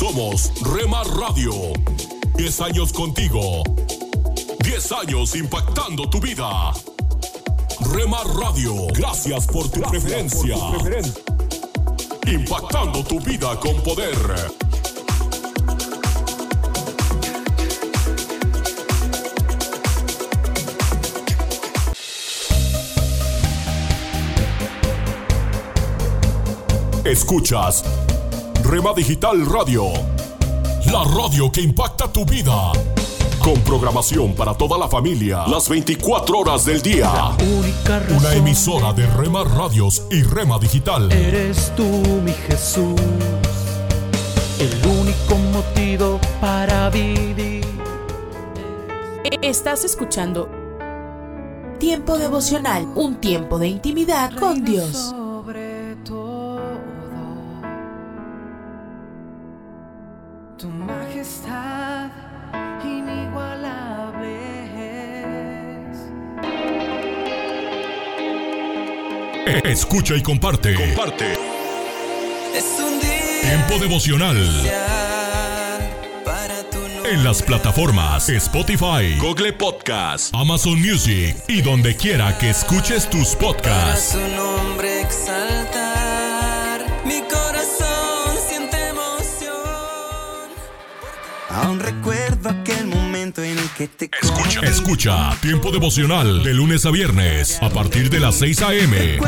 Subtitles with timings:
[0.00, 1.52] Somos Remar Radio.
[2.34, 3.62] 10 años contigo.
[4.64, 6.72] 10 años impactando tu vida.
[7.92, 10.56] Remar Radio, gracias por tu preferencia.
[12.26, 14.16] Impactando tu vida con poder.
[27.04, 27.84] Escuchas
[28.70, 29.86] Rema Digital Radio.
[30.92, 32.70] La radio que impacta tu vida.
[33.42, 35.44] Con programación para toda la familia.
[35.48, 37.10] Las 24 horas del día.
[38.16, 41.10] Una emisora de Rema Radios y Rema Digital.
[41.10, 41.82] Eres tú,
[42.24, 42.94] mi Jesús.
[44.60, 47.66] El único motivo para vivir.
[49.42, 50.48] Estás escuchando
[51.80, 55.14] Tiempo devocional, un tiempo de intimidad con Dios.
[69.64, 70.74] Escucha y comparte.
[70.74, 71.32] Comparte.
[72.54, 74.36] Es un día Tiempo devocional.
[76.24, 76.78] para tu.
[77.06, 83.52] En las plataformas Spotify, Google Podcast, Amazon Music y donde quiera que escuches tus Para
[83.52, 84.12] podcasts.
[84.12, 86.84] su nombre exaltar.
[87.04, 90.50] Mi corazón siente emoción.
[91.50, 92.19] Aún recuerdo
[93.30, 98.10] momento en el que te Escucha, escucha Tiempo devocional de lunes a viernes a partir
[98.10, 99.18] de las 6 a.m.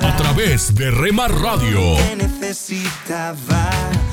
[0.00, 1.96] A través de Rema Radio.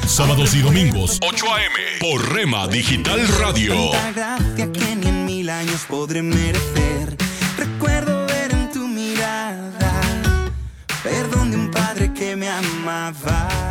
[0.07, 1.75] Sábados y domingos 8 a.m.
[1.99, 3.91] por Rema Digital Radio.
[4.15, 7.15] Gracia que ni en mil años podré merecer.
[7.57, 9.93] Recuerdo ver en tu mirada
[11.03, 13.70] perdón de un padre que me amaba.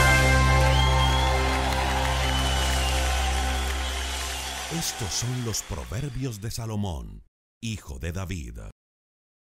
[4.77, 7.25] Estos son los proverbios de Salomón,
[7.61, 8.57] hijo de David.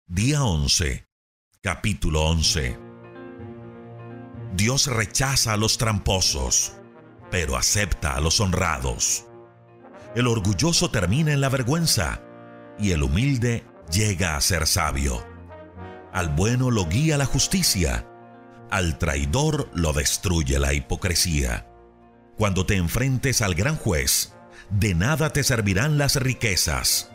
[0.08, 1.04] Día 11,
[1.62, 2.76] capítulo 11.
[4.56, 6.72] Dios rechaza a los tramposos,
[7.30, 9.24] pero acepta a los honrados.
[10.16, 12.20] El orgulloso termina en la vergüenza
[12.76, 15.24] y el humilde llega a ser sabio.
[16.12, 18.04] Al bueno lo guía la justicia,
[18.68, 21.72] al traidor lo destruye la hipocresía.
[22.36, 24.34] Cuando te enfrentes al gran juez,
[24.70, 27.10] de nada te servirán las riquezas.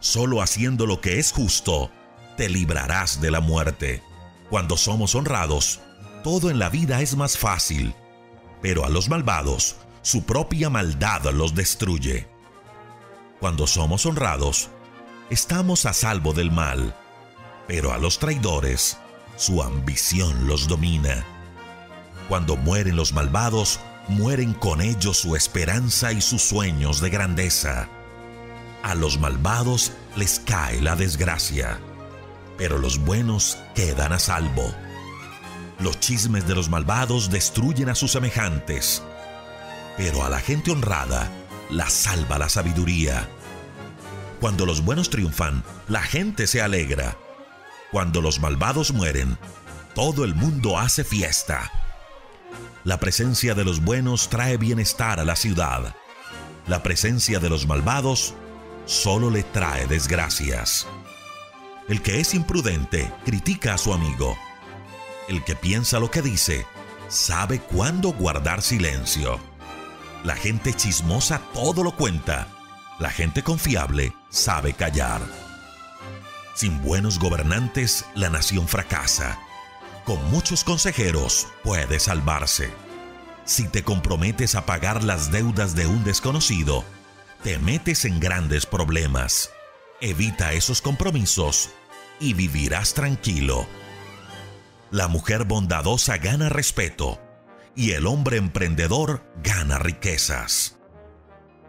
[0.00, 1.90] Solo haciendo lo que es justo,
[2.36, 4.02] te librarás de la muerte.
[4.50, 5.80] Cuando somos honrados,
[6.22, 7.94] todo en la vida es más fácil,
[8.62, 12.28] pero a los malvados, su propia maldad los destruye.
[13.40, 14.70] Cuando somos honrados,
[15.30, 16.94] estamos a salvo del mal,
[17.66, 18.98] pero a los traidores,
[19.36, 21.24] su ambición los domina.
[22.28, 27.88] Cuando mueren los malvados, mueren con ellos su esperanza y sus sueños de grandeza.
[28.82, 31.78] A los malvados les cae la desgracia,
[32.58, 34.74] pero los buenos quedan a salvo.
[35.78, 39.02] Los chismes de los malvados destruyen a sus semejantes,
[39.96, 41.30] pero a la gente honrada
[41.70, 43.28] la salva la sabiduría.
[44.40, 47.16] Cuando los buenos triunfan, la gente se alegra.
[47.90, 49.38] Cuando los malvados mueren,
[49.94, 51.70] todo el mundo hace fiesta.
[52.84, 55.96] La presencia de los buenos trae bienestar a la ciudad.
[56.66, 58.34] La presencia de los malvados
[58.84, 60.86] solo le trae desgracias.
[61.88, 64.36] El que es imprudente critica a su amigo.
[65.28, 66.66] El que piensa lo que dice
[67.08, 69.40] sabe cuándo guardar silencio.
[70.22, 72.48] La gente chismosa todo lo cuenta.
[72.98, 75.22] La gente confiable sabe callar.
[76.54, 79.38] Sin buenos gobernantes, la nación fracasa.
[80.04, 82.70] Con muchos consejeros puede salvarse.
[83.44, 86.84] Si te comprometes a pagar las deudas de un desconocido,
[87.42, 89.50] te metes en grandes problemas.
[90.00, 91.70] Evita esos compromisos
[92.20, 93.66] y vivirás tranquilo.
[94.90, 97.20] La mujer bondadosa gana respeto
[97.74, 100.78] y el hombre emprendedor gana riquezas.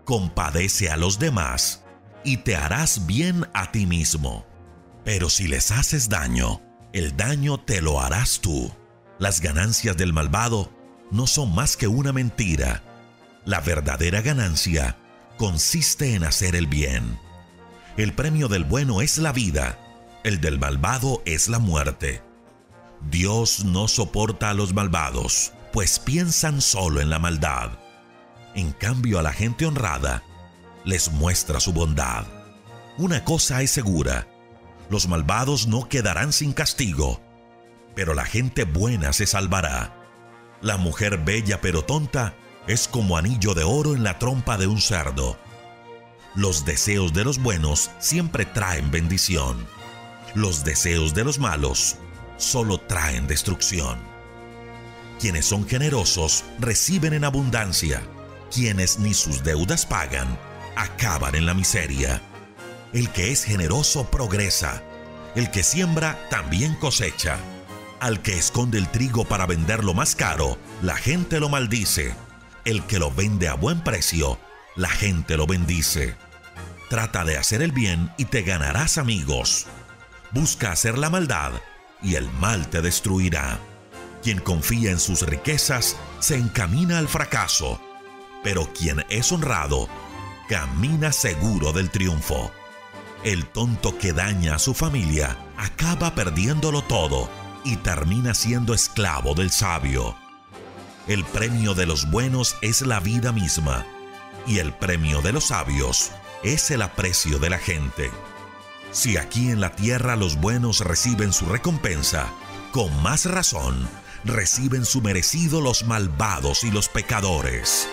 [0.05, 1.83] Compadece a los demás
[2.23, 4.45] y te harás bien a ti mismo.
[5.03, 6.61] Pero si les haces daño,
[6.95, 8.71] el daño te lo harás tú.
[9.19, 10.71] Las ganancias del malvado
[11.11, 12.83] no son más que una mentira.
[13.43, 14.97] La verdadera ganancia
[15.37, 17.19] consiste en hacer el bien.
[17.97, 19.77] El premio del bueno es la vida,
[20.23, 22.21] el del malvado es la muerte.
[23.11, 27.71] Dios no soporta a los malvados, pues piensan solo en la maldad.
[28.55, 30.23] En cambio a la gente honrada
[30.85, 32.25] les muestra su bondad.
[32.97, 34.29] Una cosa es segura,
[34.89, 37.21] los malvados no quedarán sin castigo,
[37.95, 39.93] pero la gente buena se salvará.
[40.61, 42.35] La mujer bella pero tonta
[42.67, 45.37] es como anillo de oro en la trompa de un cerdo.
[46.35, 49.65] Los deseos de los buenos siempre traen bendición.
[50.33, 51.95] Los deseos de los malos
[52.37, 53.97] solo traen destrucción.
[55.19, 58.01] Quienes son generosos reciben en abundancia.
[58.53, 60.37] Quienes ni sus deudas pagan,
[60.75, 62.21] acaban en la miseria.
[62.95, 64.81] El que es generoso progresa.
[65.35, 67.37] El que siembra también cosecha.
[67.99, 72.15] Al que esconde el trigo para venderlo más caro, la gente lo maldice.
[72.63, 74.39] El que lo vende a buen precio,
[74.77, 76.15] la gente lo bendice.
[76.89, 79.65] Trata de hacer el bien y te ganarás amigos.
[80.31, 81.51] Busca hacer la maldad
[82.01, 83.59] y el mal te destruirá.
[84.23, 87.77] Quien confía en sus riquezas se encamina al fracaso,
[88.41, 89.89] pero quien es honrado
[90.47, 92.53] camina seguro del triunfo.
[93.25, 97.27] El tonto que daña a su familia acaba perdiéndolo todo
[97.63, 100.15] y termina siendo esclavo del sabio.
[101.07, 103.83] El premio de los buenos es la vida misma
[104.45, 106.11] y el premio de los sabios
[106.43, 108.11] es el aprecio de la gente.
[108.91, 112.31] Si aquí en la tierra los buenos reciben su recompensa,
[112.71, 113.89] con más razón
[114.23, 117.89] reciben su merecido los malvados y los pecadores.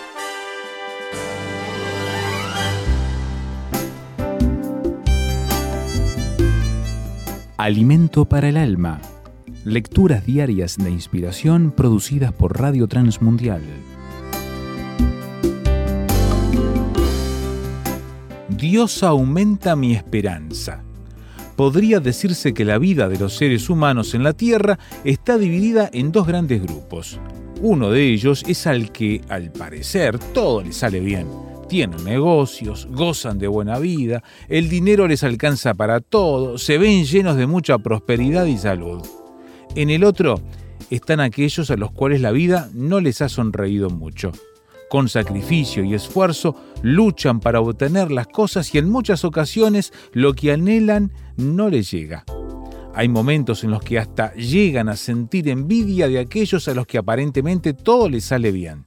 [7.63, 8.99] Alimento para el alma.
[9.63, 13.61] Lecturas diarias de inspiración producidas por Radio Transmundial.
[18.49, 20.83] Dios aumenta mi esperanza.
[21.55, 26.11] Podría decirse que la vida de los seres humanos en la Tierra está dividida en
[26.11, 27.17] dos grandes grupos.
[27.61, 33.39] Uno de ellos es al que, al parecer, todo le sale bien tienen negocios, gozan
[33.39, 38.45] de buena vida, el dinero les alcanza para todo, se ven llenos de mucha prosperidad
[38.45, 39.01] y salud.
[39.75, 40.41] En el otro
[40.89, 44.31] están aquellos a los cuales la vida no les ha sonreído mucho.
[44.89, 50.51] Con sacrificio y esfuerzo luchan para obtener las cosas y en muchas ocasiones lo que
[50.51, 52.25] anhelan no les llega.
[52.93, 56.99] Hay momentos en los que hasta llegan a sentir envidia de aquellos a los que
[56.99, 58.85] aparentemente todo les sale bien.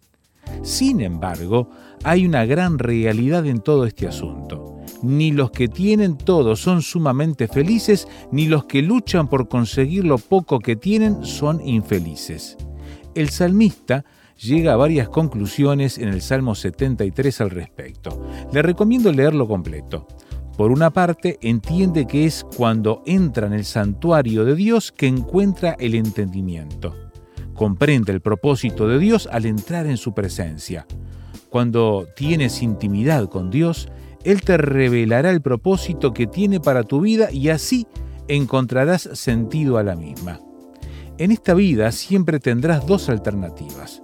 [0.63, 1.71] Sin embargo,
[2.07, 4.77] hay una gran realidad en todo este asunto.
[5.03, 10.17] Ni los que tienen todo son sumamente felices, ni los que luchan por conseguir lo
[10.19, 12.57] poco que tienen son infelices.
[13.17, 14.05] El salmista
[14.41, 18.25] llega a varias conclusiones en el Salmo 73 al respecto.
[18.53, 20.07] Le recomiendo leerlo completo.
[20.57, 25.73] Por una parte, entiende que es cuando entra en el santuario de Dios que encuentra
[25.81, 26.95] el entendimiento.
[27.53, 30.87] Comprende el propósito de Dios al entrar en su presencia.
[31.57, 33.89] Cuando tienes intimidad con Dios,
[34.25, 37.87] Él te revelará el propósito que tiene para tu vida y así
[38.29, 40.39] encontrarás sentido a la misma.
[41.17, 44.03] En esta vida siempre tendrás dos alternativas.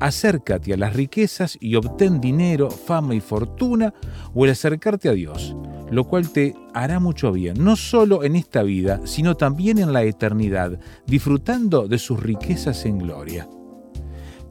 [0.00, 3.92] Acércate a las riquezas y obtén dinero, fama y fortuna,
[4.32, 5.54] o el acercarte a Dios,
[5.90, 10.04] lo cual te hará mucho bien, no solo en esta vida, sino también en la
[10.04, 13.46] eternidad, disfrutando de sus riquezas en gloria.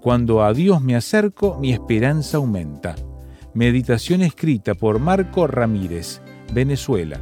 [0.03, 2.93] Cuando a Dios me acerco, mi esperanza aumenta.
[3.53, 7.21] Meditación escrita por Marco Ramírez, Venezuela.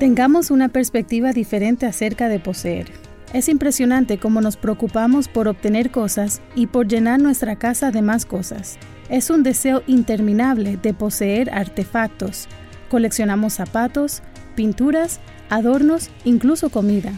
[0.00, 2.90] Tengamos una perspectiva diferente acerca de poseer.
[3.34, 8.24] Es impresionante cómo nos preocupamos por obtener cosas y por llenar nuestra casa de más
[8.24, 8.78] cosas.
[9.10, 12.48] Es un deseo interminable de poseer artefactos.
[12.88, 14.22] Coleccionamos zapatos,
[14.56, 17.12] pinturas, adornos, incluso comida.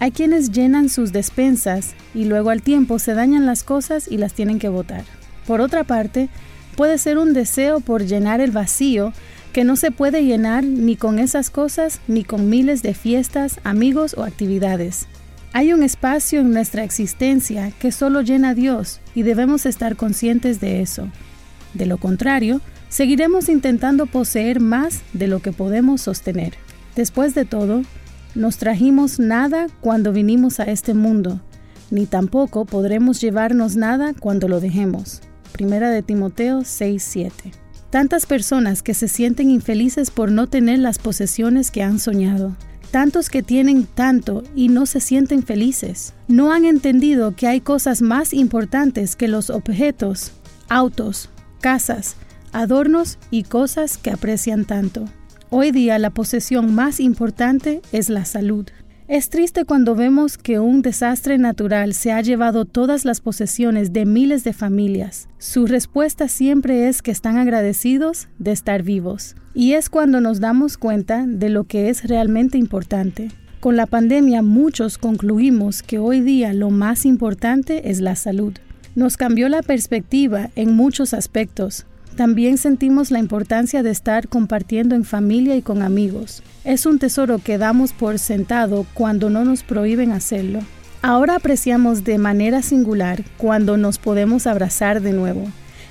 [0.00, 4.32] Hay quienes llenan sus despensas y luego al tiempo se dañan las cosas y las
[4.32, 5.04] tienen que botar.
[5.46, 6.28] Por otra parte,
[6.74, 9.12] puede ser un deseo por llenar el vacío
[9.52, 14.14] que no se puede llenar ni con esas cosas ni con miles de fiestas, amigos
[14.16, 15.06] o actividades.
[15.52, 20.80] Hay un espacio en nuestra existencia que solo llena Dios y debemos estar conscientes de
[20.80, 21.08] eso.
[21.74, 26.54] De lo contrario, seguiremos intentando poseer más de lo que podemos sostener.
[26.94, 27.82] Después de todo,
[28.36, 31.40] nos trajimos nada cuando vinimos a este mundo,
[31.90, 35.20] ni tampoco podremos llevarnos nada cuando lo dejemos.
[35.50, 37.52] Primera de Timoteo 6:7.
[37.90, 42.56] Tantas personas que se sienten infelices por no tener las posesiones que han soñado.
[42.92, 46.14] Tantos que tienen tanto y no se sienten felices.
[46.28, 50.30] No han entendido que hay cosas más importantes que los objetos,
[50.68, 51.30] autos,
[51.60, 52.14] casas,
[52.52, 55.06] adornos y cosas que aprecian tanto.
[55.50, 58.66] Hoy día la posesión más importante es la salud.
[59.10, 64.06] Es triste cuando vemos que un desastre natural se ha llevado todas las posesiones de
[64.06, 65.28] miles de familias.
[65.38, 69.34] Su respuesta siempre es que están agradecidos de estar vivos.
[69.52, 73.32] Y es cuando nos damos cuenta de lo que es realmente importante.
[73.58, 78.52] Con la pandemia muchos concluimos que hoy día lo más importante es la salud.
[78.94, 81.84] Nos cambió la perspectiva en muchos aspectos,
[82.20, 86.42] también sentimos la importancia de estar compartiendo en familia y con amigos.
[86.64, 90.58] Es un tesoro que damos por sentado cuando no nos prohíben hacerlo.
[91.00, 95.46] Ahora apreciamos de manera singular cuando nos podemos abrazar de nuevo,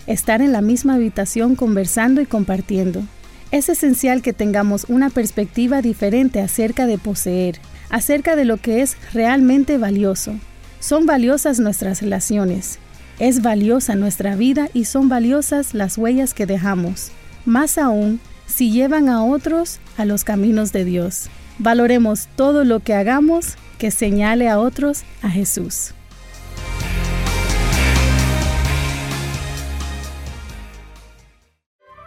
[0.06, 3.02] estar en la misma habitación conversando y compartiendo.
[3.50, 7.60] Es esencial que tengamos una perspectiva diferente acerca de poseer,
[7.90, 10.36] acerca de lo que es realmente valioso.
[10.80, 12.78] Son valiosas nuestras relaciones,
[13.20, 17.12] es valiosa nuestra vida y son valiosas las huellas que dejamos.
[17.46, 21.30] Más aún, si llevan a otros a los caminos de Dios.
[21.60, 25.94] Valoremos todo lo que hagamos que señale a otros a Jesús.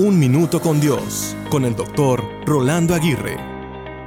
[0.00, 3.36] Un Minuto con Dios, con el doctor Rolando Aguirre.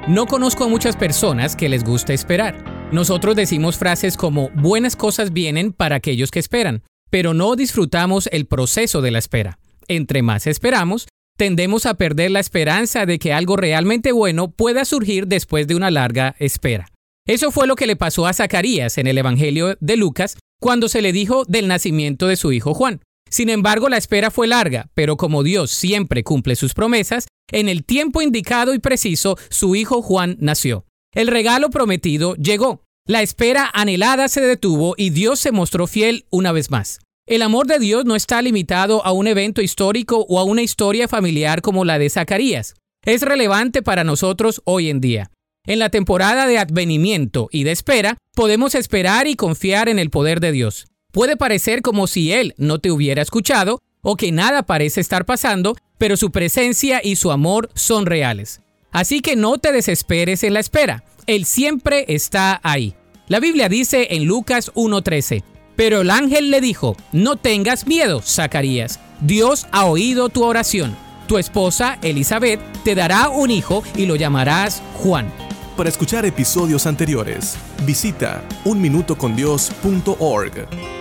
[0.07, 2.87] No conozco a muchas personas que les gusta esperar.
[2.93, 8.45] Nosotros decimos frases como buenas cosas vienen para aquellos que esperan, pero no disfrutamos el
[8.45, 9.59] proceso de la espera.
[9.89, 15.27] Entre más esperamos, tendemos a perder la esperanza de que algo realmente bueno pueda surgir
[15.27, 16.87] después de una larga espera.
[17.27, 21.01] Eso fue lo que le pasó a Zacarías en el Evangelio de Lucas cuando se
[21.01, 23.01] le dijo del nacimiento de su hijo Juan.
[23.31, 27.85] Sin embargo, la espera fue larga, pero como Dios siempre cumple sus promesas, en el
[27.85, 30.85] tiempo indicado y preciso, su hijo Juan nació.
[31.13, 32.83] El regalo prometido llegó.
[33.07, 36.99] La espera anhelada se detuvo y Dios se mostró fiel una vez más.
[37.25, 41.07] El amor de Dios no está limitado a un evento histórico o a una historia
[41.07, 42.75] familiar como la de Zacarías.
[43.05, 45.31] Es relevante para nosotros hoy en día.
[45.65, 50.39] En la temporada de advenimiento y de espera, podemos esperar y confiar en el poder
[50.39, 50.87] de Dios.
[51.11, 55.75] Puede parecer como si Él no te hubiera escuchado o que nada parece estar pasando,
[55.97, 58.61] pero su presencia y su amor son reales.
[58.91, 61.03] Así que no te desesperes en la espera.
[61.27, 62.95] Él siempre está ahí.
[63.27, 65.43] La Biblia dice en Lucas 1.13,
[65.75, 70.95] pero el ángel le dijo, no tengas miedo, Zacarías, Dios ha oído tu oración.
[71.27, 75.31] Tu esposa, Elizabeth, te dará un hijo y lo llamarás Juan.
[75.77, 81.00] Para escuchar episodios anteriores, visita unminutocondios.org.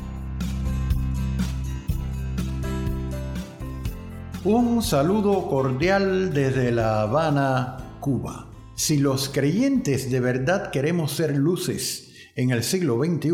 [4.43, 8.49] Un saludo cordial desde La Habana, Cuba.
[8.75, 13.31] Si los creyentes de verdad queremos ser luces en el siglo XXI,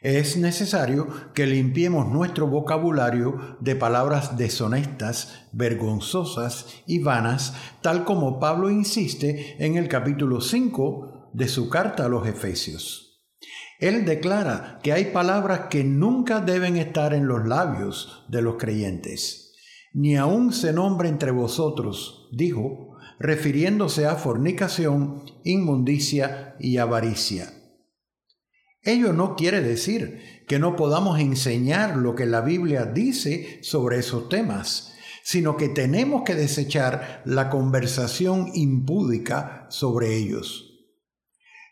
[0.00, 7.52] es necesario que limpiemos nuestro vocabulario de palabras deshonestas, vergonzosas y vanas,
[7.82, 13.22] tal como Pablo insiste en el capítulo 5 de su carta a los Efesios.
[13.78, 19.39] Él declara que hay palabras que nunca deben estar en los labios de los creyentes.
[19.92, 27.52] Ni aun se nombre entre vosotros, dijo, refiriéndose a fornicación, inmundicia y avaricia
[28.82, 34.28] Ello no quiere decir que no podamos enseñar lo que la Biblia dice sobre esos
[34.30, 40.78] temas, sino que tenemos que desechar la conversación impúdica sobre ellos.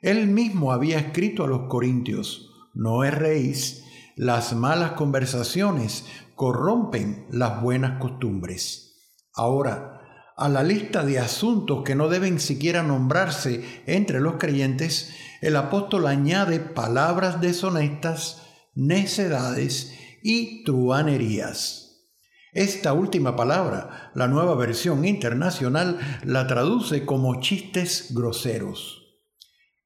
[0.03, 3.85] Él mismo había escrito a los corintios, no erréis,
[4.15, 6.05] las malas conversaciones
[6.39, 9.13] corrompen las buenas costumbres.
[9.35, 15.57] Ahora, a la lista de asuntos que no deben siquiera nombrarse entre los creyentes, el
[15.57, 18.41] apóstol añade palabras deshonestas,
[18.77, 22.07] necedades y truanerías.
[22.53, 28.98] Esta última palabra, la nueva versión internacional, la traduce como chistes groseros.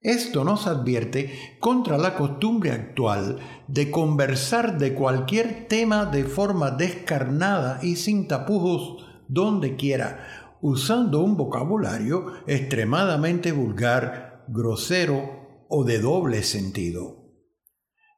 [0.03, 7.79] Esto nos advierte contra la costumbre actual de conversar de cualquier tema de forma descarnada
[7.83, 17.23] y sin tapujos donde quiera, usando un vocabulario extremadamente vulgar, grosero o de doble sentido.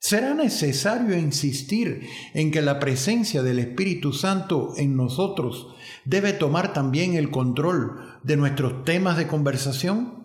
[0.01, 5.69] Será necesario insistir en que la presencia del Espíritu Santo en nosotros
[6.05, 10.24] debe tomar también el control de nuestros temas de conversación.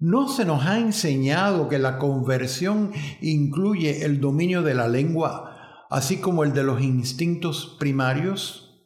[0.00, 6.16] ¿No se nos ha enseñado que la conversión incluye el dominio de la lengua, así
[6.16, 8.82] como el de los instintos primarios?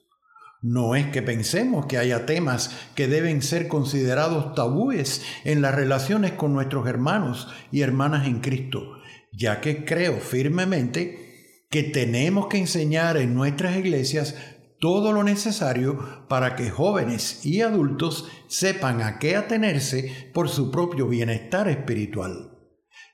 [0.61, 6.33] No es que pensemos que haya temas que deben ser considerados tabúes en las relaciones
[6.33, 8.96] con nuestros hermanos y hermanas en Cristo,
[9.33, 14.35] ya que creo firmemente que tenemos que enseñar en nuestras iglesias
[14.84, 21.08] todo lo necesario para que jóvenes y adultos sepan a qué atenerse por su propio
[21.08, 22.50] bienestar espiritual.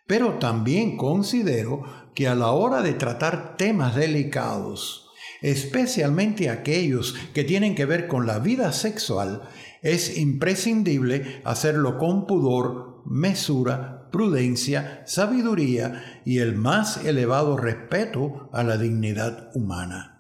[0.05, 5.11] Pero también considero que a la hora de tratar temas delicados,
[5.43, 9.43] especialmente aquellos que tienen que ver con la vida sexual,
[9.81, 18.77] es imprescindible hacerlo con pudor, mesura, prudencia, sabiduría y el más elevado respeto a la
[18.77, 20.20] dignidad humana.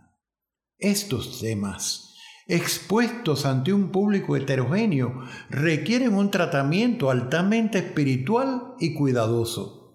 [0.81, 2.14] Estos temas,
[2.49, 9.93] expuestos ante un público heterogéneo, requieren un tratamiento altamente espiritual y cuidadoso.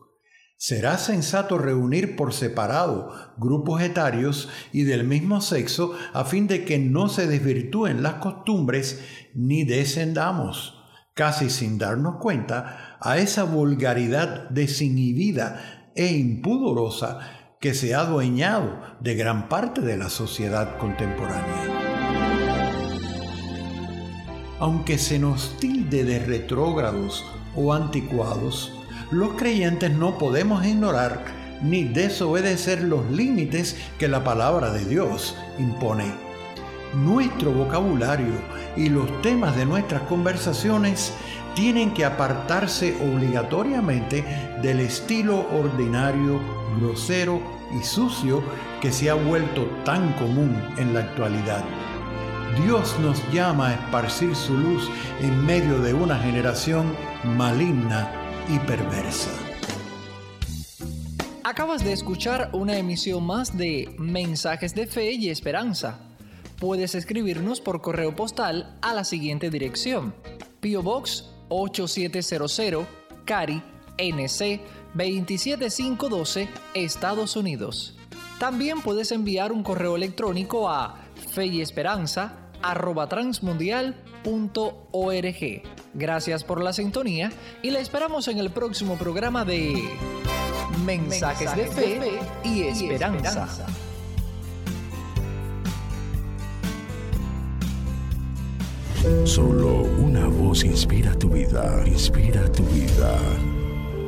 [0.58, 6.78] Será sensato reunir por separado grupos etarios y del mismo sexo a fin de que
[6.78, 10.80] no se desvirtúen las costumbres ni descendamos,
[11.16, 19.16] casi sin darnos cuenta, a esa vulgaridad desinhibida e impudorosa que se ha adueñado de
[19.16, 21.64] gran parte de la sociedad contemporánea.
[24.60, 27.26] Aunque se nos tilde de retrógrados
[27.56, 28.72] o anticuados,
[29.10, 31.26] los creyentes no podemos ignorar
[31.64, 36.14] ni desobedecer los límites que la palabra de Dios impone.
[36.94, 38.36] Nuestro vocabulario
[38.78, 41.14] y los temas de nuestras conversaciones
[41.56, 44.24] tienen que apartarse obligatoriamente
[44.62, 46.40] del estilo ordinario,
[46.80, 48.44] grosero y sucio
[48.82, 51.64] que se ha vuelto tan común en la actualidad.
[52.64, 58.10] Dios nos llama a esparcir su luz en medio de una generación maligna
[58.48, 59.32] y perversa.
[61.44, 66.00] Acabas de escuchar una emisión más de Mensajes de Fe y Esperanza.
[66.60, 70.16] Puedes escribirnos por correo postal a la siguiente dirección:
[70.60, 72.86] Pio Box 8700,
[73.26, 73.62] Cari,
[73.98, 74.62] NC
[74.96, 77.96] 27512, Estados Unidos.
[78.40, 82.46] También puedes enviar un correo electrónico a fe y esperanza
[83.08, 85.64] transmundial.org.
[85.94, 87.32] Gracias por la sintonía
[87.62, 89.84] y la esperamos en el próximo programa de
[90.84, 93.48] Mensajes, de, fe y, esperanza.
[99.24, 103.20] Solo una voz inspira tu vida, inspira tu vida.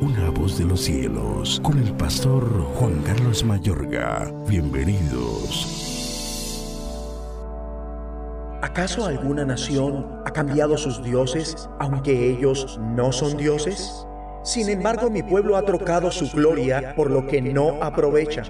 [0.00, 2.44] Una voz de los cielos, con el pastor
[2.76, 4.30] Juan Carlos Mayorga.
[4.46, 5.66] Bienvenidos.
[8.62, 14.06] ¿Acaso alguna nación ha cambiado sus dioses, aunque ellos no son dioses?
[14.44, 18.44] Sin embargo, mi pueblo ha trocado su gloria por lo que no aprovecha.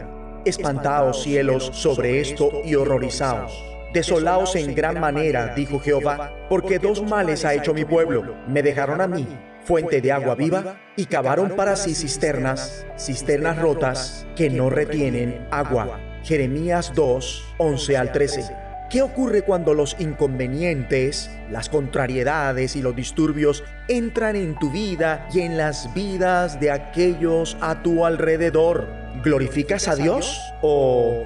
[0.44, 3.64] Espantaos cielos sobre esto y horrorizaos.
[3.94, 8.34] Desolaos en gran manera, dijo Jehová, porque dos males ha hecho mi pueblo.
[8.46, 9.26] Me dejaron a mí,
[9.68, 16.00] fuente de agua viva, y cavaron para sí cisternas, cisternas rotas que no retienen agua.
[16.24, 18.56] Jeremías 2, 11 al 13.
[18.88, 25.40] ¿Qué ocurre cuando los inconvenientes, las contrariedades y los disturbios entran en tu vida y
[25.40, 28.88] en las vidas de aquellos a tu alrededor?
[29.22, 31.24] ¿Glorificas a Dios o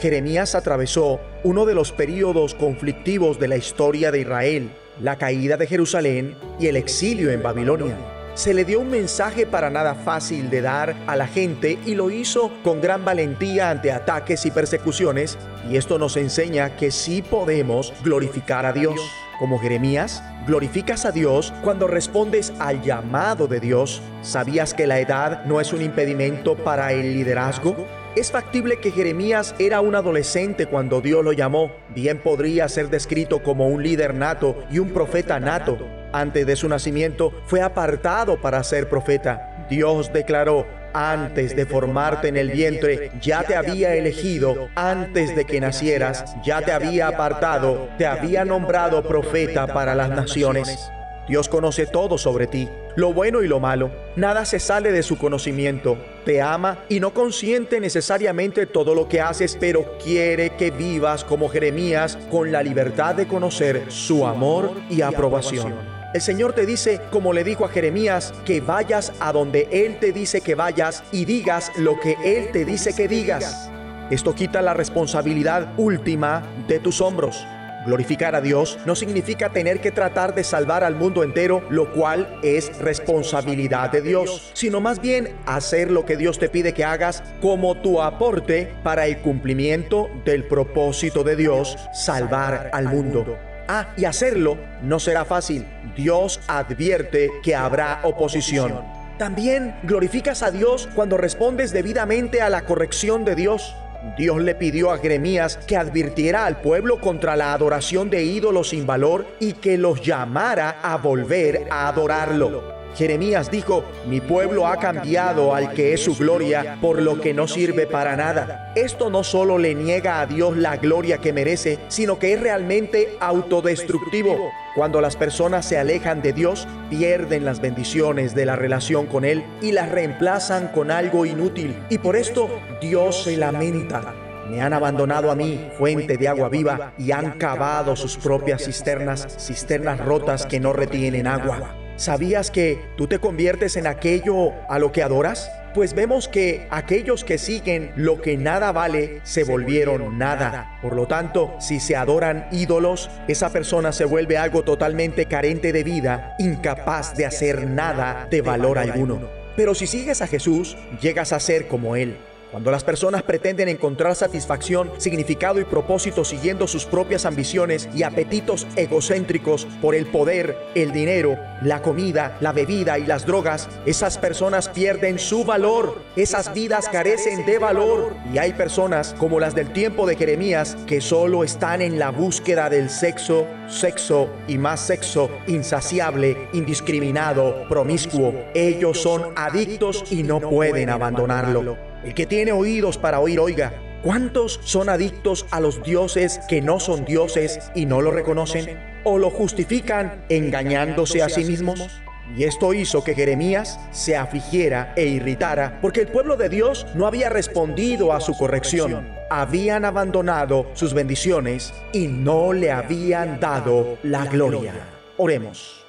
[0.00, 5.66] Jeremías atravesó uno de los periodos conflictivos de la historia de Israel, la caída de
[5.66, 7.96] Jerusalén y el exilio en Babilonia
[8.38, 12.08] se le dio un mensaje para nada fácil de dar a la gente y lo
[12.08, 15.36] hizo con gran valentía ante ataques y persecuciones.
[15.68, 18.94] Y esto nos enseña que sí podemos glorificar a Dios.
[19.40, 24.02] Como Jeremías, glorificas a Dios cuando respondes al llamado de Dios.
[24.22, 27.74] ¿Sabías que la edad no es un impedimento para el liderazgo?
[28.16, 31.70] Es factible que Jeremías era un adolescente cuando Dios lo llamó.
[31.94, 35.78] Bien podría ser descrito como un líder nato y un profeta nato
[36.12, 39.66] antes de su nacimiento, fue apartado para ser profeta.
[39.68, 45.60] Dios declaró, antes de formarte en el vientre, ya te había elegido, antes de que
[45.60, 50.90] nacieras, ya te había apartado, te había nombrado profeta para las naciones.
[51.28, 53.90] Dios conoce todo sobre ti, lo bueno y lo malo.
[54.16, 55.98] Nada se sale de su conocimiento.
[56.24, 61.50] Te ama y no consiente necesariamente todo lo que haces, pero quiere que vivas como
[61.50, 65.74] Jeremías con la libertad de conocer su amor y aprobación.
[66.14, 70.12] El Señor te dice, como le dijo a Jeremías, que vayas a donde Él te
[70.12, 73.70] dice que vayas y digas lo que Él te dice que digas.
[74.10, 77.46] Esto quita la responsabilidad última de tus hombros.
[77.86, 82.38] Glorificar a Dios no significa tener que tratar de salvar al mundo entero, lo cual
[82.42, 87.22] es responsabilidad de Dios, sino más bien hacer lo que Dios te pide que hagas
[87.40, 93.38] como tu aporte para el cumplimiento del propósito de Dios, salvar al mundo.
[93.68, 95.66] Ah, y hacerlo no será fácil.
[95.94, 98.82] Dios advierte que habrá oposición.
[99.18, 103.74] También glorificas a Dios cuando respondes debidamente a la corrección de Dios.
[104.16, 108.86] Dios le pidió a Jeremías que advirtiera al pueblo contra la adoración de ídolos sin
[108.86, 112.77] valor y que los llamara a volver a adorarlo.
[112.96, 117.46] Jeremías dijo, mi pueblo ha cambiado al que es su gloria por lo que no
[117.46, 118.72] sirve para nada.
[118.74, 123.16] Esto no solo le niega a Dios la gloria que merece, sino que es realmente
[123.20, 124.50] autodestructivo.
[124.74, 129.44] Cuando las personas se alejan de Dios, pierden las bendiciones de la relación con Él
[129.60, 131.76] y las reemplazan con algo inútil.
[131.90, 132.48] Y por esto
[132.80, 134.14] Dios se lamenta.
[134.48, 139.36] Me han abandonado a mí, fuente de agua viva, y han cavado sus propias cisternas,
[139.38, 141.74] cisternas rotas que no retienen agua.
[141.98, 145.50] ¿Sabías que tú te conviertes en aquello a lo que adoras?
[145.74, 150.78] Pues vemos que aquellos que siguen lo que nada vale se volvieron nada.
[150.80, 155.82] Por lo tanto, si se adoran ídolos, esa persona se vuelve algo totalmente carente de
[155.82, 159.28] vida, incapaz de hacer nada de valor alguno.
[159.56, 162.16] Pero si sigues a Jesús, llegas a ser como Él.
[162.50, 168.66] Cuando las personas pretenden encontrar satisfacción, significado y propósito siguiendo sus propias ambiciones y apetitos
[168.74, 174.70] egocéntricos por el poder, el dinero, la comida, la bebida y las drogas, esas personas
[174.70, 178.14] pierden su valor, esas vidas carecen de valor.
[178.32, 182.70] Y hay personas como las del tiempo de Jeremías que solo están en la búsqueda
[182.70, 188.32] del sexo, sexo y más sexo, insaciable, indiscriminado, promiscuo.
[188.54, 191.87] Ellos son adictos y no pueden abandonarlo.
[192.04, 193.72] El que tiene oídos para oír, oiga.
[194.02, 198.78] ¿Cuántos son adictos a los dioses que no son dioses y no lo reconocen?
[199.02, 202.00] ¿O lo justifican engañándose a sí mismos?
[202.36, 207.06] Y esto hizo que Jeremías se afligiera e irritara, porque el pueblo de Dios no
[207.06, 209.08] había respondido a su corrección.
[209.30, 214.74] Habían abandonado sus bendiciones y no le habían dado la gloria.
[215.16, 215.84] Oremos.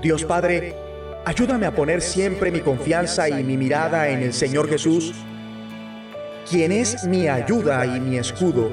[0.00, 0.74] Dios Padre,
[1.24, 5.14] ayúdame a poner siempre mi confianza y mi mirada en el Señor Jesús
[6.52, 8.70] quien es mi ayuda y mi escudo,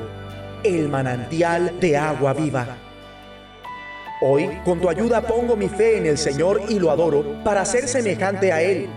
[0.65, 2.75] el manantial de agua viva.
[4.21, 7.87] Hoy, con tu ayuda, pongo mi fe en el Señor y lo adoro para ser
[7.87, 8.89] semejante a Él.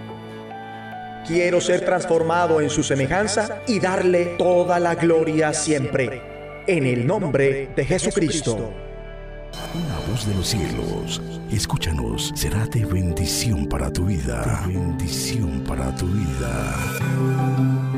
[1.24, 6.20] Quiero ser transformado en su semejanza y darle toda la gloria siempre.
[6.66, 8.72] En el nombre de Jesucristo.
[9.74, 14.64] Una voz de los cielos, escúchanos, será de bendición para tu vida.
[14.66, 17.91] bendición para tu vida.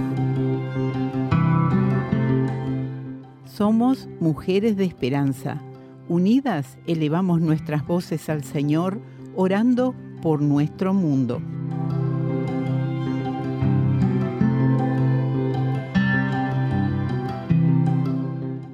[3.57, 5.61] Somos Mujeres de Esperanza,
[6.09, 8.99] Unidas elevamos nuestras voces al Señor,
[9.37, 11.41] orando por nuestro mundo.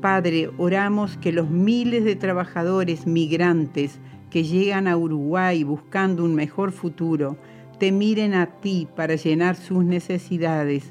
[0.00, 3.98] Padre, oramos que los miles de trabajadores migrantes
[4.30, 7.36] que llegan a Uruguay buscando un mejor futuro,
[7.78, 10.90] te miren a ti para llenar sus necesidades.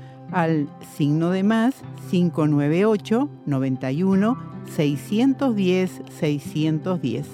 [0.31, 1.75] al signo de más
[2.09, 4.37] 598 91
[4.75, 7.27] 610 610.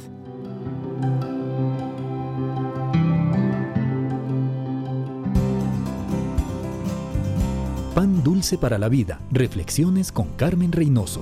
[7.93, 9.19] Pan Dulce para la Vida.
[9.31, 11.21] Reflexiones con Carmen Reynoso.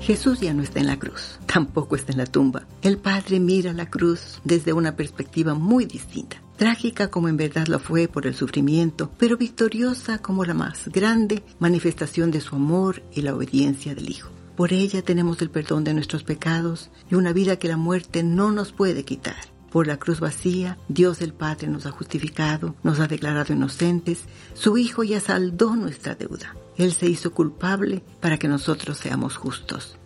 [0.00, 2.62] Jesús ya no está en la cruz, tampoco está en la tumba.
[2.82, 6.38] El Padre mira la cruz desde una perspectiva muy distinta.
[6.60, 11.42] Trágica como en verdad lo fue por el sufrimiento, pero victoriosa como la más grande
[11.58, 14.30] manifestación de su amor y la obediencia del Hijo.
[14.56, 18.52] Por ella tenemos el perdón de nuestros pecados y una vida que la muerte no
[18.52, 19.38] nos puede quitar.
[19.72, 24.76] Por la cruz vacía, Dios el Padre nos ha justificado, nos ha declarado inocentes, su
[24.76, 26.54] Hijo ya saldó nuestra deuda.
[26.76, 29.96] Él se hizo culpable para que nosotros seamos justos.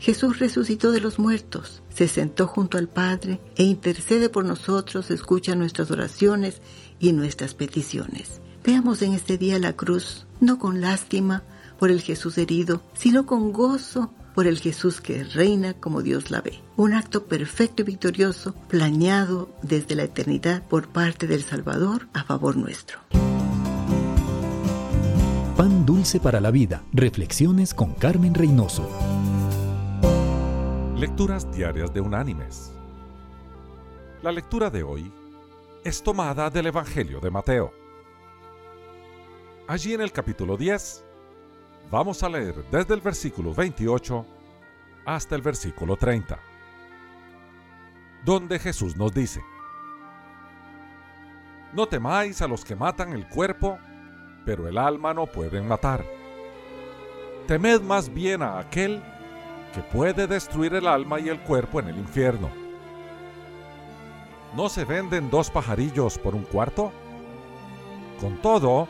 [0.00, 5.54] Jesús resucitó de los muertos, se sentó junto al Padre e intercede por nosotros, escucha
[5.54, 6.60] nuestras oraciones
[6.98, 8.40] y nuestras peticiones.
[8.64, 11.42] Veamos en este día la cruz, no con lástima
[11.78, 16.40] por el Jesús herido, sino con gozo por el Jesús que reina como Dios la
[16.40, 16.60] ve.
[16.76, 22.56] Un acto perfecto y victorioso planeado desde la eternidad por parte del Salvador a favor
[22.56, 22.98] nuestro.
[25.56, 26.82] Pan dulce para la vida.
[26.92, 28.88] Reflexiones con Carmen Reynoso.
[31.04, 32.72] Lecturas diarias de unánimes.
[34.22, 35.12] La lectura de hoy
[35.84, 37.74] es tomada del Evangelio de Mateo.
[39.68, 41.04] Allí en el capítulo 10
[41.90, 44.24] Vamos a leer desde el versículo 28
[45.04, 46.38] hasta el versículo 30,
[48.24, 49.42] donde Jesús nos dice,
[51.74, 53.78] No temáis a los que matan el cuerpo,
[54.46, 56.02] pero el alma no pueden matar.
[57.46, 59.13] Temed más bien a aquel que
[59.82, 62.50] puede destruir el alma y el cuerpo en el infierno.
[64.56, 66.92] ¿No se venden dos pajarillos por un cuarto?
[68.20, 68.88] Con todo,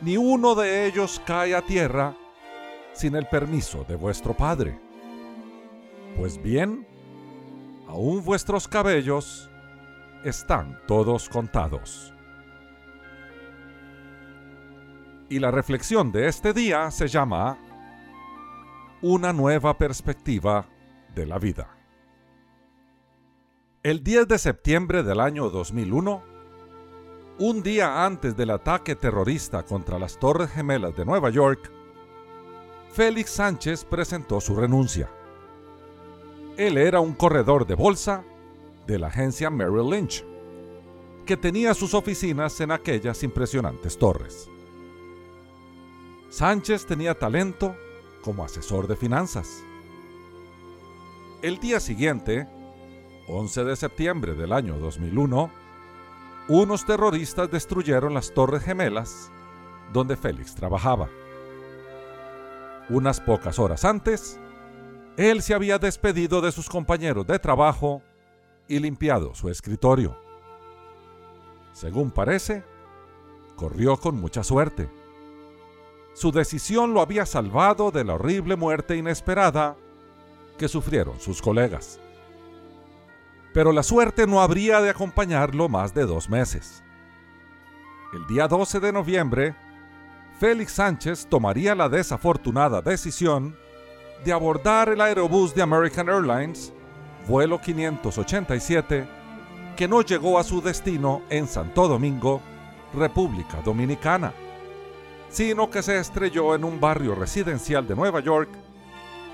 [0.00, 2.14] ni uno de ellos cae a tierra
[2.92, 4.80] sin el permiso de vuestro Padre.
[6.16, 6.86] Pues bien,
[7.86, 9.50] aún vuestros cabellos
[10.24, 12.12] están todos contados.
[15.28, 17.58] Y la reflexión de este día se llama
[19.00, 20.66] Una nueva perspectiva
[21.14, 21.68] de la vida.
[23.84, 26.20] El 10 de septiembre del año 2001,
[27.38, 31.70] un día antes del ataque terrorista contra las Torres Gemelas de Nueva York,
[32.92, 35.08] Félix Sánchez presentó su renuncia.
[36.56, 38.24] Él era un corredor de bolsa
[38.88, 40.24] de la agencia Merrill Lynch,
[41.24, 44.50] que tenía sus oficinas en aquellas impresionantes torres.
[46.30, 47.76] Sánchez tenía talento
[48.22, 49.62] como asesor de finanzas.
[51.42, 52.48] El día siguiente,
[53.28, 55.50] 11 de septiembre del año 2001,
[56.48, 59.30] unos terroristas destruyeron las Torres Gemelas
[59.92, 61.08] donde Félix trabajaba.
[62.88, 64.38] Unas pocas horas antes,
[65.16, 68.02] él se había despedido de sus compañeros de trabajo
[68.66, 70.16] y limpiado su escritorio.
[71.72, 72.64] Según parece,
[73.56, 74.88] corrió con mucha suerte.
[76.18, 79.76] Su decisión lo había salvado de la horrible muerte inesperada
[80.58, 82.00] que sufrieron sus colegas
[83.58, 86.82] pero la suerte no habría de acompañarlo más de dos meses.
[88.12, 89.56] El día 12 de noviembre,
[90.38, 93.56] Félix Sánchez tomaría la desafortunada decisión
[94.24, 96.72] de abordar el aerobús de American Airlines,
[97.26, 99.08] vuelo 587,
[99.76, 102.40] que no llegó a su destino en Santo Domingo,
[102.94, 104.32] República Dominicana,
[105.30, 108.50] sino que se estrelló en un barrio residencial de Nueva York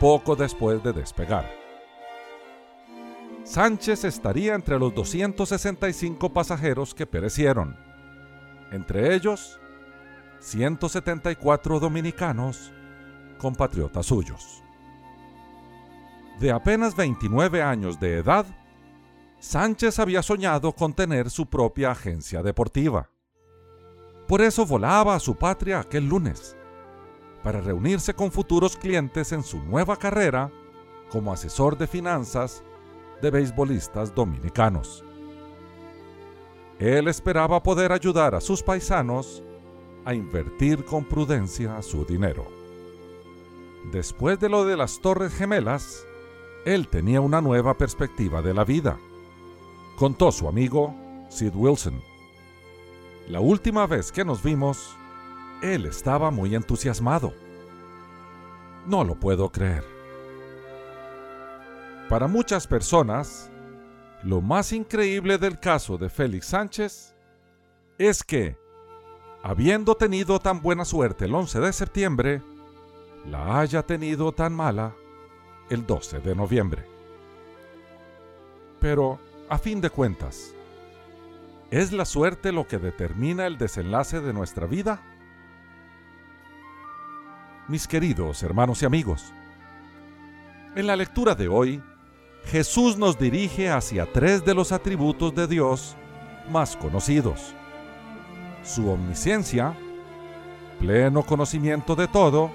[0.00, 1.50] poco después de despegar.
[3.44, 7.76] Sánchez estaría entre los 265 pasajeros que perecieron,
[8.72, 9.61] entre ellos
[10.40, 12.72] 174 dominicanos
[13.38, 14.62] compatriotas suyos.
[16.40, 18.46] De apenas 29 años de edad,
[19.38, 23.11] Sánchez había soñado con tener su propia agencia deportiva.
[24.26, 26.56] Por eso volaba a su patria aquel lunes,
[27.42, 30.50] para reunirse con futuros clientes en su nueva carrera
[31.10, 32.64] como asesor de finanzas
[33.20, 35.04] de beisbolistas dominicanos.
[36.78, 39.42] Él esperaba poder ayudar a sus paisanos
[40.04, 42.46] a invertir con prudencia su dinero.
[43.92, 46.06] Después de lo de las Torres Gemelas,
[46.64, 48.98] él tenía una nueva perspectiva de la vida,
[49.96, 50.94] contó su amigo
[51.28, 52.13] Sid Wilson.
[53.28, 54.96] La última vez que nos vimos,
[55.62, 57.32] él estaba muy entusiasmado.
[58.87, 59.82] No lo puedo creer.
[62.10, 63.50] Para muchas personas,
[64.22, 67.14] lo más increíble del caso de Félix Sánchez
[67.96, 68.58] es que,
[69.42, 72.42] habiendo tenido tan buena suerte el 11 de septiembre,
[73.30, 74.94] la haya tenido tan mala
[75.70, 76.84] el 12 de noviembre.
[78.80, 80.54] Pero, a fin de cuentas,
[81.74, 85.02] ¿es la suerte lo que determina el desenlace de nuestra vida?
[87.66, 89.32] Mis queridos hermanos y amigos,
[90.76, 91.82] en la lectura de hoy,
[92.44, 95.96] Jesús nos dirige hacia tres de los atributos de Dios
[96.48, 97.56] más conocidos.
[98.62, 99.76] Su omnisciencia,
[100.78, 102.52] pleno conocimiento de todo,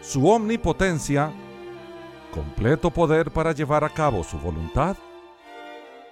[0.00, 1.30] su omnipotencia,
[2.32, 4.96] completo poder para llevar a cabo su voluntad,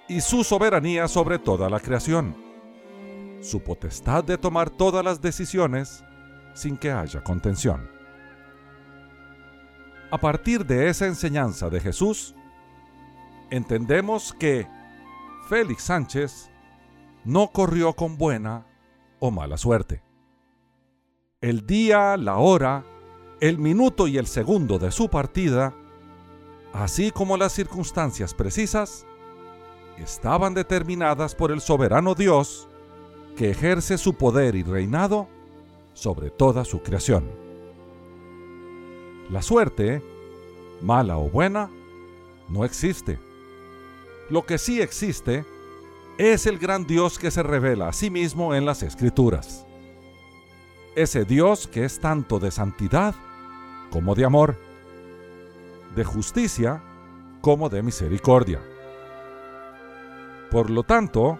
[0.07, 2.35] y su soberanía sobre toda la creación,
[3.41, 6.03] su potestad de tomar todas las decisiones
[6.53, 7.89] sin que haya contención.
[10.11, 12.35] A partir de esa enseñanza de Jesús,
[13.49, 14.67] entendemos que
[15.49, 16.49] Félix Sánchez
[17.23, 18.65] no corrió con buena
[19.19, 20.03] o mala suerte.
[21.41, 22.85] El día, la hora,
[23.41, 25.73] el minuto y el segundo de su partida,
[26.73, 29.05] así como las circunstancias precisas,
[29.97, 32.67] estaban determinadas por el soberano Dios
[33.35, 35.27] que ejerce su poder y reinado
[35.93, 37.25] sobre toda su creación.
[39.29, 40.03] La suerte,
[40.81, 41.69] mala o buena,
[42.49, 43.19] no existe.
[44.29, 45.45] Lo que sí existe
[46.17, 49.65] es el gran Dios que se revela a sí mismo en las Escrituras.
[50.95, 53.15] Ese Dios que es tanto de santidad
[53.91, 54.57] como de amor,
[55.95, 56.81] de justicia
[57.41, 58.61] como de misericordia.
[60.55, 61.37] Por lo tanto,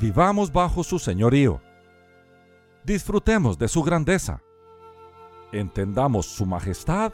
[0.00, 1.60] vivamos bajo su señorío.
[2.82, 4.42] Disfrutemos de su grandeza.
[5.52, 7.12] Entendamos su majestad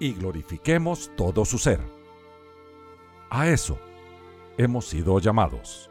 [0.00, 1.78] y glorifiquemos todo su ser.
[3.30, 3.78] A eso
[4.58, 5.88] hemos sido llamados.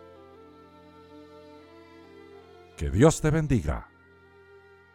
[2.75, 3.87] Que Dios te bendiga.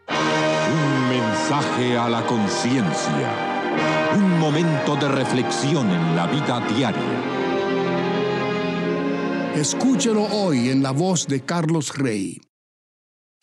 [0.06, 4.12] Un mensaje a la conciencia.
[4.16, 7.33] Un momento de reflexión en la vida diaria.
[9.56, 12.40] Escúchelo hoy en la voz de Carlos Rey.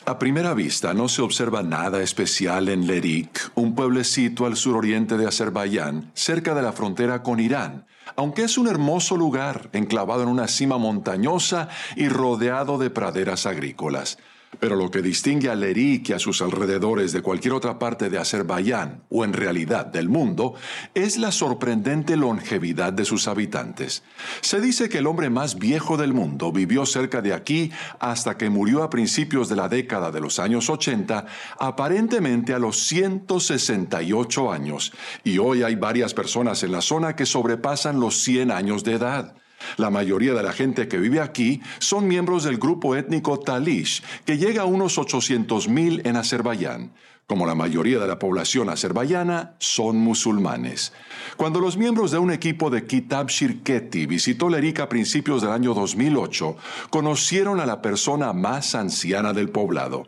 [0.05, 5.25] A primera vista no se observa nada especial en Lerik, un pueblecito al suroriente de
[5.25, 10.49] Azerbaiyán, cerca de la frontera con Irán, aunque es un hermoso lugar enclavado en una
[10.49, 14.17] cima montañosa y rodeado de praderas agrícolas.
[14.61, 18.19] Pero lo que distingue a Lerik y a sus alrededores de cualquier otra parte de
[18.19, 20.53] Azerbaiyán, o en realidad del mundo,
[20.93, 24.03] es la sorprendente longevidad de sus habitantes.
[24.41, 28.51] Se dice que el hombre más viejo del mundo vivió cerca de aquí hasta que
[28.51, 31.25] murió a principios de la década de los años 80,
[31.57, 34.93] aparentemente a los 168 años,
[35.23, 39.40] y hoy hay varias personas en la zona que sobrepasan los 100 años de edad.
[39.77, 44.37] La mayoría de la gente que vive aquí son miembros del grupo étnico Talish, que
[44.37, 46.91] llega a unos 800.000 en Azerbaiyán.
[47.31, 50.91] Como la mayoría de la población azerbaiyana, son musulmanes.
[51.37, 55.73] Cuando los miembros de un equipo de Kitab Shirketi visitó Lerik a principios del año
[55.73, 56.57] 2008,
[56.89, 60.07] conocieron a la persona más anciana del poblado.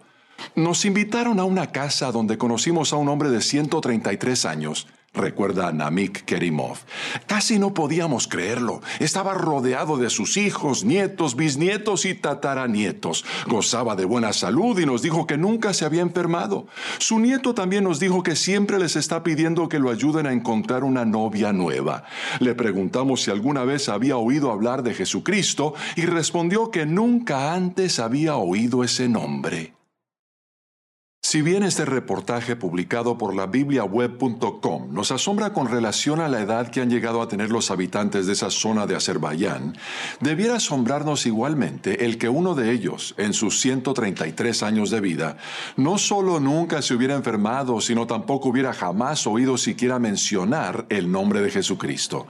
[0.56, 6.26] Nos invitaron a una casa donde conocimos a un hombre de 133 años recuerda Namik
[6.26, 6.80] Kerimov.
[7.28, 8.82] Casi no podíamos creerlo.
[9.00, 13.24] Estaba rodeado de sus hijos, nietos, bisnietos y tataranietos.
[13.48, 16.68] Gozaba de buena salud y nos dijo que nunca se había enfermado.
[16.98, 20.84] Su nieto también nos dijo que siempre les está pidiendo que lo ayuden a encontrar
[20.84, 22.04] una novia nueva.
[22.40, 28.00] Le preguntamos si alguna vez había oído hablar de Jesucristo y respondió que nunca antes
[28.00, 29.74] había oído ese nombre.
[31.26, 36.68] Si bien este reportaje publicado por la bibliaweb.com nos asombra con relación a la edad
[36.68, 39.74] que han llegado a tener los habitantes de esa zona de Azerbaiyán,
[40.20, 45.38] debiera asombrarnos igualmente el que uno de ellos, en sus 133 años de vida,
[45.78, 51.42] no solo nunca se hubiera enfermado, sino tampoco hubiera jamás oído siquiera mencionar el nombre
[51.42, 52.28] de Jesucristo.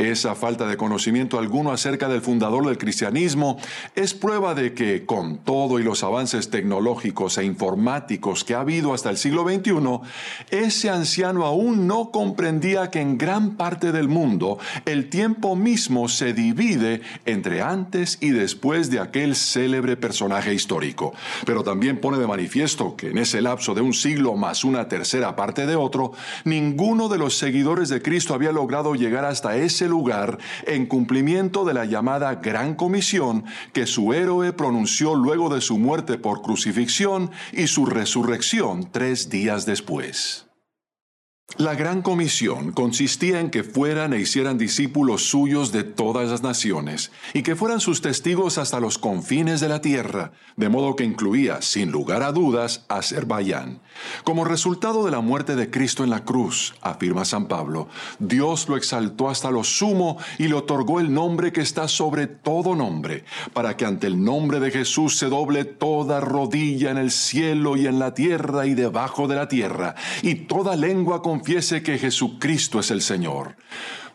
[0.00, 3.58] Esa falta de conocimiento alguno acerca del fundador del cristianismo
[3.94, 8.94] es prueba de que, con todo y los avances tecnológicos e informáticos que ha habido
[8.94, 10.00] hasta el siglo XXI,
[10.56, 16.32] ese anciano aún no comprendía que en gran parte del mundo el tiempo mismo se
[16.32, 21.12] divide entre antes y después de aquel célebre personaje histórico.
[21.44, 25.36] Pero también pone de manifiesto que en ese lapso de un siglo más una tercera
[25.36, 26.12] parte de otro,
[26.46, 31.74] ninguno de los seguidores de Cristo había logrado llegar hasta ese lugar en cumplimiento de
[31.74, 37.66] la llamada Gran Comisión que su héroe pronunció luego de su muerte por crucifixión y
[37.66, 40.49] su resurrección tres días después.
[41.56, 47.10] La gran comisión consistía en que fueran e hicieran discípulos suyos de todas las naciones
[47.34, 51.60] y que fueran sus testigos hasta los confines de la tierra, de modo que incluía,
[51.60, 53.80] sin lugar a dudas, a Azerbaiyán.
[54.24, 57.88] Como resultado de la muerte de Cristo en la cruz, afirma San Pablo,
[58.18, 62.74] Dios lo exaltó hasta lo sumo y le otorgó el nombre que está sobre todo
[62.76, 67.76] nombre, para que ante el nombre de Jesús se doble toda rodilla en el cielo
[67.76, 72.80] y en la tierra y debajo de la tierra, y toda lengua confiese que Jesucristo
[72.80, 73.56] es el Señor.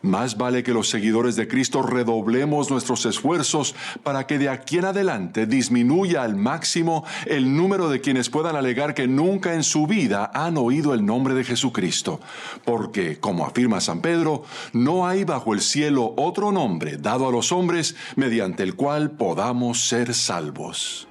[0.00, 3.74] Más vale que los seguidores de Cristo redoblemos nuestros esfuerzos
[4.04, 8.94] para que de aquí en adelante disminuya al máximo el número de quienes puedan alegar
[8.94, 12.20] que nunca en su vida han oído el nombre de Jesucristo.
[12.64, 17.50] Porque, como afirma San Pedro, no hay bajo el cielo otro nombre dado a los
[17.50, 21.08] hombres mediante el cual podamos ser salvos.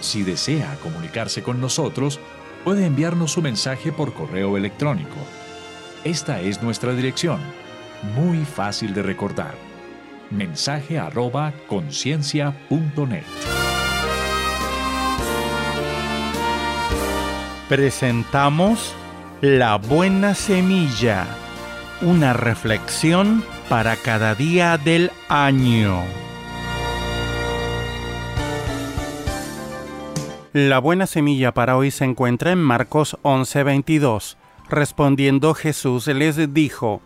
[0.00, 2.20] Si desea comunicarse con nosotros,
[2.66, 5.14] puede enviarnos su mensaje por correo electrónico.
[6.02, 7.38] Esta es nuestra dirección,
[8.16, 9.54] muy fácil de recordar.
[10.32, 13.22] Mensaje arroba conciencia.net.
[17.68, 18.96] Presentamos
[19.40, 21.24] La Buena Semilla,
[22.02, 26.25] una reflexión para cada día del año.
[30.58, 34.38] La buena semilla para hoy se encuentra en Marcos 11:22.
[34.70, 37.02] Respondiendo Jesús les dijo,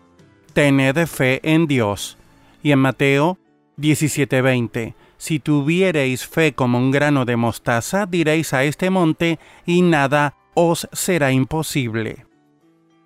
[0.52, 2.16] Tened fe en Dios.
[2.62, 3.38] Y en Mateo
[3.76, 10.36] 17:20, Si tuviereis fe como un grano de mostaza, diréis a este monte, y nada
[10.54, 12.26] os será imposible.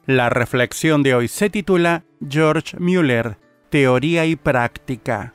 [0.05, 3.39] La reflexión de hoy se titula George Mueller,
[3.71, 5.34] Teoría y Práctica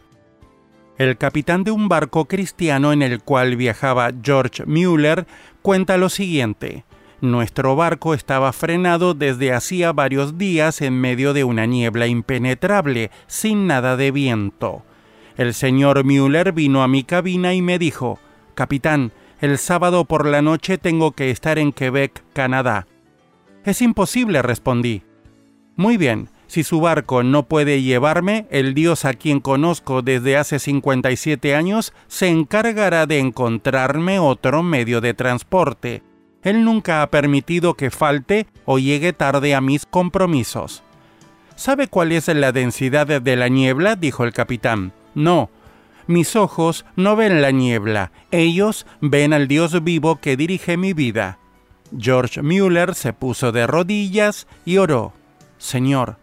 [0.99, 5.25] el capitán de un barco cristiano en el cual viajaba George Mueller,
[5.61, 6.83] cuenta lo siguiente.
[7.21, 13.65] Nuestro barco estaba frenado desde hacía varios días en medio de una niebla impenetrable, sin
[13.65, 14.83] nada de viento.
[15.37, 18.19] El señor Mueller vino a mi cabina y me dijo,
[18.53, 22.87] Capitán, el sábado por la noche tengo que estar en Quebec, Canadá.
[23.63, 25.03] Es imposible, respondí.
[25.77, 30.57] Muy bien, si su barco no puede llevarme, el Dios a quien conozco desde hace
[30.57, 36.01] 57 años se encargará de encontrarme otro medio de transporte.
[36.41, 40.81] Él nunca ha permitido que falte o llegue tarde a mis compromisos.
[41.55, 43.95] ¿Sabe cuál es la densidad de la niebla?
[43.95, 44.91] dijo el capitán.
[45.13, 45.51] No,
[46.07, 51.37] mis ojos no ven la niebla, ellos ven al Dios vivo que dirige mi vida.
[51.95, 55.13] George Mueller se puso de rodillas y oró.
[55.59, 56.17] Señor,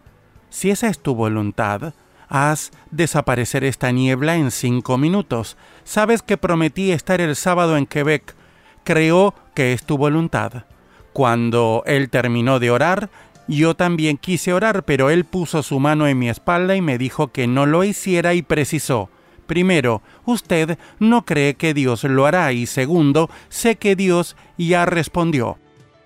[0.57, 1.93] si esa es tu voluntad,
[2.31, 5.59] haz desaparecer esta niebla en cinco minutos.
[5.85, 8.35] Sabes que prometí estar el sábado en Quebec.
[8.83, 10.65] Creo que es tu voluntad.
[11.13, 13.11] Cuando él terminó de orar,
[13.47, 17.29] yo también quise orar, pero él puso su mano en mi espalda y me dijo
[17.29, 19.11] que no lo hiciera y precisó.
[19.47, 25.59] Primero, usted no cree que Dios lo hará y segundo, sé que Dios ya respondió.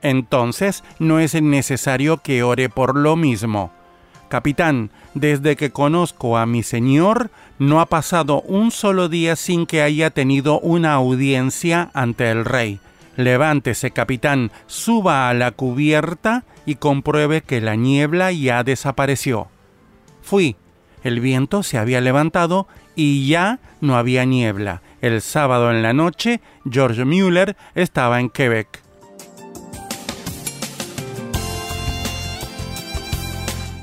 [0.03, 3.71] Entonces, no es necesario que ore por lo mismo.
[4.31, 9.83] Capitán, desde que conozco a mi señor, no ha pasado un solo día sin que
[9.83, 12.79] haya tenido una audiencia ante el rey.
[13.17, 19.49] Levántese, capitán, suba a la cubierta y compruebe que la niebla ya desapareció.
[20.23, 20.55] Fui.
[21.03, 24.81] El viento se había levantado y ya no había niebla.
[25.01, 28.80] El sábado en la noche, George Mueller estaba en Quebec.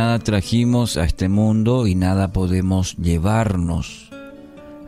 [0.00, 4.08] nada trajimos a este mundo y nada podemos llevarnos.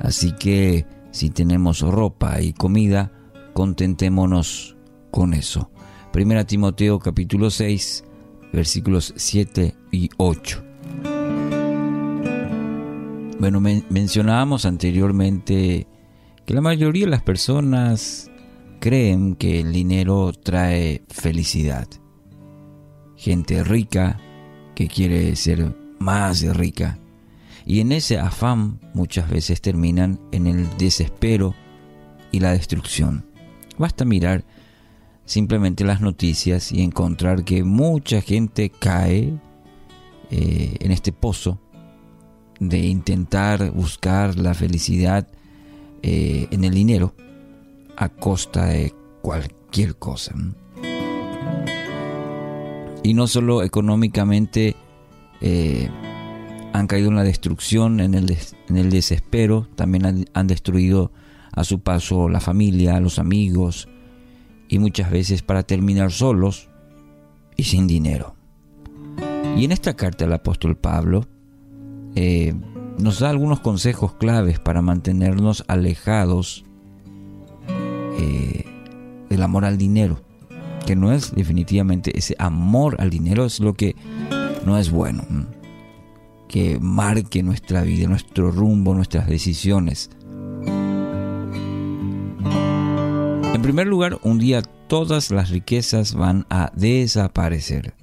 [0.00, 3.12] Así que si tenemos ropa y comida,
[3.52, 4.74] contentémonos
[5.10, 5.70] con eso.
[6.14, 8.04] Primera Timoteo capítulo 6,
[8.54, 10.64] versículos 7 y 8.
[13.38, 15.88] Bueno, mencionábamos anteriormente
[16.46, 18.30] que la mayoría de las personas
[18.80, 21.86] creen que el dinero trae felicidad.
[23.14, 24.18] Gente rica
[24.89, 26.99] quiere ser más rica.
[27.64, 31.55] Y en ese afán muchas veces terminan en el desespero
[32.33, 33.24] y la destrucción.
[33.78, 34.45] Basta mirar
[35.24, 39.33] simplemente las noticias y encontrar que mucha gente cae
[40.30, 41.61] eh, en este pozo
[42.59, 45.28] de intentar buscar la felicidad
[46.03, 47.14] eh, en el dinero
[47.97, 50.35] a costa de cualquier cosa
[53.03, 54.76] y no solo económicamente
[55.40, 55.90] eh,
[56.72, 61.12] han caído en la destrucción, en el, desespero, también han, destruido
[61.53, 63.88] a su paso la familia, los amigos
[64.68, 66.68] y muchas veces para terminar solos
[67.57, 68.34] y sin dinero.
[69.57, 71.26] Y en esta carta el apóstol Pablo
[72.14, 72.55] eh,
[72.98, 76.64] nos da algunos consejos claves para mantenernos alejados
[78.18, 78.64] eh,
[79.28, 80.22] del amor al dinero
[80.83, 83.97] que no es definitivamente ese amor al dinero, es lo que
[84.64, 85.24] no es bueno,
[86.49, 90.11] que marque nuestra vida, nuestro rumbo, nuestras decisiones.
[93.55, 97.95] En primer lugar, un día todas las riquezas van a desaparecer.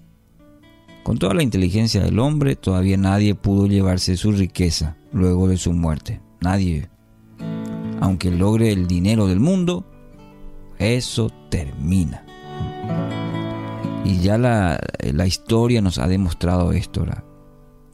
[1.04, 5.74] Con toda la inteligencia del hombre, todavía nadie pudo llevarse su riqueza luego de su
[5.74, 6.22] muerte.
[6.40, 6.90] Nadie.
[8.00, 9.86] Aunque logre el dinero del mundo,
[10.78, 12.29] eso termina.
[14.10, 17.06] Y ya la, historia nos ha demostrado esto.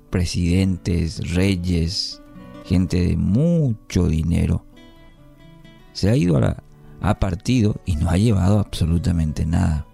[0.09, 2.21] Presidentes, reyes,
[2.63, 4.63] gente de mucho dinero.
[5.91, 6.63] Se ha ido a la,
[7.01, 9.85] ha partido y no ha llevado absolutamente nada.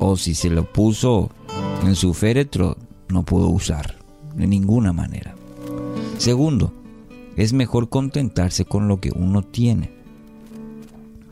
[0.00, 1.30] O si se lo puso
[1.84, 2.76] en su féretro,
[3.08, 3.94] no pudo usar
[4.34, 5.36] de ninguna manera.
[6.18, 6.72] Segundo,
[7.36, 9.92] es mejor contentarse con lo que uno tiene.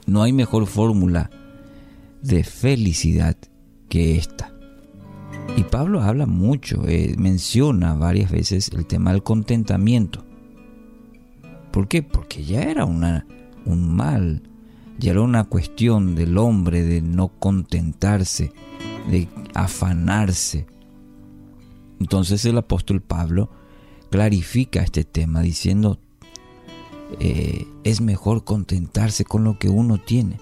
[0.06, 1.28] No hay mejor fórmula
[2.24, 3.36] de felicidad
[3.88, 4.52] que esta.
[5.56, 10.24] Y Pablo habla mucho, eh, menciona varias veces el tema del contentamiento.
[11.70, 12.02] ¿Por qué?
[12.02, 13.26] Porque ya era una,
[13.66, 14.42] un mal,
[14.98, 18.52] ya era una cuestión del hombre de no contentarse,
[19.10, 20.66] de afanarse.
[22.00, 23.50] Entonces el apóstol Pablo
[24.10, 26.00] clarifica este tema diciendo,
[27.20, 30.38] eh, es mejor contentarse con lo que uno tiene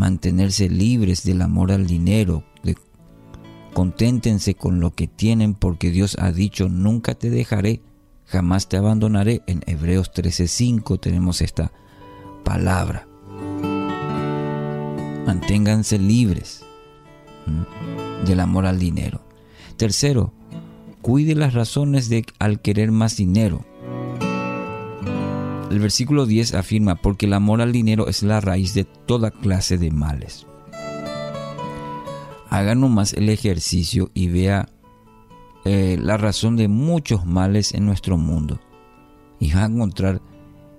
[0.00, 2.42] mantenerse libres del amor al dinero.
[3.74, 7.82] conténtense con lo que tienen porque Dios ha dicho, nunca te dejaré,
[8.24, 9.42] jamás te abandonaré.
[9.46, 11.70] En Hebreos 13:5 tenemos esta
[12.44, 13.06] palabra.
[15.26, 16.64] Manténganse libres
[18.24, 19.20] del amor al dinero.
[19.76, 20.32] Tercero,
[21.02, 23.66] cuide las razones de al querer más dinero.
[25.70, 29.78] El versículo 10 afirma, porque el amor al dinero es la raíz de toda clase
[29.78, 30.48] de males.
[32.48, 34.68] Haga nomás el ejercicio y vea
[35.64, 38.58] eh, la razón de muchos males en nuestro mundo.
[39.38, 40.20] Y va a encontrar,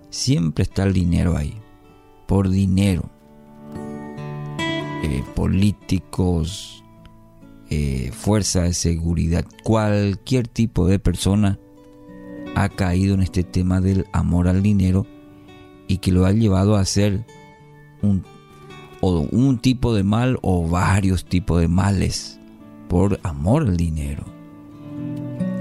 [0.10, 1.56] siempre está el dinero ahí,
[2.28, 3.10] por dinero.
[5.04, 6.84] Eh, políticos,
[7.70, 11.58] eh, fuerza de seguridad, cualquier tipo de persona
[12.64, 15.05] ha caído en este tema del amor al dinero
[15.88, 17.26] y que lo ha llevado a hacer
[18.01, 18.24] un,
[19.01, 22.39] o un tipo de mal o varios tipos de males
[22.88, 24.26] por amor al dinero.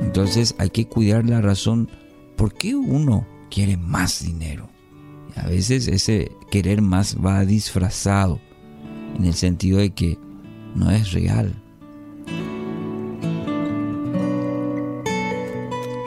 [0.02, 1.88] Entonces hay que cuidar la razón
[2.36, 4.68] por qué uno quiere más dinero.
[5.36, 8.40] a veces ese querer más va disfrazado
[9.16, 10.18] en el sentido de que
[10.74, 11.59] no es real.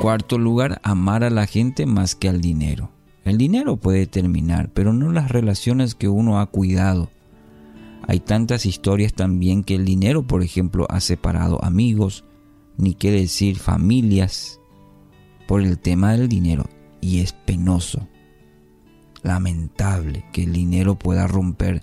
[0.03, 2.89] Cuarto lugar, amar a la gente más que al dinero.
[3.23, 7.09] El dinero puede terminar, pero no las relaciones que uno ha cuidado.
[8.05, 12.25] Hay tantas historias también que el dinero, por ejemplo, ha separado amigos,
[12.75, 14.59] ni qué decir familias,
[15.47, 16.65] por el tema del dinero.
[16.99, 18.05] Y es penoso,
[19.21, 21.81] lamentable que el dinero pueda romper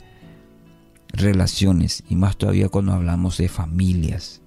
[1.08, 4.42] relaciones, y más todavía cuando hablamos de familias,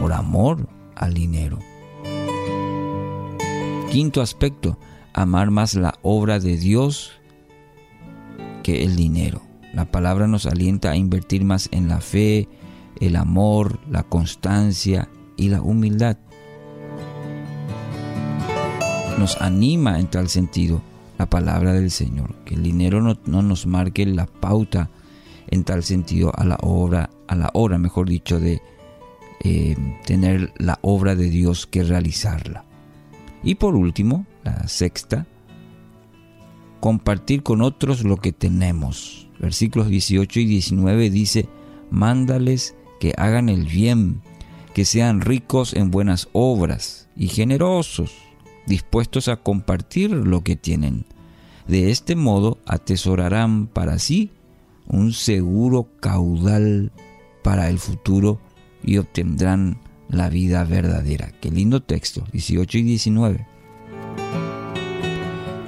[0.00, 1.58] por amor al dinero.
[3.94, 4.76] Quinto aspecto,
[5.12, 7.12] amar más la obra de Dios
[8.64, 9.40] que el dinero.
[9.72, 12.48] La palabra nos alienta a invertir más en la fe,
[12.98, 16.16] el amor, la constancia y la humildad.
[19.16, 20.82] Nos anima en tal sentido
[21.16, 24.90] la palabra del Señor, que el dinero no, nos marque la pauta
[25.46, 28.60] en tal sentido a la obra, a la hora, mejor dicho, de
[29.44, 32.63] eh, tener la obra de Dios que realizarla.
[33.44, 35.26] Y por último, la sexta,
[36.80, 39.28] compartir con otros lo que tenemos.
[39.38, 41.48] Versículos 18 y 19 dice,
[41.90, 44.22] mándales que hagan el bien,
[44.72, 48.12] que sean ricos en buenas obras y generosos,
[48.66, 51.04] dispuestos a compartir lo que tienen.
[51.68, 54.30] De este modo atesorarán para sí
[54.86, 56.92] un seguro caudal
[57.42, 58.40] para el futuro
[58.82, 59.78] y obtendrán
[60.08, 61.32] la vida verdadera.
[61.40, 63.46] Qué lindo texto, 18 y 19.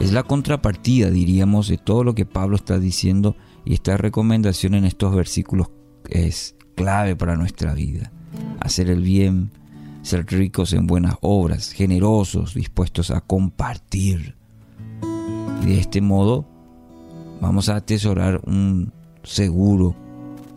[0.01, 4.85] Es la contrapartida, diríamos, de todo lo que Pablo está diciendo y esta recomendación en
[4.85, 5.69] estos versículos
[6.09, 8.13] es clave para nuestra vida.
[8.61, 9.51] Hacer el bien,
[10.03, 14.37] ser ricos en buenas obras, generosos, dispuestos a compartir.
[15.65, 16.47] De este modo
[17.41, 18.93] vamos a atesorar un
[19.25, 19.97] seguro,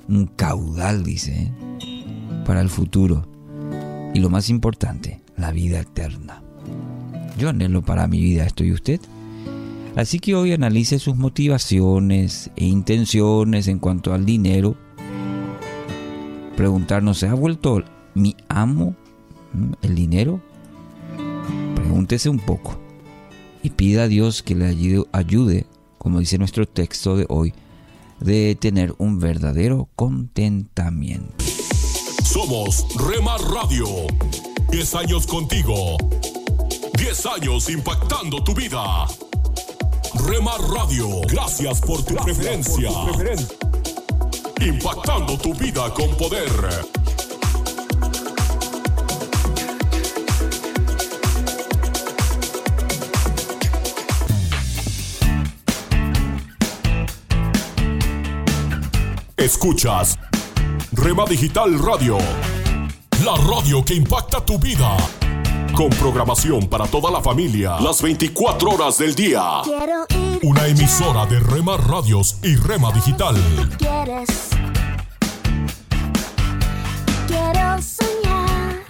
[0.08, 2.44] un caudal, dice, ¿eh?
[2.46, 3.29] para el futuro
[4.14, 6.41] y lo más importante, la vida eterna.
[7.38, 8.99] Yo anhelo para mi vida esto y usted.
[9.95, 14.76] Así que hoy analice sus motivaciones e intenciones en cuanto al dinero.
[16.55, 17.84] Preguntarnos, ¿se ha vuelto
[18.14, 18.95] mi amo
[19.82, 20.41] el dinero?
[21.76, 22.80] Pregúntese un poco
[23.64, 24.66] y pida a Dios que le
[25.12, 25.66] ayude,
[25.97, 27.53] como dice nuestro texto de hoy,
[28.20, 31.39] de tener un verdadero contentamiento.
[32.24, 33.86] Somos Remar Radio.
[34.70, 35.97] 10 años contigo.
[36.93, 39.07] 10 años impactando tu vida.
[40.26, 41.22] Remar Radio.
[41.28, 42.91] Gracias por tu preferencia.
[44.61, 46.49] Impactando tu vida con poder.
[59.38, 60.17] Escuchas
[60.92, 62.18] Rema Digital Radio.
[63.24, 64.98] La radio que impacta tu vida.
[65.76, 67.80] Con programación para toda la familia.
[67.80, 69.62] Las 24 horas del día.
[70.42, 73.36] Una emisora de Rema Radios y Rema Digital.
[73.78, 74.50] ¿Quieres?
[77.28, 78.84] Quiero soñar.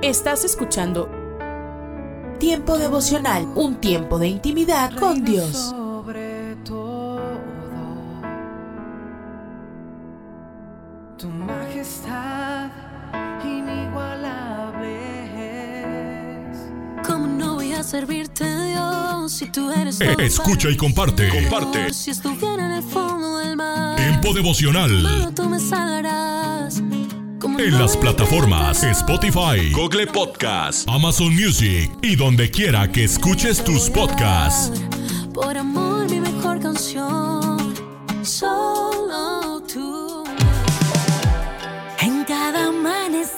[0.00, 1.10] Estás escuchando
[2.38, 5.74] Tiempo devocional, un tiempo de intimidad con Dios.
[19.38, 21.28] Si tú eres Eh, escucha y comparte.
[21.28, 21.94] Comparte.
[21.94, 24.90] Si estuviera en el fondo del mar, Tiempo devocional.
[25.02, 26.82] solo tú me salvarás.
[27.38, 33.62] ¿Cómo En no las plataformas Spotify, Google Podcast, Amazon Music y donde quiera que escuches
[33.62, 34.80] tus podcasts.
[35.32, 37.74] Por amor, mi mejor canción.
[38.22, 40.24] Solo tú.
[42.00, 43.37] En cada amanecer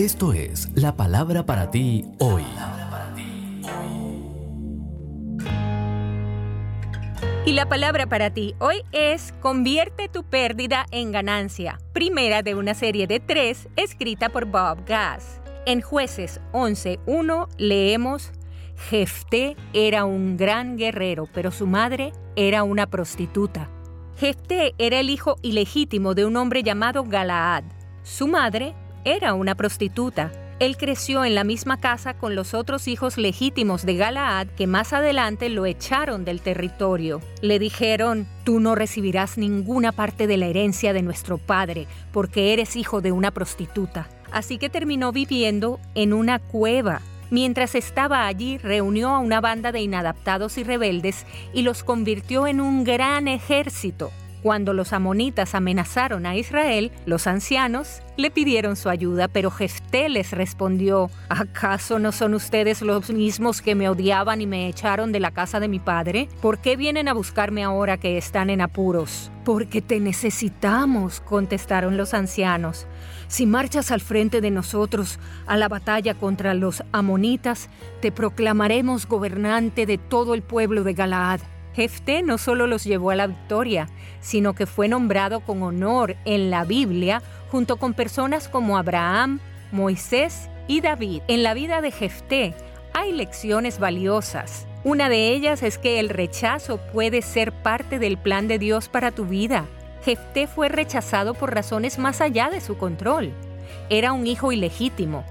[0.00, 2.42] Esto es la palabra para ti hoy.
[7.44, 12.72] Y la palabra para ti hoy es Convierte tu pérdida en ganancia, primera de una
[12.72, 15.42] serie de tres escrita por Bob Gass.
[15.66, 18.32] En jueces 11.1 leemos,
[18.88, 23.68] Jefté era un gran guerrero, pero su madre era una prostituta.
[24.16, 27.64] Jefté era el hijo ilegítimo de un hombre llamado Galaad.
[28.02, 28.74] Su madre
[29.04, 30.32] era una prostituta.
[30.58, 34.92] Él creció en la misma casa con los otros hijos legítimos de Galaad que más
[34.92, 37.22] adelante lo echaron del territorio.
[37.40, 42.76] Le dijeron, tú no recibirás ninguna parte de la herencia de nuestro padre porque eres
[42.76, 44.08] hijo de una prostituta.
[44.32, 47.00] Así que terminó viviendo en una cueva.
[47.30, 51.24] Mientras estaba allí, reunió a una banda de inadaptados y rebeldes
[51.54, 54.10] y los convirtió en un gran ejército.
[54.42, 60.30] Cuando los amonitas amenazaron a Israel, los ancianos le pidieron su ayuda, pero Jefté les
[60.30, 65.30] respondió, ¿acaso no son ustedes los mismos que me odiaban y me echaron de la
[65.30, 66.28] casa de mi padre?
[66.40, 69.30] ¿Por qué vienen a buscarme ahora que están en apuros?
[69.44, 72.86] Porque te necesitamos, contestaron los ancianos.
[73.28, 77.68] Si marchas al frente de nosotros a la batalla contra los amonitas,
[78.00, 81.40] te proclamaremos gobernante de todo el pueblo de Galaad.
[81.74, 83.88] Jefté no solo los llevó a la victoria,
[84.20, 89.40] sino que fue nombrado con honor en la Biblia junto con personas como Abraham,
[89.72, 91.22] Moisés y David.
[91.28, 92.54] En la vida de Jefté
[92.92, 94.66] hay lecciones valiosas.
[94.82, 99.10] Una de ellas es que el rechazo puede ser parte del plan de Dios para
[99.10, 99.66] tu vida.
[100.04, 103.32] Jefté fue rechazado por razones más allá de su control.
[103.90, 105.24] Era un hijo ilegítimo,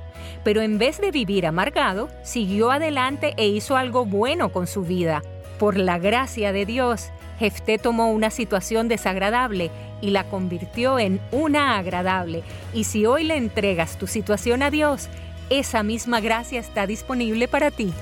[0.44, 5.22] pero en vez de vivir amargado, siguió adelante e hizo algo bueno con su vida.
[5.60, 11.78] Por la gracia de Dios, Jefté tomó una situación desagradable y la convirtió en una
[11.78, 12.44] agradable.
[12.74, 15.10] Y si hoy le entregas tu situación a Dios,
[15.50, 17.94] esa misma gracia está disponible para ti.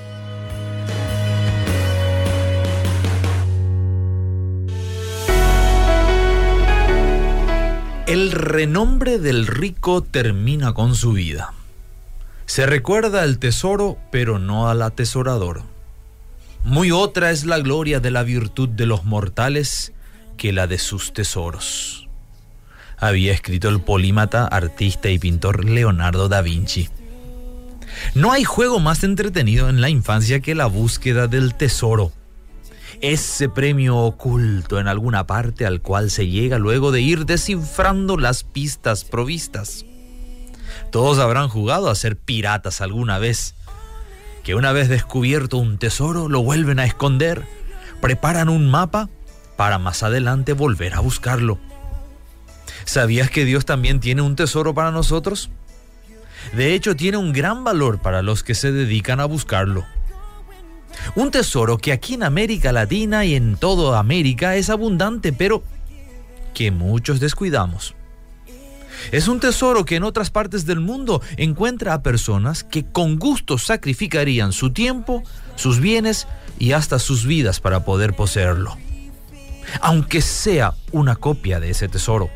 [8.06, 11.52] El renombre del rico termina con su vida.
[12.46, 15.77] Se recuerda al tesoro, pero no al atesorador.
[16.64, 19.92] Muy otra es la gloria de la virtud de los mortales
[20.36, 22.08] que la de sus tesoros.
[22.98, 26.88] Había escrito el polímata, artista y pintor Leonardo da Vinci.
[28.14, 32.12] No hay juego más entretenido en la infancia que la búsqueda del tesoro.
[33.00, 38.42] Ese premio oculto en alguna parte al cual se llega luego de ir descifrando las
[38.42, 39.84] pistas provistas.
[40.90, 43.54] Todos habrán jugado a ser piratas alguna vez
[44.48, 47.44] que una vez descubierto un tesoro lo vuelven a esconder,
[48.00, 49.10] preparan un mapa
[49.58, 51.58] para más adelante volver a buscarlo.
[52.86, 55.50] ¿Sabías que Dios también tiene un tesoro para nosotros?
[56.56, 59.84] De hecho, tiene un gran valor para los que se dedican a buscarlo.
[61.14, 65.62] Un tesoro que aquí en América Latina y en toda América es abundante, pero
[66.54, 67.94] que muchos descuidamos.
[69.12, 73.58] Es un tesoro que en otras partes del mundo encuentra a personas que con gusto
[73.58, 75.22] sacrificarían su tiempo,
[75.56, 76.26] sus bienes
[76.58, 78.76] y hasta sus vidas para poder poseerlo.
[79.80, 82.30] Aunque sea una copia de ese tesoro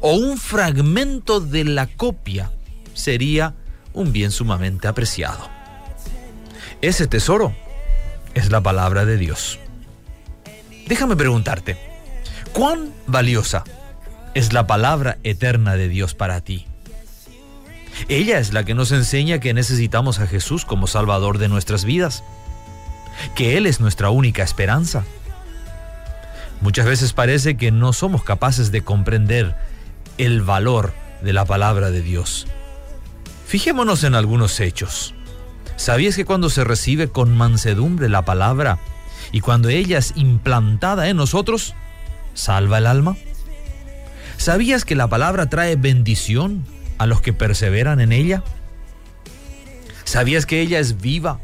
[0.00, 2.50] o un fragmento de la copia,
[2.94, 3.54] sería
[3.92, 5.48] un bien sumamente apreciado.
[6.82, 7.54] Ese tesoro
[8.34, 9.58] es la palabra de Dios.
[10.86, 11.76] Déjame preguntarte,
[12.52, 13.64] ¿cuán valiosa
[14.36, 16.66] es la palabra eterna de Dios para ti.
[18.08, 22.22] Ella es la que nos enseña que necesitamos a Jesús como Salvador de nuestras vidas,
[23.34, 25.04] que Él es nuestra única esperanza.
[26.60, 29.56] Muchas veces parece que no somos capaces de comprender
[30.18, 32.46] el valor de la palabra de Dios.
[33.46, 35.14] Fijémonos en algunos hechos.
[35.76, 38.80] ¿Sabías que cuando se recibe con mansedumbre la palabra
[39.32, 41.74] y cuando ella es implantada en nosotros,
[42.34, 43.16] salva el alma?
[44.38, 46.64] ¿Sabías que la palabra trae bendición
[46.98, 48.42] a los que perseveran en ella?
[50.04, 51.40] ¿Sabías que ella es viva,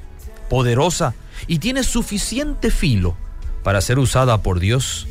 [0.48, 1.14] poderosa
[1.46, 3.16] y tiene suficiente filo
[3.62, 5.06] para ser usada por Dios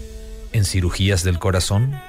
[0.54, 2.00] en cirugías del corazón.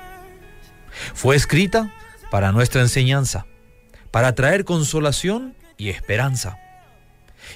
[1.15, 1.93] Fue escrita
[2.31, 3.47] para nuestra enseñanza,
[4.11, 6.59] para traer consolación y esperanza.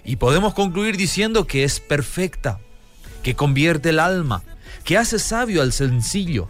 [0.04, 2.58] Y podemos concluir diciendo que es perfecta,
[3.22, 4.42] que convierte el alma,
[4.84, 6.48] que hace sabio al sencillo,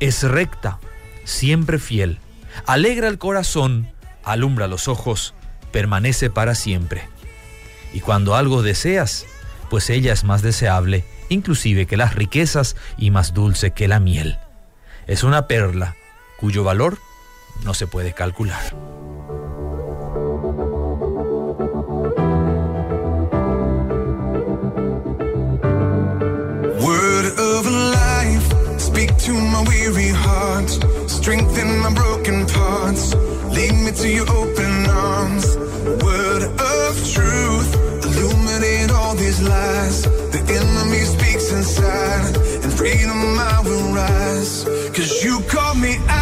[0.00, 0.78] es recta,
[1.24, 2.18] siempre fiel,
[2.66, 3.92] alegra el corazón,
[4.24, 5.34] alumbra los ojos,
[5.70, 7.08] permanece para siempre.
[7.92, 9.26] Y cuando algo deseas,
[9.70, 14.38] pues ella es más deseable, inclusive que las riquezas y más dulce que la miel.
[15.06, 15.96] Es una perla
[16.38, 16.98] cuyo valor
[17.64, 18.74] no se puede calcular.
[26.80, 30.70] Word of life, speak to my weary heart,
[31.22, 33.14] strengthen my broken parts,
[33.54, 35.56] lead me to your open arms.
[36.02, 37.70] Word of truth,
[38.04, 40.02] illuminate all these lies.
[40.34, 44.64] The enemy speaks inside, and freedom I will rise.
[44.96, 46.21] Cause you call me out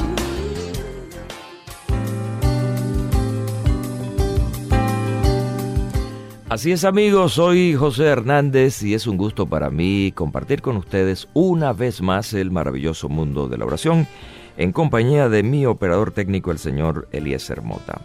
[6.51, 11.29] Así es amigos, soy José Hernández y es un gusto para mí compartir con ustedes
[11.33, 14.05] una vez más el maravilloso mundo de la oración
[14.57, 18.01] en compañía de mi operador técnico el señor Eliezer Mota.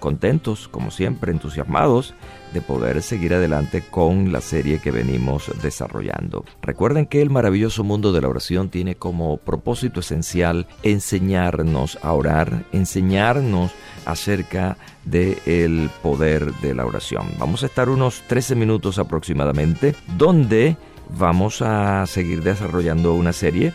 [0.00, 2.14] Contentos, como siempre, entusiasmados
[2.52, 6.44] de poder seguir adelante con la serie que venimos desarrollando.
[6.62, 12.64] Recuerden que el maravilloso mundo de la oración tiene como propósito esencial enseñarnos a orar,
[12.72, 13.72] enseñarnos
[14.06, 17.26] acerca del poder de la oración.
[17.38, 20.76] Vamos a estar unos 13 minutos aproximadamente donde
[21.16, 23.72] vamos a seguir desarrollando una serie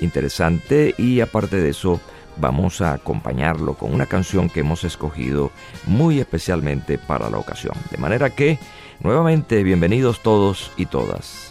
[0.00, 2.00] interesante y aparte de eso
[2.40, 5.50] vamos a acompañarlo con una canción que hemos escogido
[5.86, 7.74] muy especialmente para la ocasión.
[7.90, 8.58] De manera que,
[9.00, 11.50] nuevamente, bienvenidos todos y todas.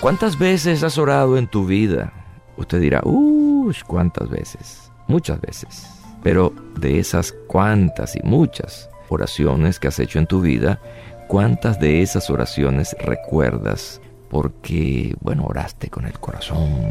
[0.00, 2.12] ¿Cuántas veces has orado en tu vida?
[2.56, 4.90] Usted dirá, uy, ¿cuántas veces?
[5.08, 5.86] Muchas veces.
[6.22, 10.80] Pero de esas cuantas y muchas oraciones que has hecho en tu vida,
[11.30, 14.00] ¿cuántas de esas oraciones recuerdas?
[14.28, 16.82] Porque, bueno, oraste con el corazón,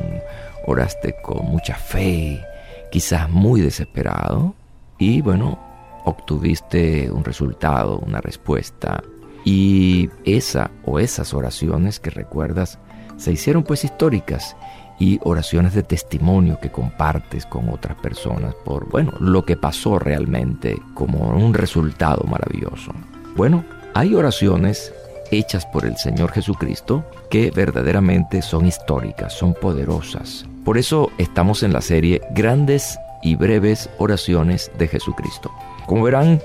[0.65, 2.41] oraste con mucha fe,
[2.89, 4.55] quizás muy desesperado,
[4.97, 5.59] y bueno,
[6.05, 9.03] obtuviste un resultado, una respuesta.
[9.43, 12.79] Y esa o esas oraciones que recuerdas
[13.17, 14.55] se hicieron pues históricas
[14.99, 20.77] y oraciones de testimonio que compartes con otras personas por, bueno, lo que pasó realmente
[20.93, 22.93] como un resultado maravilloso.
[23.35, 24.93] Bueno, hay oraciones
[25.31, 30.45] hechas por el Señor Jesucristo que verdaderamente son históricas, son poderosas.
[30.65, 35.51] Por eso estamos en la serie Grandes y breves oraciones de Jesucristo.
[35.85, 36.41] Como verán,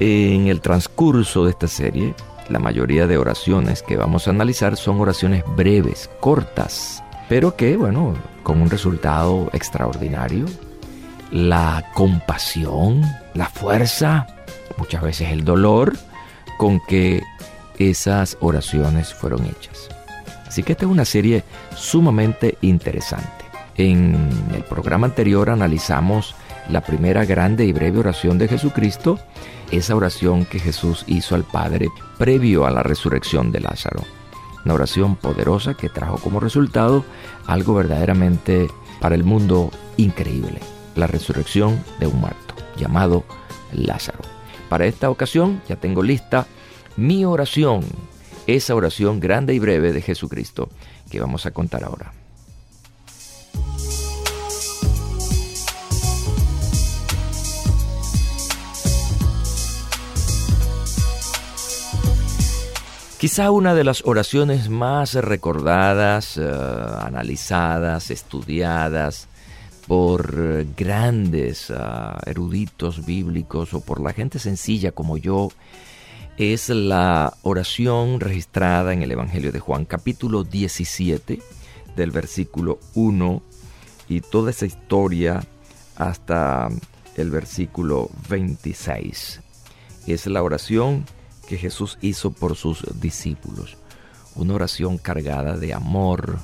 [0.00, 2.14] en el transcurso de esta serie,
[2.48, 8.14] la mayoría de oraciones que vamos a analizar son oraciones breves, cortas, pero que, bueno,
[8.42, 10.46] con un resultado extraordinario.
[11.30, 14.26] La compasión, la fuerza,
[14.76, 15.94] muchas veces el dolor
[16.62, 17.24] con que
[17.76, 19.88] esas oraciones fueron hechas.
[20.46, 21.42] Así que esta es una serie
[21.74, 23.44] sumamente interesante.
[23.74, 26.36] En el programa anterior analizamos
[26.68, 29.18] la primera grande y breve oración de Jesucristo,
[29.72, 34.04] esa oración que Jesús hizo al Padre previo a la resurrección de Lázaro.
[34.64, 37.04] Una oración poderosa que trajo como resultado
[37.48, 38.68] algo verdaderamente
[39.00, 40.60] para el mundo increíble,
[40.94, 43.24] la resurrección de un muerto llamado
[43.72, 44.31] Lázaro.
[44.72, 46.46] Para esta ocasión ya tengo lista
[46.96, 47.84] mi oración
[48.46, 50.70] esa oración grande y breve de Jesucristo
[51.10, 52.14] que vamos a contar ahora.
[63.18, 66.50] Quizá una de las oraciones más recordadas, eh,
[66.98, 69.28] analizadas, estudiadas
[69.92, 75.50] por eh, grandes ah, eruditos bíblicos o por la gente sencilla como yo,
[76.38, 81.42] es la oración registrada en el Evangelio de Juan, capítulo 17,
[81.94, 83.42] del versículo 1,
[84.08, 85.44] y toda esa historia
[85.96, 86.70] hasta
[87.18, 89.42] el versículo 26.
[90.06, 91.04] Es la oración
[91.46, 93.76] que Jesús hizo por sus discípulos.
[94.36, 96.38] Una oración cargada de amor,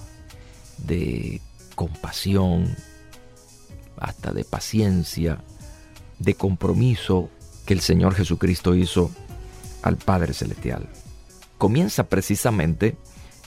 [0.86, 1.40] de
[1.74, 2.76] compasión,
[4.00, 5.38] hasta de paciencia,
[6.18, 7.30] de compromiso
[7.66, 9.10] que el Señor Jesucristo hizo
[9.82, 10.88] al Padre Celestial.
[11.58, 12.96] Comienza precisamente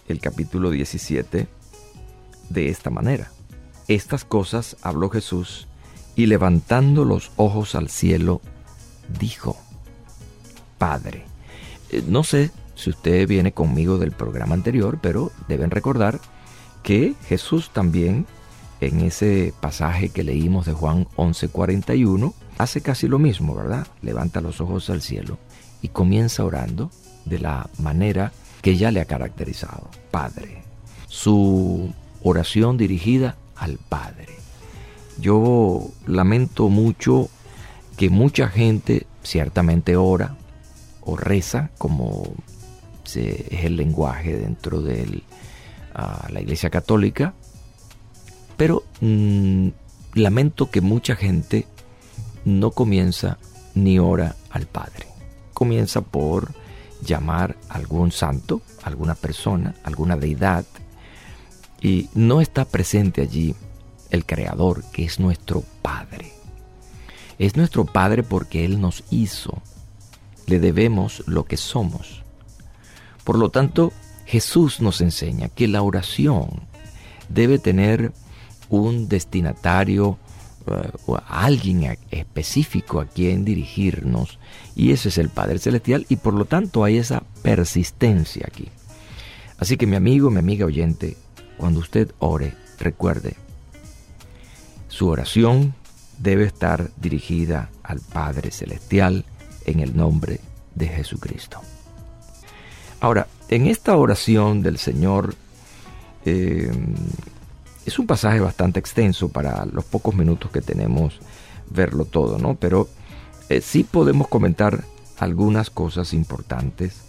[0.08, 1.48] el capítulo 17
[2.50, 3.32] de esta manera.
[3.88, 5.68] Estas cosas habló Jesús
[6.16, 8.42] y levantando los ojos al cielo,
[9.20, 9.58] dijo,
[10.78, 11.26] Padre,
[11.90, 16.20] eh, no sé si usted viene conmigo del programa anterior, pero deben recordar
[16.84, 18.26] que Jesús también
[18.82, 23.88] en ese pasaje que leímos de Juan 11:41 hace casi lo mismo, ¿verdad?
[24.02, 25.38] Levanta los ojos al cielo
[25.82, 26.92] y comienza orando
[27.26, 30.64] de la manera que ya le ha caracterizado, Padre.
[31.08, 34.28] Su oración dirigida al Padre.
[35.20, 37.30] Yo lamento mucho
[37.98, 40.36] que mucha gente ciertamente ora,
[41.02, 42.34] o reza, como
[43.06, 45.24] es el lenguaje dentro de
[45.94, 47.34] ah, la Iglesia Católica,
[48.62, 49.70] pero mm,
[50.14, 51.66] lamento que mucha gente
[52.46, 53.40] no comienza
[53.74, 55.08] ni ora al Padre.
[55.52, 56.54] Comienza por
[57.04, 60.64] llamar a algún santo, alguna persona, alguna deidad,
[61.82, 63.56] y no está presente allí
[64.12, 66.32] el Creador, que es nuestro Padre.
[67.40, 69.60] Es nuestro Padre porque Él nos hizo,
[70.46, 72.22] le debemos lo que somos.
[73.24, 73.92] Por lo tanto,
[74.28, 76.62] Jesús nos enseña que la oración
[77.28, 78.14] debe tener
[78.72, 80.18] un destinatario
[80.66, 84.40] eh, o alguien específico a quien dirigirnos
[84.76, 88.70] y ese es el Padre Celestial y por lo tanto hay esa persistencia aquí.
[89.60, 91.18] Así que mi amigo, mi amiga oyente,
[91.58, 93.36] cuando usted ore, recuerde,
[94.88, 95.76] su oración
[96.18, 99.26] debe estar dirigida al Padre Celestial
[99.66, 100.40] en el nombre
[100.76, 101.62] de Jesucristo.
[103.02, 105.36] Ahora, en esta oración del Señor
[106.26, 106.72] eh,
[107.86, 111.20] es un pasaje bastante extenso para los pocos minutos que tenemos
[111.70, 112.56] verlo todo, ¿no?
[112.56, 112.88] Pero
[113.50, 114.84] eh, sí podemos comentar
[115.18, 117.02] algunas cosas importantes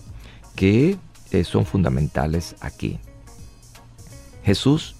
[0.54, 0.98] que
[1.30, 2.98] eh, son fundamentales aquí.
[4.44, 4.96] Jesús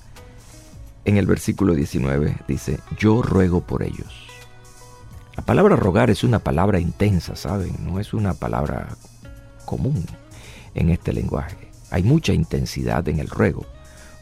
[1.05, 4.29] en el versículo 19 dice, yo ruego por ellos.
[5.37, 7.75] La palabra rogar es una palabra intensa, ¿saben?
[7.81, 8.97] No es una palabra
[9.64, 10.05] común
[10.75, 11.70] en este lenguaje.
[11.91, 13.66] Hay mucha intensidad en el ruego.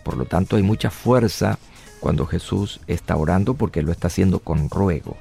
[0.04, 1.58] Por lo tanto, hay mucha fuerza
[2.00, 5.16] cuando Jesús está orando porque lo está haciendo con ruego.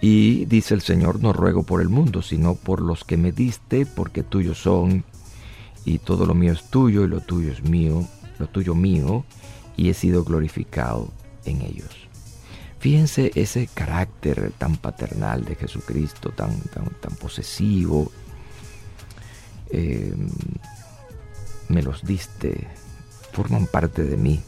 [0.00, 3.86] Y dice el Señor, no ruego por el mundo, sino por los que me diste,
[3.86, 5.04] porque tuyos son,
[5.84, 8.04] y todo lo mío es tuyo, y lo tuyo es mío,
[8.38, 9.24] lo tuyo mío,
[9.76, 11.08] y he sido glorificado
[11.44, 12.08] en ellos.
[12.80, 18.10] Fíjense ese carácter tan paternal de Jesucristo, tan, tan, tan posesivo.
[19.70, 20.16] Eh,
[21.68, 22.66] me los diste,
[23.32, 24.40] forman parte de mí.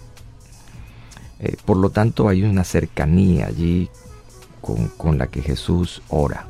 [1.40, 3.90] Eh, por lo tanto, hay una cercanía allí
[4.60, 6.46] con, con la que Jesús ora.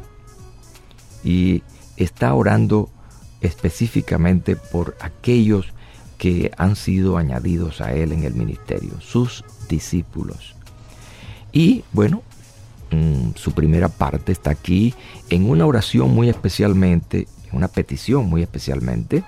[1.23, 1.63] Y
[1.97, 2.91] está orando
[3.41, 5.73] específicamente por aquellos
[6.19, 10.55] que han sido añadidos a Él en el ministerio, sus discípulos.
[11.53, 12.23] Y bueno,
[12.91, 14.95] mm, su primera parte está aquí
[15.31, 19.25] en una oración muy especialmente, en una petición muy especialmente,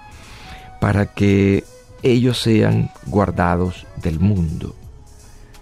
[0.80, 1.64] para que
[2.10, 4.74] ellos sean guardados del mundo,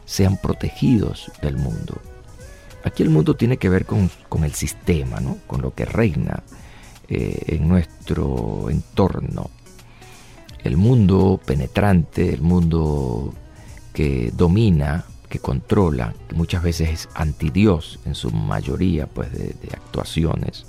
[0.04, 2.00] sean protegidos del mundo.
[2.84, 4.10] Aquí el mundo tiene que ver con,
[4.42, 5.38] el sistema, ¿no?
[5.46, 6.42] con lo que reina
[7.08, 9.50] eh, en nuestro entorno.
[10.62, 13.32] El mundo penetrante, el mundo
[13.92, 19.56] que domina que controla, que muchas veces es anti Dios en su mayoría pues, de,
[19.72, 20.64] actuaciones,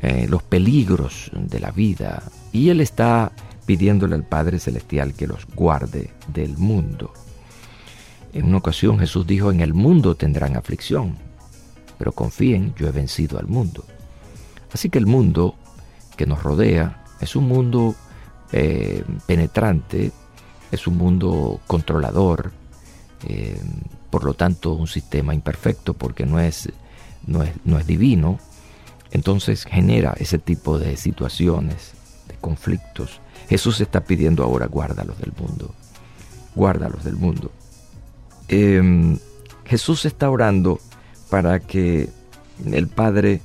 [0.00, 2.22] eh, los peligros de la vida,
[2.52, 3.32] y Él está
[3.66, 7.12] pidiéndole al Padre Celestial que los guarde del mundo.
[8.32, 11.16] En una ocasión Jesús dijo, en el mundo tendrán aflicción,
[11.98, 13.84] pero confíen, yo he vencido al mundo.
[14.72, 15.56] Así que el mundo
[16.16, 17.94] que nos rodea Es un mundo
[18.52, 20.12] eh, penetrante,
[20.70, 22.52] es un mundo controlador,
[23.26, 23.58] eh,
[24.10, 26.68] por lo tanto un sistema imperfecto porque no es,
[27.26, 28.38] no es, no es divino,
[29.12, 31.92] entonces genera ese tipo de situaciones,
[32.28, 33.22] de conflictos.
[33.48, 35.74] Jesús está pidiendo ahora guárdalos del mundo,
[36.54, 37.50] guárdalos del mundo.
[38.48, 39.18] Em,
[39.64, 40.80] Jesús está orando
[41.30, 42.08] para que
[42.64, 43.42] el Padre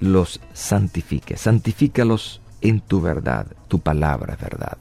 [0.00, 4.78] los santifique, santifícalos en tu verdad, tu palabra es verdad.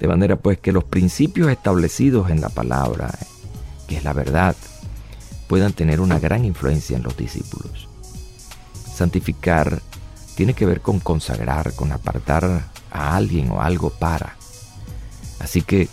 [0.00, 3.10] De manera pues que los principios establecidos en la palabra,
[3.88, 4.54] que es la verdad,
[5.48, 7.88] puedan tener una gran influencia en los discípulos.
[8.94, 9.80] Santificar
[10.34, 12.64] tiene que ver con consagrar, con apartar
[12.96, 14.36] a alguien o algo para.
[15.38, 15.88] Así que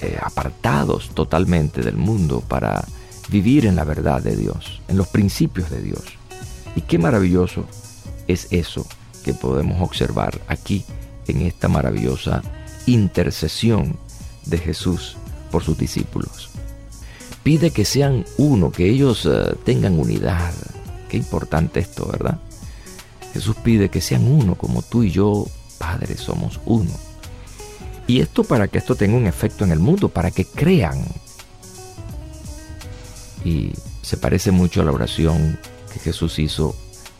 [0.00, 2.84] eh, apartados totalmente del mundo para
[3.28, 6.02] vivir en la verdad de Dios, en los principios de Dios.
[6.74, 7.64] Y qué maravilloso
[8.28, 8.86] es eso
[9.24, 10.84] que podemos observar aquí
[11.26, 12.42] en esta maravillosa
[12.86, 13.96] intercesión
[14.44, 15.16] de Jesús
[15.50, 16.50] por sus discípulos.
[17.42, 20.52] Pide que sean uno, que ellos eh, tengan unidad.
[21.08, 22.38] Qué importante esto, ¿verdad?
[23.32, 25.46] Jesús pide que sean uno, como tú y yo,
[25.78, 26.90] Padre, somos uno.
[28.06, 31.04] Y esto para que esto tenga un efecto en el mundo, para que crean.
[33.44, 33.72] Y
[34.02, 35.58] se parece mucho a la oración
[35.92, 36.76] que Jesús hizo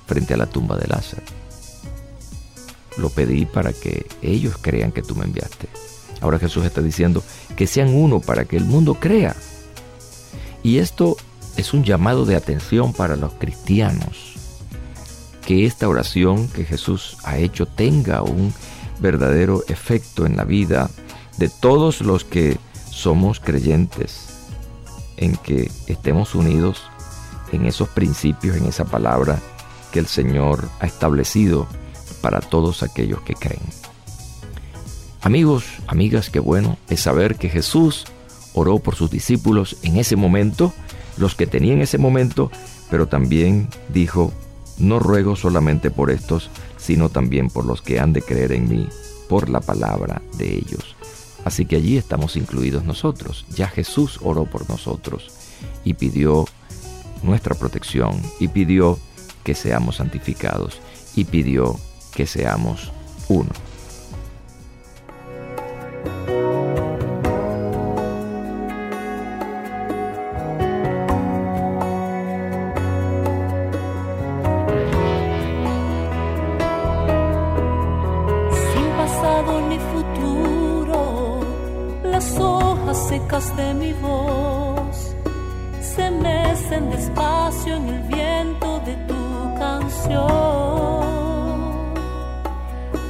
[0.06, 1.22] frente a la tumba de Lázaro.
[2.96, 5.68] Lo pedí para que ellos crean que tú me enviaste.
[6.20, 7.22] Ahora Jesús está diciendo
[7.56, 9.36] que sean uno para que el mundo crea.
[10.62, 11.16] Y esto
[11.56, 14.25] es un llamado de atención para los cristianos.
[15.46, 18.52] Que esta oración que Jesús ha hecho tenga un
[18.98, 20.90] verdadero efecto en la vida
[21.38, 22.58] de todos los que
[22.90, 24.28] somos creyentes,
[25.16, 26.82] en que estemos unidos
[27.52, 29.40] en esos principios, en esa palabra
[29.92, 31.66] que el Señor ha establecido
[32.20, 33.62] para todos aquellos que creen.
[35.22, 38.04] Amigos, amigas, qué bueno es saber que Jesús
[38.54, 40.72] oró por sus discípulos en ese momento,
[41.16, 42.50] los que tenían ese momento,
[42.90, 44.32] pero también dijo,
[44.78, 48.88] no ruego solamente por estos, sino también por los que han de creer en mí,
[49.28, 50.96] por la palabra de ellos.
[51.44, 53.46] Así que allí estamos incluidos nosotros.
[53.54, 55.30] Ya Jesús oró por nosotros
[55.84, 56.44] y pidió
[57.22, 58.98] nuestra protección y pidió
[59.44, 60.80] que seamos santificados
[61.14, 61.78] y pidió
[62.12, 62.92] que seamos
[63.28, 63.50] uno.
[86.84, 90.26] Despacio en el viento de tu canción.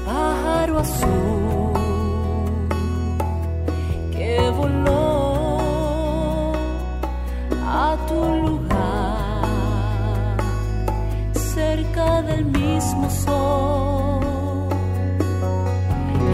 [0.06, 1.72] Pájaro azul
[4.12, 6.52] que voló
[7.64, 10.36] a tu lugar
[11.32, 14.20] cerca del mismo sol.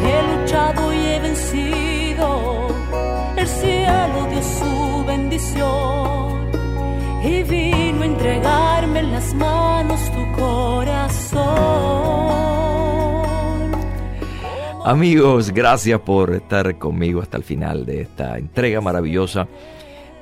[0.04, 2.68] He luchado y he vencido,
[3.36, 6.11] el cielo dio su bendición
[7.24, 11.42] y vino a entregarme en las manos tu corazón.
[14.84, 19.46] Amigos, gracias por estar conmigo hasta el final de esta entrega maravillosa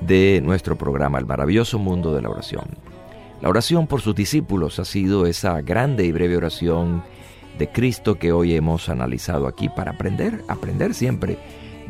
[0.00, 2.64] de nuestro programa El maravilloso mundo de la oración.
[3.40, 7.02] La oración por sus discípulos ha sido esa grande y breve oración
[7.58, 11.38] de Cristo que hoy hemos analizado aquí para aprender, aprender siempre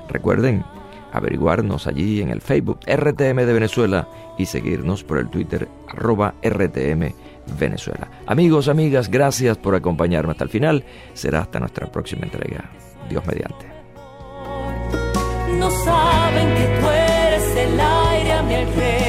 [0.09, 0.65] Recuerden
[1.13, 4.07] averiguarnos allí en el Facebook RTM de Venezuela
[4.37, 7.13] y seguirnos por el Twitter arroba RTM
[7.59, 8.09] Venezuela.
[8.25, 10.83] Amigos, amigas, gracias por acompañarme hasta el final.
[11.13, 12.69] Será hasta nuestra próxima entrega.
[13.09, 13.65] Dios mediante.
[15.59, 19.03] No saben que tú eres el aire a mi alrededor.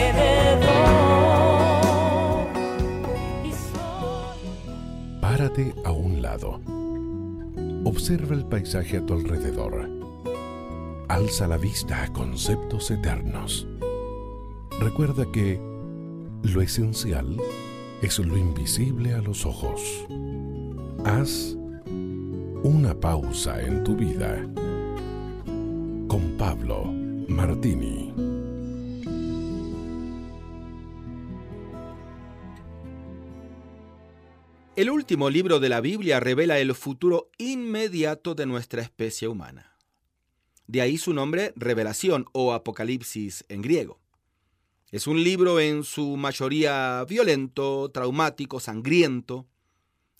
[5.21, 6.61] Párate a un lado.
[7.85, 10.04] Observa el paisaje a tu alrededor.
[11.09, 13.69] Alza la vista a conceptos eternos.
[14.81, 15.61] Recuerda que
[16.43, 17.37] lo esencial
[18.01, 20.07] es lo invisible a los ojos.
[21.05, 21.57] Haz
[22.63, 24.43] una pausa en tu vida.
[26.09, 26.85] Con Pablo
[27.29, 28.13] Martini.
[34.75, 39.74] El último libro de la Biblia revela el futuro inmediato de nuestra especie humana.
[40.67, 44.01] De ahí su nombre Revelación o Apocalipsis en griego.
[44.91, 49.47] Es un libro en su mayoría violento, traumático, sangriento.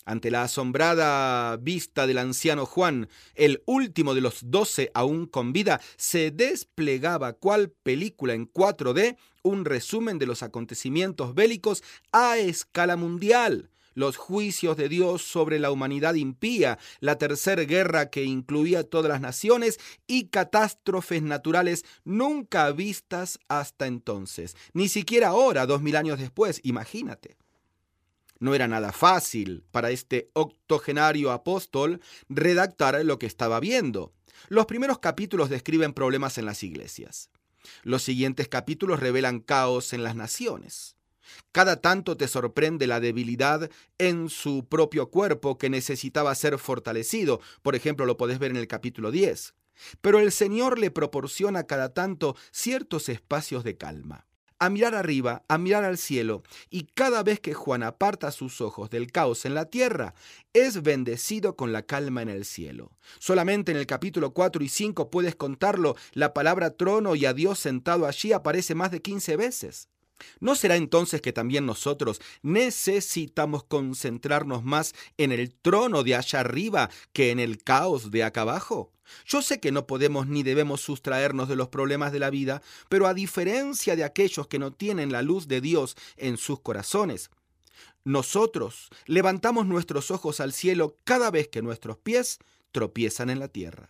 [0.03, 5.81] Ante la asombrada vista del anciano Juan, el último de los doce aún con vida,
[5.97, 13.71] se desplegaba cual película en 4D un resumen de los acontecimientos bélicos a escala mundial
[13.95, 19.21] los juicios de Dios sobre la humanidad impía, la tercera guerra que incluía todas las
[19.21, 26.61] naciones y catástrofes naturales nunca vistas hasta entonces, ni siquiera ahora, dos mil años después,
[26.63, 27.37] imagínate.
[28.39, 34.13] No era nada fácil para este octogenario apóstol redactar lo que estaba viendo.
[34.49, 37.29] Los primeros capítulos describen problemas en las iglesias.
[37.83, 40.94] Los siguientes capítulos revelan caos en las naciones.
[41.51, 47.39] Cada tanto te sorprende la debilidad en su propio cuerpo que necesitaba ser fortalecido.
[47.61, 49.53] Por ejemplo, lo podés ver en el capítulo 10.
[50.01, 54.25] Pero el Señor le proporciona cada tanto ciertos espacios de calma.
[54.57, 58.89] A mirar arriba, a mirar al cielo, y cada vez que Juan aparta sus ojos
[58.89, 60.13] del caos en la tierra,
[60.53, 62.93] es bendecido con la calma en el cielo.
[63.19, 67.59] Solamente en el capítulo 4 y 5 puedes contarlo, la palabra trono y a Dios
[67.59, 69.89] sentado allí aparece más de 15 veces.
[70.39, 76.89] ¿No será entonces que también nosotros necesitamos concentrarnos más en el trono de allá arriba
[77.13, 78.91] que en el caos de acá abajo?
[79.25, 83.07] Yo sé que no podemos ni debemos sustraernos de los problemas de la vida, pero
[83.07, 87.29] a diferencia de aquellos que no tienen la luz de Dios en sus corazones,
[88.03, 92.39] nosotros levantamos nuestros ojos al cielo cada vez que nuestros pies
[92.71, 93.89] tropiezan en la tierra.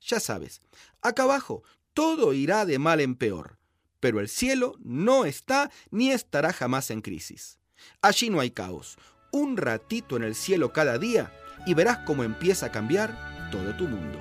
[0.00, 0.60] Ya sabes,
[1.00, 1.62] acá abajo
[1.94, 3.61] todo irá de mal en peor
[4.02, 7.60] pero el cielo no está ni estará jamás en crisis.
[8.02, 8.98] Allí no hay caos.
[9.30, 11.32] Un ratito en el cielo cada día
[11.66, 14.18] y verás cómo empieza a cambiar todo tu mundo.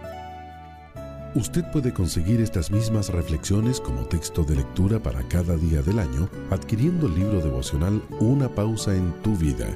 [1.33, 6.29] Usted puede conseguir estas mismas reflexiones como texto de lectura para cada día del año
[6.51, 9.67] adquiriendo el libro devocional Una pausa en tu vida.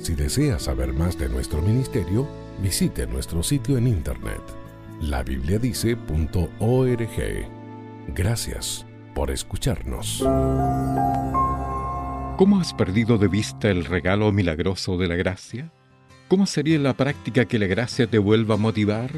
[0.00, 2.28] Si desea saber más de nuestro ministerio,
[2.60, 4.42] visite nuestro sitio en internet
[5.00, 7.48] labibliadice.org.
[8.08, 10.22] Gracias por escucharnos.
[12.36, 15.72] ¿Cómo has perdido de vista el regalo milagroso de la gracia?
[16.28, 19.10] ¿Cómo sería la práctica que la gracia te vuelva a motivar?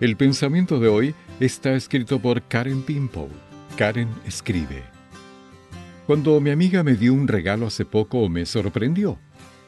[0.00, 3.28] El pensamiento de hoy está escrito por Karen Pimple.
[3.76, 4.84] Karen escribe.
[6.06, 9.18] Cuando mi amiga me dio un regalo hace poco me sorprendió.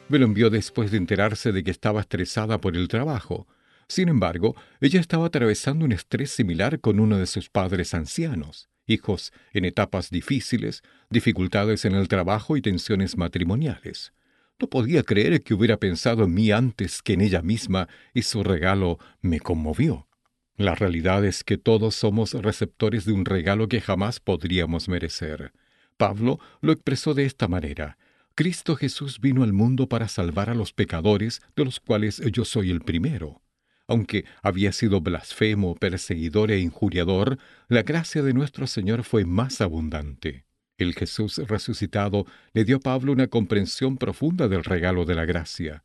[0.07, 3.45] Me lo envió después de enterarse de que estaba estresada por el trabajo.
[3.89, 9.33] Sin embargo, ella estaba atravesando un estrés similar con uno de sus padres ancianos, hijos
[9.51, 14.13] en etapas difíciles, dificultades en el trabajo y tensiones matrimoniales.
[14.59, 18.43] No podía creer que hubiera pensado en mí antes que en ella misma y su
[18.43, 20.07] regalo me conmovió.
[20.55, 25.51] La realidad es que todos somos receptores de un regalo que jamás podríamos merecer.
[25.97, 27.97] Pablo lo expresó de esta manera.
[28.35, 32.69] Cristo Jesús vino al mundo para salvar a los pecadores, de los cuales yo soy
[32.69, 33.41] el primero.
[33.89, 37.39] Aunque había sido blasfemo, perseguidor e injuriador,
[37.69, 40.45] la gracia de nuestro Señor fue más abundante.
[40.77, 45.83] El Jesús resucitado le dio a Pablo una comprensión profunda del regalo de la gracia.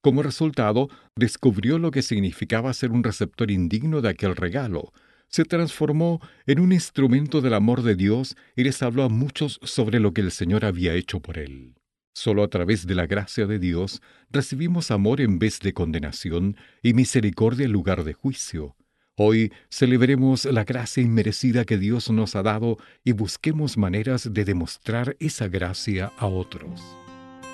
[0.00, 4.92] Como resultado, descubrió lo que significaba ser un receptor indigno de aquel regalo.
[5.26, 9.98] Se transformó en un instrumento del amor de Dios y les habló a muchos sobre
[9.98, 11.74] lo que el Señor había hecho por él.
[12.12, 16.94] Solo a través de la gracia de Dios recibimos amor en vez de condenación y
[16.94, 18.76] misericordia en lugar de juicio.
[19.16, 25.16] Hoy celebremos la gracia inmerecida que Dios nos ha dado y busquemos maneras de demostrar
[25.20, 26.80] esa gracia a otros.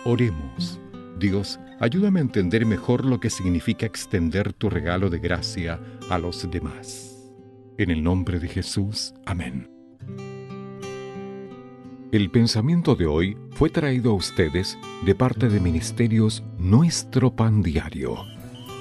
[0.05, 0.81] Oremos.
[1.19, 6.49] Dios, ayúdame a entender mejor lo que significa extender tu regalo de gracia a los
[6.51, 7.17] demás.
[7.79, 9.13] En el nombre de Jesús.
[9.25, 9.76] Amén.
[12.13, 18.15] El pensamiento de hoy fue traído a ustedes de parte de Ministerios Nuestro Pan Diario.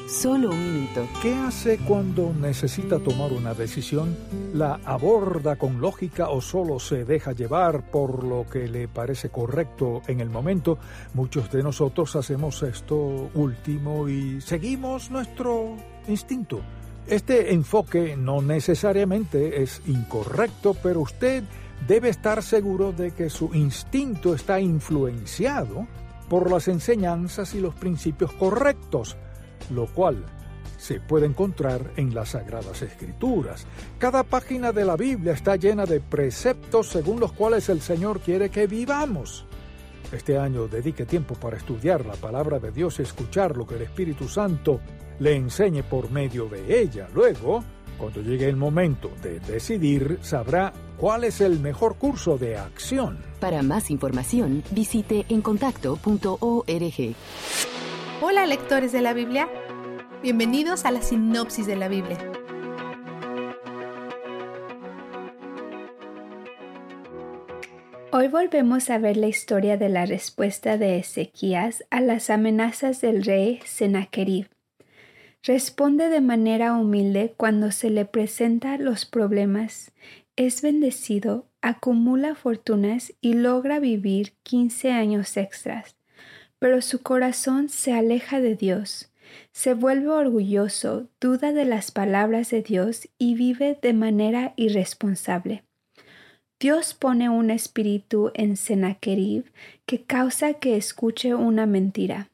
[0.08, 1.08] Solo un minuto.
[1.24, 4.16] ¿Qué hace cuando necesita tomar una decisión?
[4.54, 10.04] ¿La aborda con lógica o solo se deja llevar por lo que le parece correcto
[10.06, 10.78] en el momento?
[11.16, 15.76] Muchos de nosotros hacemos esto último y seguimos nuestro
[16.08, 16.62] instinto.
[17.08, 21.44] Este enfoque no necesariamente es incorrecto, pero usted
[21.88, 25.88] debe estar seguro de que su instinto está influenciado
[26.30, 29.18] por las enseñanzas y los principios correctos.
[29.72, 30.24] lo cual
[30.78, 33.66] se puede encontrar en las Sagradas Escrituras.
[33.98, 38.50] Cada página de la Biblia está llena de preceptos según los cuales el Señor quiere
[38.50, 39.46] que vivamos.
[40.12, 43.82] Este año dedique tiempo para estudiar la palabra de Dios y escuchar lo que el
[43.82, 44.80] Espíritu Santo
[45.20, 47.08] le enseñe por medio de ella.
[47.14, 47.64] Luego,
[47.98, 53.18] cuando llegue el momento de decidir, sabrá cuál es el mejor curso de acción.
[53.40, 57.16] Para más información, visite encontacto.org.
[58.22, 59.50] Hola lectores de la Biblia,
[60.24, 62.18] bienvenidos a la sinopsis de la Biblia.
[68.18, 73.26] Hoy volvemos a ver la historia de la respuesta de Ezequías a las amenazas del
[73.26, 74.55] rey Sennacherib.
[75.46, 79.92] Responde de manera humilde cuando se le presenta los problemas,
[80.36, 85.98] es bendecido, acumula fortunas y logra vivir 15 años extras,
[86.58, 89.12] pero su corazón se aleja de Dios,
[89.52, 95.64] se vuelve orgulloso, duda de las palabras de Dios y vive de manera irresponsable.
[96.60, 99.46] Dios pone un espíritu en Sennacherib
[99.86, 102.32] que causa que escuche una mentira.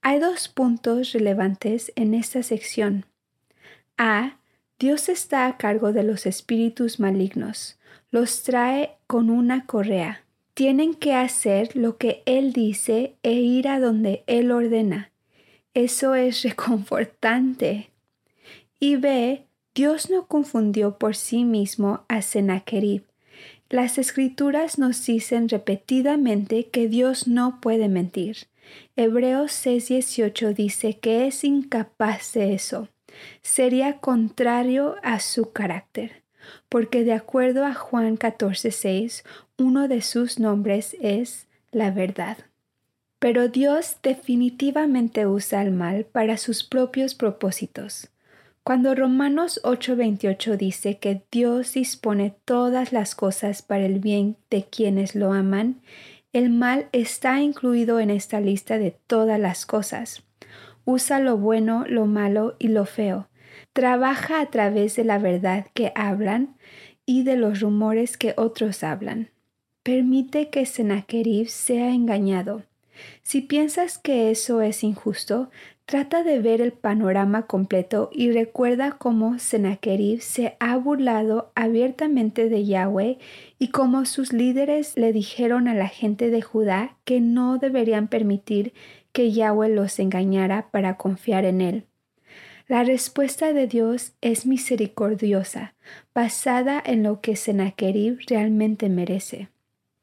[0.00, 3.04] Hay dos puntos relevantes en esta sección.
[3.96, 4.38] A.
[4.78, 7.78] Dios está a cargo de los espíritus malignos.
[8.10, 10.24] Los trae con una correa.
[10.54, 15.10] Tienen que hacer lo que Él dice e ir a donde Él ordena.
[15.74, 17.90] Eso es reconfortante.
[18.80, 19.44] Y B.
[19.74, 23.04] Dios no confundió por sí mismo a Sennacherib.
[23.68, 28.48] Las escrituras nos dicen repetidamente que Dios no puede mentir.
[28.96, 32.88] Hebreos 6:18 dice que es incapaz de eso.
[33.42, 36.22] Sería contrario a su carácter,
[36.68, 39.24] porque de acuerdo a Juan 14:6,
[39.56, 42.38] uno de sus nombres es la verdad.
[43.18, 48.10] Pero Dios definitivamente usa el mal para sus propios propósitos.
[48.62, 55.14] Cuando Romanos 8:28 dice que Dios dispone todas las cosas para el bien de quienes
[55.14, 55.80] lo aman,
[56.38, 60.22] el mal está incluido en esta lista de todas las cosas.
[60.84, 63.28] Usa lo bueno, lo malo y lo feo.
[63.72, 66.56] Trabaja a través de la verdad que hablan
[67.04, 69.30] y de los rumores que otros hablan.
[69.82, 72.62] Permite que Sennacherib sea engañado.
[73.22, 75.50] Si piensas que eso es injusto,
[75.88, 82.66] Trata de ver el panorama completo y recuerda cómo Sennacherib se ha burlado abiertamente de
[82.66, 83.16] Yahweh
[83.58, 88.72] y cómo sus líderes le dijeron a la gente de Judá que no deberían permitir
[89.12, 91.84] que Yahweh los engañara para confiar en él.
[92.68, 95.74] La respuesta de Dios es misericordiosa,
[96.14, 99.48] basada en lo que Sennacherib realmente merece.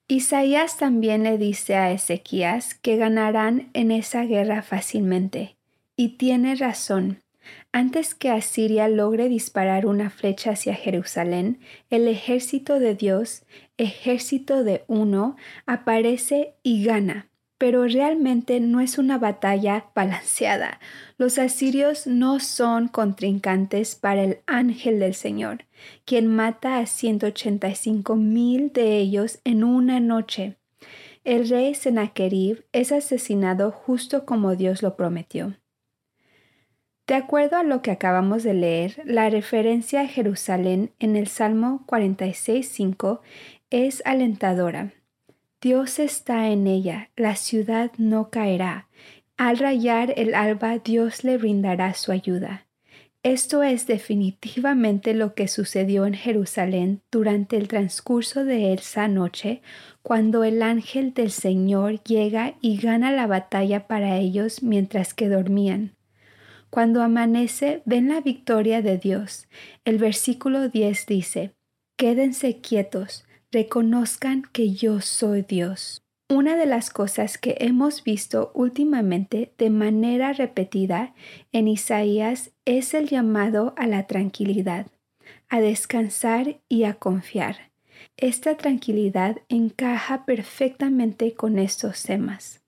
[0.07, 5.55] Isaías también le dice a Ezequías que ganarán en esa guerra fácilmente.
[5.95, 7.23] Y tiene razón.
[7.75, 13.43] Antes que Asiria logre disparar una flecha hacia Jerusalén, el ejército de Dios,
[13.75, 15.35] ejército de uno,
[15.65, 17.27] aparece y gana.
[17.57, 20.79] Pero realmente no es una batalla balanceada.
[21.17, 25.65] Los asirios no son contrincantes para el ángel del Señor,
[26.05, 30.55] quien mata a 185 mil de ellos en una noche.
[31.25, 35.57] El rey Sennacherib es asesinado justo como Dios lo prometió.
[37.07, 41.83] De acuerdo a lo que acabamos de leer, la referencia a Jerusalén en el Salmo
[41.85, 43.19] 46.5
[43.69, 44.91] es alentadora.
[45.61, 48.87] Dios está en ella, la ciudad no caerá.
[49.37, 52.65] Al rayar el alba Dios le brindará su ayuda.
[53.21, 59.61] Esto es definitivamente lo que sucedió en Jerusalén durante el transcurso de esa noche,
[60.03, 65.94] cuando el ángel del Señor llega y gana la batalla para ellos mientras que dormían.
[66.75, 69.47] Cuando amanece, ven la victoria de Dios.
[69.85, 71.55] El versículo 10 dice,
[71.95, 76.03] Quédense quietos, reconozcan que yo soy Dios.
[76.29, 81.15] Una de las cosas que hemos visto últimamente de manera repetida
[81.53, 84.87] en Isaías es el llamado a la tranquilidad,
[85.47, 87.71] a descansar y a confiar.
[88.17, 92.64] Esta tranquilidad encaja perfectamente con estos temas.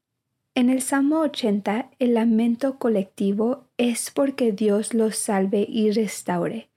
[0.58, 6.68] En el Salmo 80, el lamento colectivo es porque Dios los salve y restaure.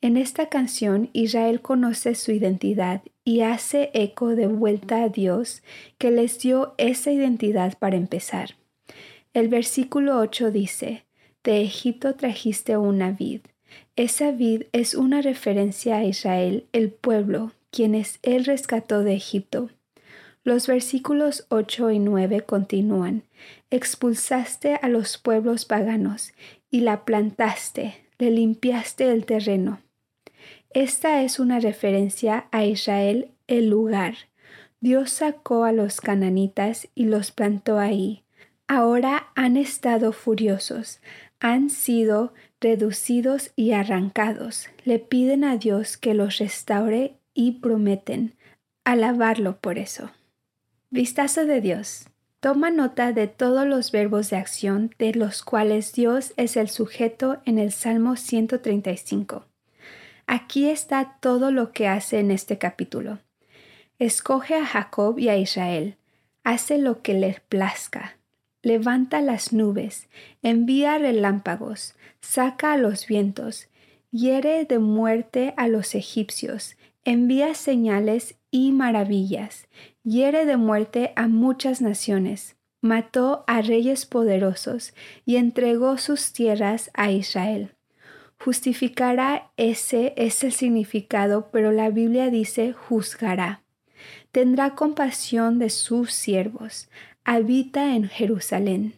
[0.00, 5.62] En esta canción, Israel conoce su identidad y hace eco de vuelta a Dios
[5.98, 8.54] que les dio esa identidad para empezar.
[9.34, 11.04] El versículo 8 dice,
[11.44, 13.42] De Egipto trajiste una vid.
[13.94, 19.68] Esa vid es una referencia a Israel, el pueblo, quienes él rescató de Egipto.
[20.44, 23.22] Los versículos 8 y 9 continúan.
[23.70, 26.32] Expulsaste a los pueblos paganos
[26.70, 29.80] y la plantaste, le limpiaste el terreno.
[30.70, 34.14] Esta es una referencia a Israel, el lugar.
[34.80, 38.22] Dios sacó a los cananitas y los plantó ahí.
[38.68, 41.00] Ahora han estado furiosos,
[41.40, 44.68] han sido reducidos y arrancados.
[44.84, 48.34] Le piden a Dios que los restaure y prometen
[48.84, 50.10] alabarlo por eso.
[50.90, 52.06] Vistazo de Dios.
[52.40, 57.42] Toma nota de todos los verbos de acción de los cuales Dios es el sujeto
[57.44, 59.44] en el Salmo 135.
[60.26, 63.18] Aquí está todo lo que hace en este capítulo.
[63.98, 65.96] Escoge a Jacob y a Israel,
[66.42, 68.16] hace lo que le plazca,
[68.62, 70.08] levanta las nubes,
[70.42, 73.68] envía relámpagos, saca a los vientos,
[74.10, 79.68] hiere de muerte a los egipcios, envía señales y maravillas,
[80.08, 84.94] hiere de muerte a muchas naciones, mató a reyes poderosos
[85.26, 87.74] y entregó sus tierras a Israel.
[88.38, 93.62] Justificará ese es el significado, pero la Biblia dice juzgará.
[94.32, 96.88] Tendrá compasión de sus siervos,
[97.24, 98.94] habita en Jerusalén.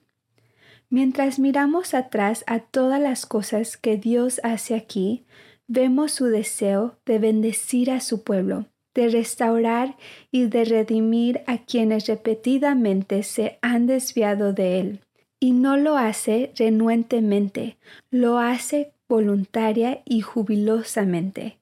[0.90, 5.24] Mientras miramos atrás a todas las cosas que Dios hace aquí,
[5.66, 9.96] vemos su deseo de bendecir a su pueblo, de restaurar
[10.30, 15.00] y de redimir a quienes repetidamente se han desviado de él.
[15.38, 17.76] Y no lo hace renuentemente,
[18.10, 21.58] lo hace voluntaria y jubilosamente.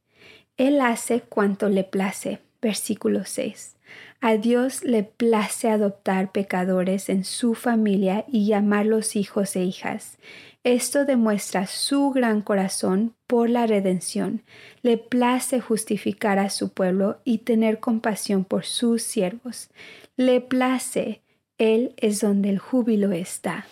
[0.57, 2.41] Él hace cuanto le place.
[2.61, 3.77] Versículo 6.
[4.21, 10.19] A Dios le place adoptar pecadores en su familia y llamarlos hijos e hijas.
[10.65, 14.43] Esto demuestra su gran corazón por la redención.
[14.83, 19.71] Le place justificar a su pueblo y tener compasión por sus siervos.
[20.17, 21.23] Le place,
[21.59, 23.67] Él es donde el júbilo está.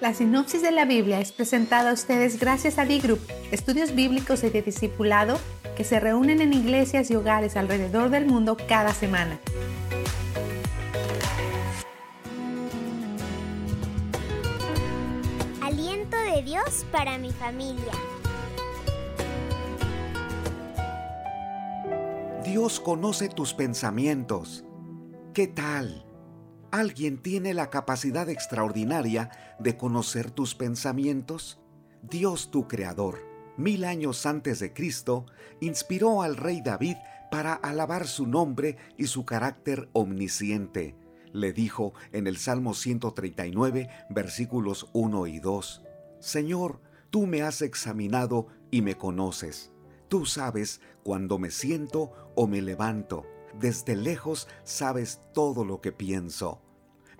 [0.00, 4.50] La sinopsis de la Biblia es presentada a ustedes gracias a D-Group, estudios bíblicos y
[4.50, 5.40] de discipulado
[5.76, 9.40] que se reúnen en iglesias y hogares alrededor del mundo cada semana.
[16.42, 17.92] Dios para mi familia.
[22.44, 24.64] Dios conoce tus pensamientos.
[25.34, 26.04] ¿Qué tal?
[26.70, 31.60] ¿Alguien tiene la capacidad extraordinaria de conocer tus pensamientos?
[32.02, 33.28] Dios tu Creador
[33.58, 35.26] mil años antes de Cristo,
[35.60, 36.96] inspiró al rey David
[37.30, 40.96] para alabar su nombre y su carácter omnisciente.
[41.32, 45.82] Le dijo en el Salmo 139, versículos 1 y 2,
[46.20, 46.80] Señor,
[47.10, 49.72] tú me has examinado y me conoces.
[50.08, 53.26] Tú sabes cuando me siento o me levanto.
[53.58, 56.62] Desde lejos sabes todo lo que pienso.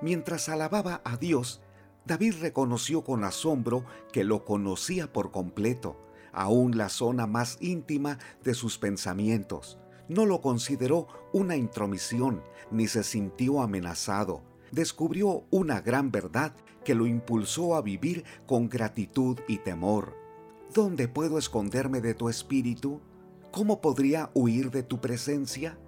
[0.02, 1.60] Mientras alababa a Dios,
[2.04, 8.54] David reconoció con asombro que lo conocía por completo aún la zona más íntima de
[8.54, 9.78] sus pensamientos.
[10.08, 14.42] No lo consideró una intromisión ni se sintió amenazado.
[14.70, 16.54] Descubrió una gran verdad
[16.88, 20.16] que lo impulsó a vivir con gratitud y temor.
[20.72, 23.02] ¿Dónde puedo esconderme de tu espíritu?
[23.50, 25.78] ¿Cómo podría huir de tu presencia?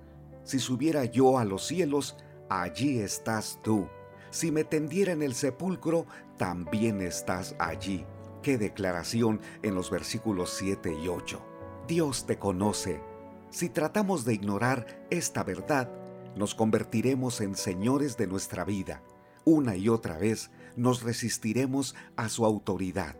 [0.45, 2.19] Si subiera yo a los cielos,
[2.51, 3.89] allí estás tú.
[4.31, 6.05] Si me tendiera en el sepulcro,
[6.37, 8.05] también estás allí.
[8.43, 11.41] Qué declaración en los versículos 7 y 8.
[11.89, 13.01] Dios te conoce.
[13.49, 15.91] Si tratamos de ignorar esta verdad,
[16.37, 19.03] nos convertiremos en señores de nuestra vida.
[19.47, 20.51] Una y otra vez
[20.81, 23.17] nos resistiremos a su autoridad.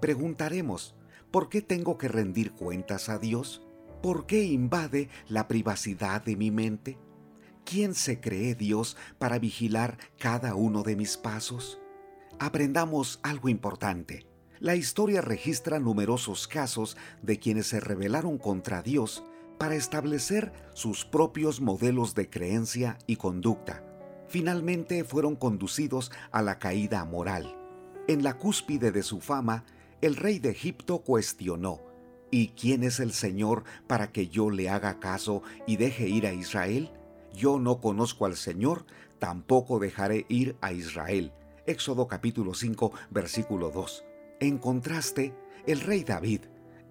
[0.00, 0.94] Preguntaremos,
[1.30, 3.62] ¿por qué tengo que rendir cuentas a Dios?
[4.02, 6.98] ¿Por qué invade la privacidad de mi mente?
[7.64, 11.80] ¿Quién se cree Dios para vigilar cada uno de mis pasos?
[12.38, 14.26] Aprendamos algo importante.
[14.58, 19.24] La historia registra numerosos casos de quienes se rebelaron contra Dios
[19.58, 23.89] para establecer sus propios modelos de creencia y conducta.
[24.30, 27.56] Finalmente fueron conducidos a la caída moral.
[28.06, 29.64] En la cúspide de su fama,
[30.02, 31.80] el rey de Egipto cuestionó,
[32.30, 36.32] ¿Y quién es el Señor para que yo le haga caso y deje ir a
[36.32, 36.92] Israel?
[37.34, 38.86] Yo no conozco al Señor,
[39.18, 41.32] tampoco dejaré ir a Israel.
[41.66, 44.04] Éxodo capítulo 5, versículo 2.
[44.38, 45.34] En contraste,
[45.66, 46.42] el rey David,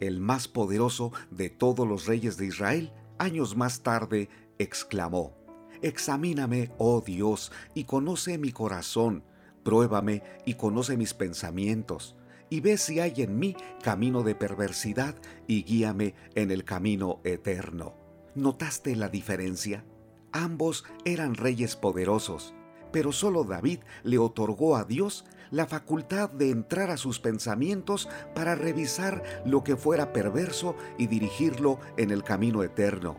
[0.01, 5.38] el más poderoso de todos los reyes de Israel, años más tarde exclamó,
[5.81, 9.23] Examíname, oh Dios, y conoce mi corazón,
[9.63, 12.17] pruébame y conoce mis pensamientos,
[12.49, 15.15] y ve si hay en mí camino de perversidad,
[15.47, 17.95] y guíame en el camino eterno.
[18.35, 19.85] ¿Notaste la diferencia?
[20.33, 22.53] Ambos eran reyes poderosos,
[22.91, 28.55] pero solo David le otorgó a Dios la facultad de entrar a sus pensamientos para
[28.55, 33.17] revisar lo que fuera perverso y dirigirlo en el camino eterno.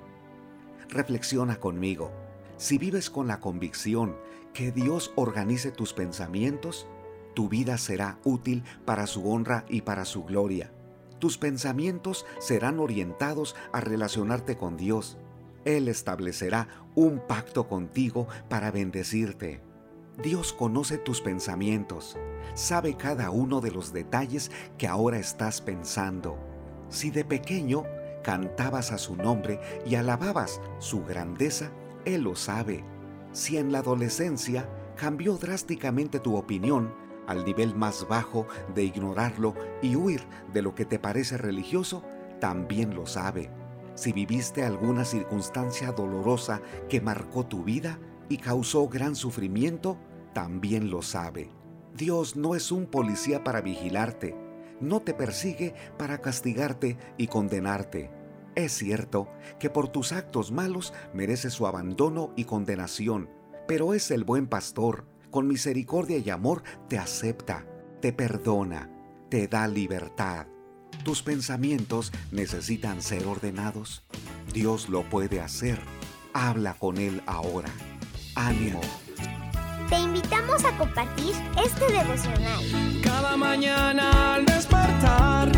[0.89, 2.30] Reflexiona conmigo.
[2.61, 4.19] Si vives con la convicción
[4.53, 6.87] que Dios organice tus pensamientos,
[7.33, 10.71] tu vida será útil para su honra y para su gloria.
[11.19, 15.17] Tus pensamientos serán orientados a relacionarte con Dios.
[15.65, 19.63] Él establecerá un pacto contigo para bendecirte.
[20.23, 22.19] Dios conoce tus pensamientos,
[22.53, 26.37] sabe cada uno de los detalles que ahora estás pensando.
[26.91, 27.85] Si de pequeño
[28.23, 31.73] cantabas a su nombre y alababas su grandeza,
[32.05, 32.85] Él lo sabe.
[33.33, 36.93] Si en la adolescencia cambió drásticamente tu opinión
[37.27, 40.23] al nivel más bajo de ignorarlo y huir
[40.53, 42.03] de lo que te parece religioso,
[42.41, 43.51] también lo sabe.
[43.95, 47.99] Si viviste alguna circunstancia dolorosa que marcó tu vida
[48.29, 49.99] y causó gran sufrimiento,
[50.33, 51.51] también lo sabe.
[51.95, 54.35] Dios no es un policía para vigilarte,
[54.81, 58.11] no te persigue para castigarte y condenarte.
[58.55, 59.29] Es cierto
[59.59, 63.31] que por tus actos malos mereces su abandono y condenación,
[63.69, 67.65] pero es el buen pastor, con misericordia y amor te acepta,
[68.01, 68.91] te perdona,
[69.29, 70.47] te da libertad.
[71.05, 74.05] ¿Tus pensamientos necesitan ser ordenados?
[74.53, 75.79] Dios lo puede hacer.
[76.35, 77.71] Habla con Él ahora.
[78.35, 78.81] Ánimo.
[79.89, 82.65] Te invitamos a compartir este devocional.
[83.03, 85.51] Cada mañana al despertar,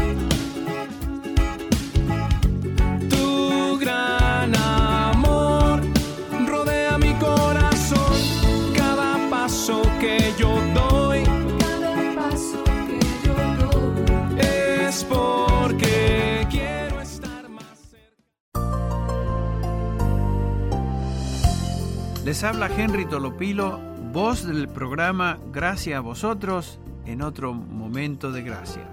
[22.32, 23.78] Les habla Henry Tolopilo
[24.10, 28.88] voz del programa Gracia a vosotros en otro momento de gracia.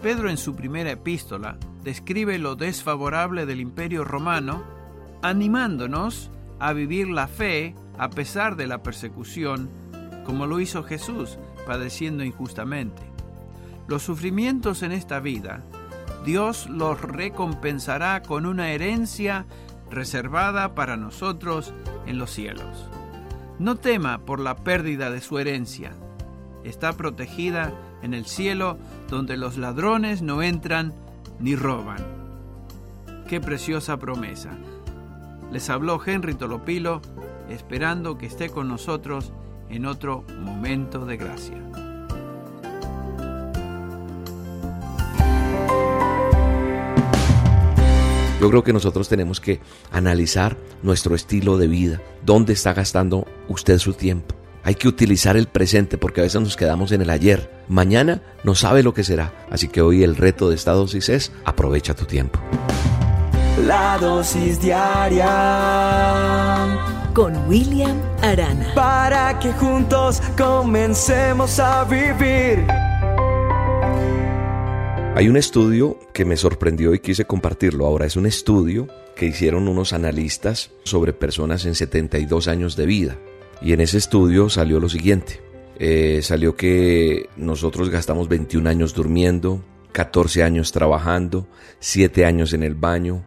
[0.00, 4.62] Pedro en su primera epístola describe lo desfavorable del imperio romano,
[5.20, 9.68] animándonos a vivir la fe a pesar de la persecución,
[10.24, 13.02] como lo hizo Jesús, padeciendo injustamente.
[13.88, 15.64] Los sufrimientos en esta vida,
[16.24, 19.44] Dios los recompensará con una herencia
[19.90, 21.72] reservada para nosotros
[22.06, 22.88] en los cielos.
[23.58, 25.92] No tema por la pérdida de su herencia.
[26.64, 28.78] Está protegida en el cielo
[29.08, 30.92] donde los ladrones no entran
[31.40, 32.04] ni roban.
[33.28, 34.50] Qué preciosa promesa.
[35.50, 37.00] Les habló Henry Tolopilo
[37.48, 39.32] esperando que esté con nosotros
[39.70, 41.87] en otro momento de gracia.
[48.40, 49.60] Yo creo que nosotros tenemos que
[49.90, 54.36] analizar nuestro estilo de vida, dónde está gastando usted su tiempo.
[54.62, 57.50] Hay que utilizar el presente porque a veces nos quedamos en el ayer.
[57.68, 59.32] Mañana no sabe lo que será.
[59.50, 62.38] Así que hoy el reto de esta dosis es aprovecha tu tiempo.
[63.66, 65.26] La dosis diaria
[67.14, 68.72] con William Arana.
[68.74, 72.87] para que juntos comencemos a vivir.
[75.14, 77.86] Hay un estudio que me sorprendió y quise compartirlo.
[77.86, 78.86] Ahora es un estudio
[79.16, 83.18] que hicieron unos analistas sobre personas en 72 años de vida.
[83.60, 85.40] Y en ese estudio salió lo siguiente.
[85.78, 91.48] Eh, salió que nosotros gastamos 21 años durmiendo, 14 años trabajando,
[91.80, 93.24] 7 años en el baño,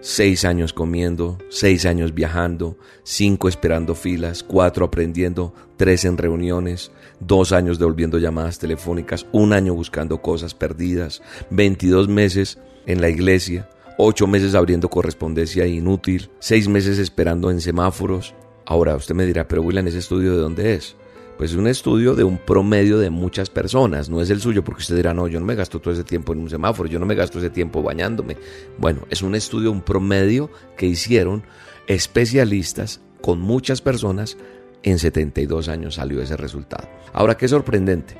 [0.00, 7.52] 6 años comiendo, 6 años viajando, 5 esperando filas, 4 aprendiendo, 3 en reuniones, 2
[7.52, 13.68] años devolviendo llamadas telefónicas, 1 año buscando cosas perdidas, 22 meses en la iglesia,
[13.98, 18.34] 8 meses abriendo correspondencia inútil, 6 meses esperando en semáforos.
[18.66, 20.96] Ahora usted me dirá, pero William, ¿ese estudio de dónde es?
[21.36, 24.82] Pues es un estudio de un promedio de muchas personas, no es el suyo, porque
[24.82, 27.06] usted dirá, no, yo no me gasto todo ese tiempo en un semáforo, yo no
[27.06, 28.36] me gasto ese tiempo bañándome.
[28.78, 31.42] Bueno, es un estudio, un promedio que hicieron
[31.88, 34.36] especialistas con muchas personas,
[34.84, 36.88] en 72 años salió ese resultado.
[37.12, 38.16] Ahora, qué sorprendente.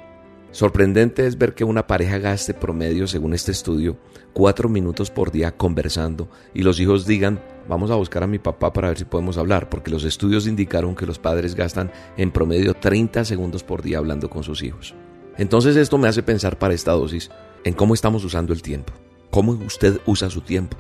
[0.51, 3.99] Sorprendente es ver que una pareja gaste promedio, según este estudio,
[4.33, 8.73] cuatro minutos por día conversando y los hijos digan, vamos a buscar a mi papá
[8.73, 12.75] para ver si podemos hablar, porque los estudios indicaron que los padres gastan en promedio
[12.75, 14.95] 30 segundos por día hablando con sus hijos.
[15.37, 17.31] Entonces esto me hace pensar para esta dosis
[17.65, 18.93] en cómo estamos usando el tiempo,
[19.31, 20.77] cómo usted usa su tiempo.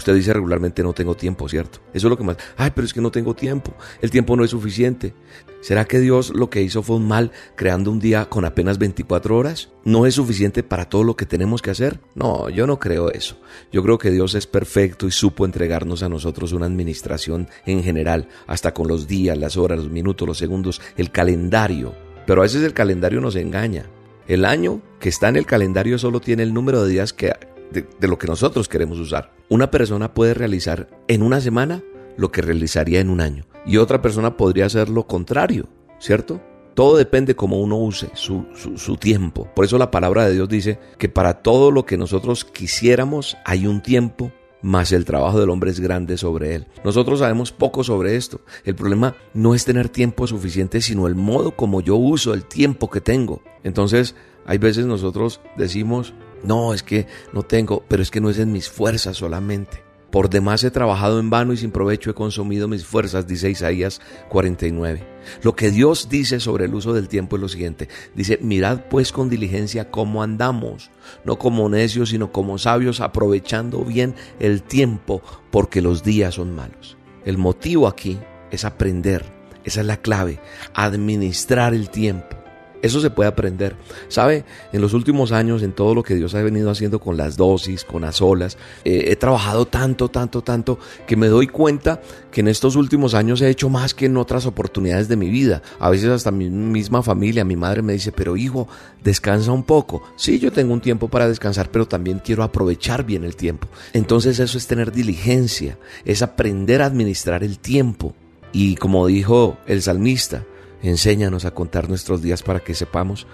[0.00, 1.80] Usted dice regularmente no tengo tiempo, ¿cierto?
[1.92, 2.38] Eso es lo que más...
[2.56, 3.74] Ay, pero es que no tengo tiempo.
[4.00, 5.12] El tiempo no es suficiente.
[5.60, 9.36] ¿Será que Dios lo que hizo fue un mal creando un día con apenas 24
[9.36, 9.68] horas?
[9.84, 12.00] ¿No es suficiente para todo lo que tenemos que hacer?
[12.14, 13.36] No, yo no creo eso.
[13.70, 18.26] Yo creo que Dios es perfecto y supo entregarnos a nosotros una administración en general,
[18.46, 21.94] hasta con los días, las horas, los minutos, los segundos, el calendario.
[22.26, 23.84] Pero a veces el calendario nos engaña.
[24.28, 27.34] El año que está en el calendario solo tiene el número de días que,
[27.70, 29.32] de, lo que nosotros queremos usar.
[29.48, 31.82] Una persona puede realizar en una semana
[32.16, 33.44] lo que realizaría en un año.
[33.66, 35.68] Y otra persona podría hacer lo contrario,
[35.98, 36.40] ¿cierto?
[36.74, 39.48] Todo depende cómo uno use su, su, tiempo.
[39.54, 43.66] Por eso la palabra de Dios dice que para todo lo que nosotros quisiéramos hay
[43.66, 44.32] un tiempo,
[44.62, 46.66] más el trabajo del hombre es grande sobre él.
[46.84, 48.40] Nosotros sabemos poco sobre esto.
[48.64, 52.88] El problema no es tener tiempo suficiente, sino el modo como yo uso el tiempo
[52.88, 53.42] que tengo.
[53.62, 54.14] Entonces,
[54.46, 56.14] hay veces nosotros decimos,
[56.44, 59.90] no, es que no tengo, pero es que no es en mis fuerzas solamente.
[60.10, 64.00] Por demás he trabajado en vano y sin provecho he consumido mis fuerzas, dice Isaías
[64.28, 65.06] 49.
[65.42, 67.88] Lo que Dios dice sobre el uso del tiempo es lo siguiente.
[68.16, 70.90] Dice, mirad pues con diligencia cómo andamos,
[71.24, 75.22] no como necios, sino como sabios, aprovechando bien el tiempo,
[75.52, 76.96] porque los días son malos.
[77.24, 78.18] El motivo aquí
[78.50, 79.24] es aprender,
[79.62, 80.40] esa es la clave,
[80.74, 82.39] administrar el tiempo.
[82.82, 83.76] Eso se puede aprender.
[84.08, 84.44] ¿Sabe?
[84.72, 87.84] En los últimos años, en todo lo que Dios ha venido haciendo con las dosis,
[87.84, 92.00] con las olas, eh, he trabajado tanto, tanto, tanto, que me doy cuenta
[92.30, 95.62] que en estos últimos años he hecho más que en otras oportunidades de mi vida.
[95.78, 98.68] A veces hasta mi misma familia, mi madre me dice, pero hijo,
[99.02, 100.02] descansa un poco.
[100.16, 103.68] Sí, yo tengo un tiempo para descansar, pero también quiero aprovechar bien el tiempo.
[103.92, 108.14] Entonces eso es tener diligencia, es aprender a administrar el tiempo.
[108.52, 110.44] Y como dijo el salmista,
[110.82, 113.26] Enséñanos a contar nuestros días para que sepamos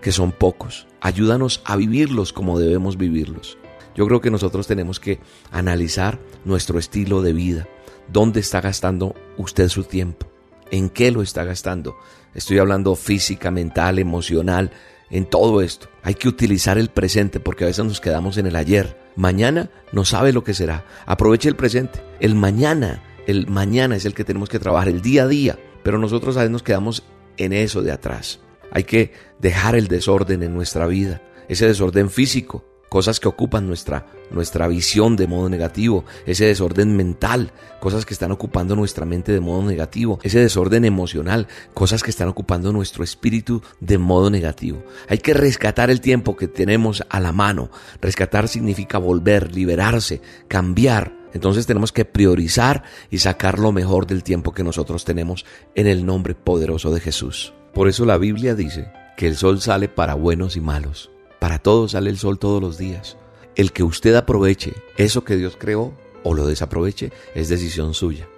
[0.00, 0.86] que son pocos.
[1.00, 3.58] Ayúdanos a vivirlos como debemos vivirlos.
[3.94, 7.68] Yo creo que nosotros tenemos que analizar nuestro estilo de vida.
[8.08, 10.26] ¿Dónde está gastando usted su tiempo?
[10.70, 11.96] ¿En qué lo está gastando?
[12.34, 14.70] Estoy hablando física, mental, emocional,
[15.10, 15.88] en todo esto.
[16.02, 18.96] Hay que utilizar el presente porque a veces nos quedamos en el ayer.
[19.16, 20.84] Mañana no sabe lo que será.
[21.06, 22.00] Aproveche el presente.
[22.20, 25.58] El mañana, el mañana es el que tenemos que trabajar, el día a día.
[25.82, 27.04] Pero nosotros a veces nos quedamos
[27.36, 28.40] en eso de atrás.
[28.70, 34.06] Hay que dejar el desorden en nuestra vida, ese desorden físico, cosas que ocupan nuestra,
[34.30, 39.40] nuestra visión de modo negativo, ese desorden mental, cosas que están ocupando nuestra mente de
[39.40, 44.82] modo negativo, ese desorden emocional, cosas que están ocupando nuestro espíritu de modo negativo.
[45.08, 47.70] Hay que rescatar el tiempo que tenemos a la mano.
[48.00, 54.52] Rescatar significa volver, liberarse, cambiar, entonces tenemos que priorizar y sacar lo mejor del tiempo
[54.52, 55.44] que nosotros tenemos
[55.74, 57.52] en el nombre poderoso de Jesús.
[57.72, 61.10] Por eso la Biblia dice que el sol sale para buenos y malos.
[61.38, 63.16] Para todos sale el sol todos los días.
[63.54, 68.28] El que usted aproveche eso que Dios creó o lo desaproveche es decisión suya.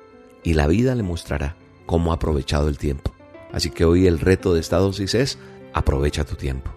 [0.42, 1.56] Y la vida le mostrará
[1.86, 3.14] cómo ha aprovechado el tiempo.
[3.52, 5.38] Así que hoy el reto de esta dosis es
[5.72, 6.72] aprovecha tu tiempo.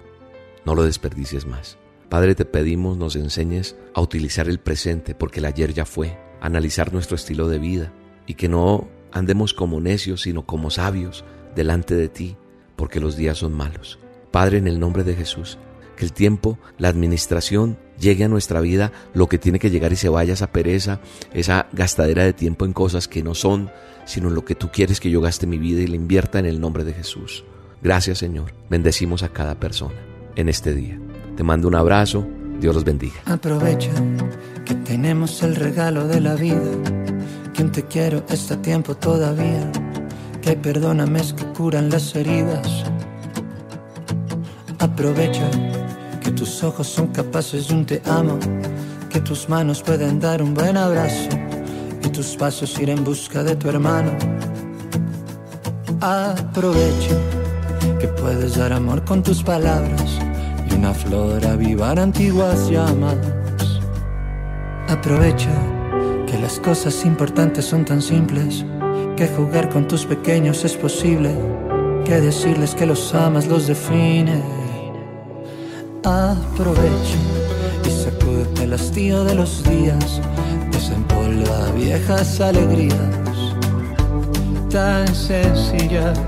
[0.65, 1.77] No lo desperdicies más.
[2.15, 6.93] Padre, te pedimos nos enseñes a utilizar el presente porque el ayer ya fue, analizar
[6.93, 7.91] nuestro estilo de vida
[8.25, 11.25] y que no andemos como necios, sino como sabios
[11.57, 12.37] delante de ti,
[12.77, 13.99] porque los días son malos.
[14.31, 15.57] Padre, en el nombre de Jesús,
[15.97, 19.97] que el tiempo, la administración llegue a nuestra vida lo que tiene que llegar y
[19.97, 21.01] se vaya esa pereza,
[21.33, 23.71] esa gastadera de tiempo en cosas que no son,
[24.05, 26.61] sino lo que tú quieres que yo gaste mi vida y la invierta en el
[26.61, 27.43] nombre de Jesús.
[27.83, 29.99] Gracias Señor, bendecimos a cada persona
[30.37, 30.97] en este día.
[31.35, 32.25] Te mando un abrazo.
[32.59, 33.15] Dios los bendiga.
[33.25, 33.91] Aprovecha
[34.63, 36.61] que tenemos el regalo de la vida.
[37.53, 39.69] Quien te quiero está tiempo todavía.
[40.41, 42.85] Que hay perdónames que curan las heridas.
[44.79, 45.49] Aprovecha
[46.21, 48.39] que tus ojos son capaces de un te amo.
[49.09, 51.29] Que tus manos pueden dar un buen abrazo.
[52.01, 54.11] Y tus pasos ir en busca de tu hermano.
[55.99, 57.15] Aprovecha
[57.99, 60.24] que puedes dar amor con tus palabras
[60.75, 63.17] una flor avivar antiguas llamas.
[64.87, 65.51] Aprovecha
[66.27, 68.65] que las cosas importantes son tan simples,
[69.15, 71.33] que jugar con tus pequeños es posible,
[72.05, 74.41] que decirles que los amas los define.
[76.03, 77.19] Aprovecha
[77.85, 80.21] y sacúdete el hastío de los días,
[80.71, 83.25] desempolva viejas alegrías
[84.75, 86.19] tan sencillas,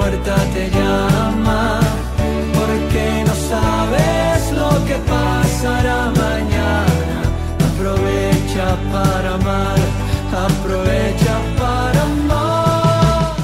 [0.00, 1.80] puerta te llama,
[2.56, 7.18] porque no sabes lo que pasará mañana.
[7.70, 9.78] Aprovecha para amar,
[10.46, 13.36] aprovecha para amar.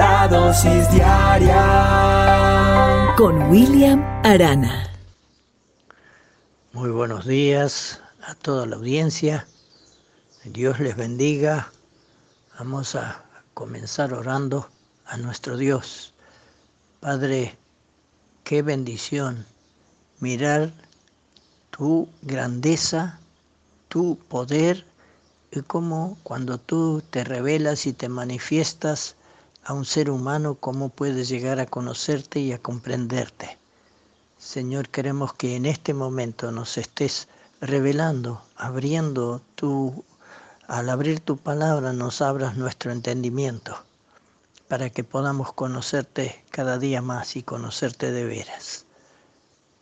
[0.00, 1.64] La dosis diaria
[3.16, 4.74] con William Arana.
[6.72, 9.46] Muy buenos días a toda la audiencia.
[10.44, 11.70] Dios les bendiga.
[12.58, 13.25] Vamos a
[13.56, 14.68] comenzar orando
[15.06, 16.12] a nuestro Dios.
[17.00, 17.56] Padre,
[18.44, 19.46] qué bendición
[20.20, 20.74] mirar
[21.70, 23.18] tu grandeza,
[23.88, 24.84] tu poder
[25.50, 29.16] y cómo cuando tú te revelas y te manifiestas
[29.64, 33.56] a un ser humano, cómo puedes llegar a conocerte y a comprenderte.
[34.36, 37.26] Señor, queremos que en este momento nos estés
[37.62, 40.04] revelando, abriendo tu,
[40.68, 43.76] al abrir tu palabra nos abras nuestro entendimiento
[44.68, 48.84] para que podamos conocerte cada día más y conocerte de veras.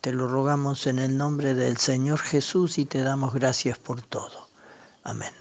[0.01, 4.47] Te lo rogamos en el nombre del Señor Jesús y te damos gracias por todo.
[5.03, 5.33] Amén.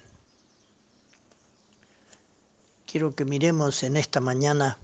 [2.87, 4.79] Quiero que miremos en esta mañana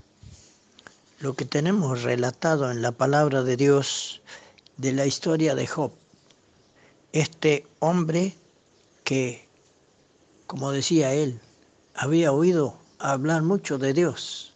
[1.19, 4.21] lo que tenemos relatado en la palabra de Dios
[4.77, 5.91] de la historia de Job.
[7.13, 8.35] Este hombre
[9.03, 9.40] que,
[10.51, 11.39] como decía él,
[11.95, 14.51] había oído hablar mucho de Dios,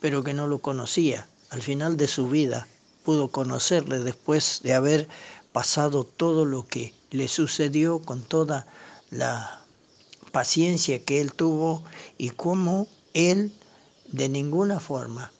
[0.00, 1.26] pero que no lo conocía.
[1.50, 2.68] Al final de su vida
[3.02, 5.08] pudo conocerle después de haber
[5.50, 8.68] pasado todo lo que le sucedió con toda
[9.10, 9.60] la
[10.30, 11.82] paciencia que él tuvo
[12.18, 13.52] y cómo él
[14.06, 15.32] de ninguna forma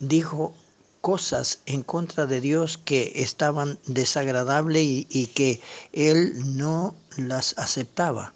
[0.00, 0.54] dijo
[1.02, 5.60] cosas en contra de Dios que estaban desagradables y, que
[5.92, 8.34] él no las aceptaba.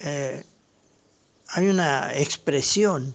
[0.00, 0.44] Eh,
[1.48, 3.14] hay una expresión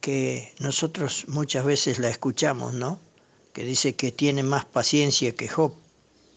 [0.00, 3.00] que nosotros muchas veces la escuchamos, ¿no?
[3.52, 5.74] Que dice que tiene más paciencia que Job.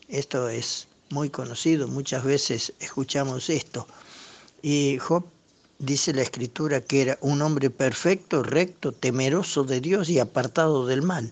[0.07, 3.88] Esto es muy conocido, muchas veces escuchamos esto.
[4.61, 5.26] Y Job
[5.80, 11.01] dice la escritura que era un hombre perfecto, recto, temeroso de Dios y apartado del
[11.01, 11.31] mal.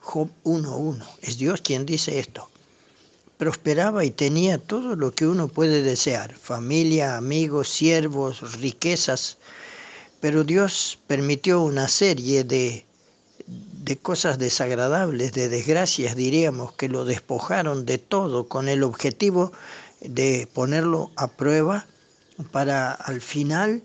[0.00, 1.04] Job 1.1.
[1.22, 2.50] Es Dios quien dice esto.
[3.36, 9.38] Prosperaba y tenía todo lo que uno puede desear, familia, amigos, siervos, riquezas,
[10.20, 12.86] pero Dios permitió una serie de,
[13.46, 19.52] de cosas desagradables, de desgracias, diríamos, que lo despojaron de todo con el objetivo
[20.00, 21.86] de ponerlo a prueba
[22.52, 23.82] para al final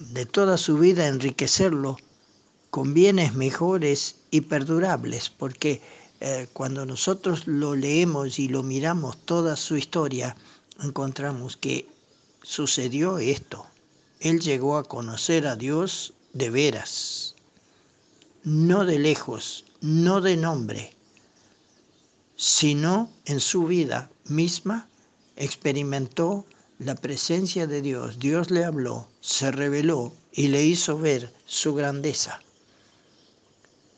[0.00, 1.96] de toda su vida enriquecerlo
[2.70, 5.80] con bienes mejores y perdurables, porque
[6.20, 10.36] eh, cuando nosotros lo leemos y lo miramos toda su historia,
[10.82, 11.88] encontramos que
[12.42, 13.66] sucedió esto.
[14.20, 17.34] Él llegó a conocer a Dios de veras,
[18.44, 20.96] no de lejos, no de nombre,
[22.36, 24.88] sino en su vida misma
[25.36, 26.46] experimentó
[26.78, 32.40] la presencia de Dios, Dios le habló, se reveló y le hizo ver su grandeza.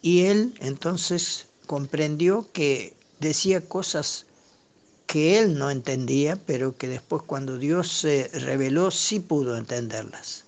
[0.01, 4.27] Y él entonces comprendió que decía cosas
[5.07, 10.45] que él no entendía, pero que después cuando Dios se reveló sí pudo entenderlas.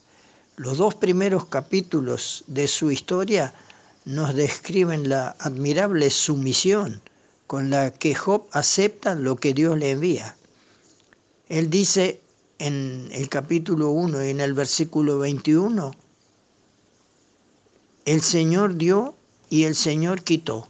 [0.56, 3.54] Los dos primeros capítulos de su historia
[4.04, 7.00] nos describen la admirable sumisión
[7.46, 10.36] con la que Job acepta lo que Dios le envía.
[11.48, 12.20] Él dice
[12.58, 15.92] en el capítulo 1 y en el versículo 21,
[18.04, 19.14] el Señor dio
[19.48, 20.68] y el Señor quitó.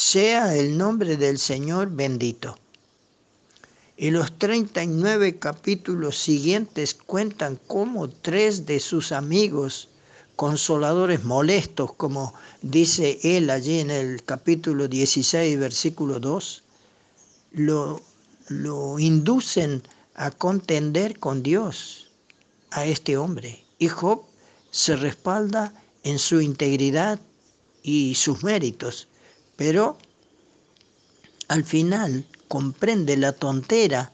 [0.00, 2.56] Sea el nombre del Señor bendito.
[3.96, 9.88] Y los 39 capítulos siguientes cuentan cómo tres de sus amigos
[10.36, 16.62] consoladores molestos, como dice él allí en el capítulo 16, versículo 2,
[17.54, 18.00] lo,
[18.46, 19.82] lo inducen
[20.14, 22.12] a contender con Dios
[22.70, 23.64] a este hombre.
[23.80, 24.22] Y Job
[24.70, 27.18] se respalda en su integridad
[27.82, 29.07] y sus méritos,
[29.58, 29.98] pero
[31.48, 34.12] al final comprende la tontera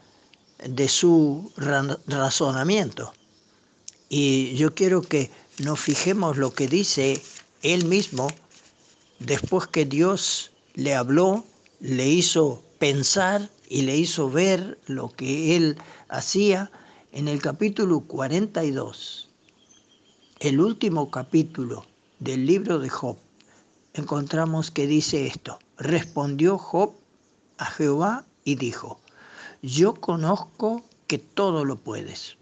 [0.66, 1.52] de su
[2.06, 3.12] razonamiento.
[4.08, 7.22] Y yo quiero que nos fijemos lo que dice
[7.62, 8.28] él mismo
[9.18, 11.44] después que Dios le habló,
[11.78, 15.76] le hizo pensar y le hizo ver lo que él
[16.08, 16.70] hacía
[17.12, 19.28] en el capítulo 42,
[20.40, 21.84] el último capítulo
[22.18, 23.18] del libro de Job,
[23.94, 26.94] encontramos que dice esto, respondió Job
[27.58, 29.00] a Jehová y dijo,
[29.62, 32.36] yo conozco que todo lo puedes,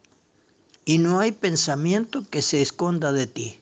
[0.84, 3.60] y no hay pensamiento que se esconda de ti.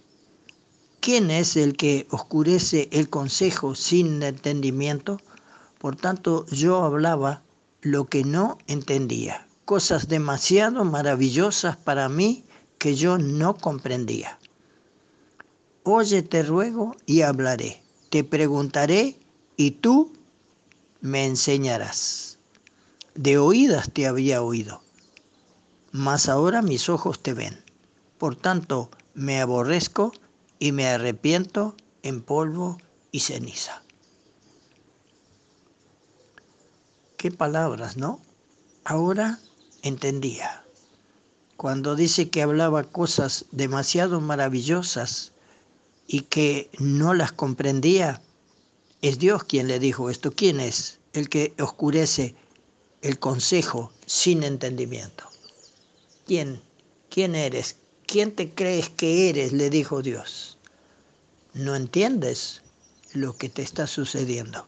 [1.00, 5.20] ¿Quién es el que oscurece el consejo sin entendimiento?
[5.78, 7.42] Por tanto, yo hablaba
[7.80, 12.44] lo que no entendía, cosas demasiado maravillosas para mí
[12.78, 14.39] que yo no comprendía.
[15.92, 17.82] Oye, te ruego y hablaré.
[18.10, 19.18] te preguntaré
[19.56, 20.12] y tú
[21.00, 22.38] me enseñarás.
[23.16, 24.82] De oídas te había oído,
[25.90, 27.64] mas ahora mis ojos te ven.
[28.18, 30.12] Por tanto, me aborrezco
[30.60, 32.78] y me arrepiento en polvo
[33.10, 33.82] y ceniza.
[37.16, 38.20] Qué palabras, ¿no?
[38.84, 39.40] Ahora
[39.82, 40.64] entendía.
[41.56, 45.32] Cuando dice que hablaba cosas demasiado maravillosas
[46.12, 48.20] y que no las comprendía,
[49.00, 50.32] es Dios quien le dijo esto.
[50.32, 50.98] ¿Quién es?
[51.12, 52.34] El que oscurece
[53.00, 55.28] el consejo sin entendimiento.
[56.26, 56.60] ¿Quién?
[57.10, 57.76] ¿Quién eres?
[58.06, 59.52] ¿Quién te crees que eres?
[59.52, 60.58] le dijo Dios.
[61.54, 62.62] No entiendes
[63.12, 64.66] lo que te está sucediendo.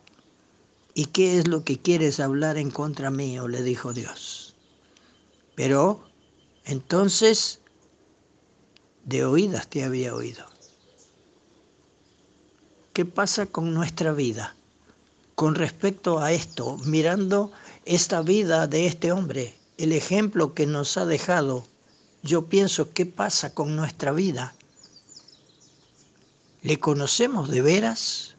[0.95, 3.49] ¿Y qué es lo que quieres hablar en contra mío?
[3.49, 4.55] le dijo Dios.
[5.57, 6.05] Pero
[6.67, 7.59] entonces
[9.05, 10.52] de oídas te había oído.
[12.93, 14.55] ¿Qué pasa con nuestra vida?
[15.35, 17.51] Con respecto a esto, mirando
[17.85, 21.67] esta vida de este hombre, el ejemplo que nos ha dejado,
[22.23, 24.55] yo pienso, ¿qué pasa con nuestra vida?
[26.63, 28.33] ¿Le conocemos de veras?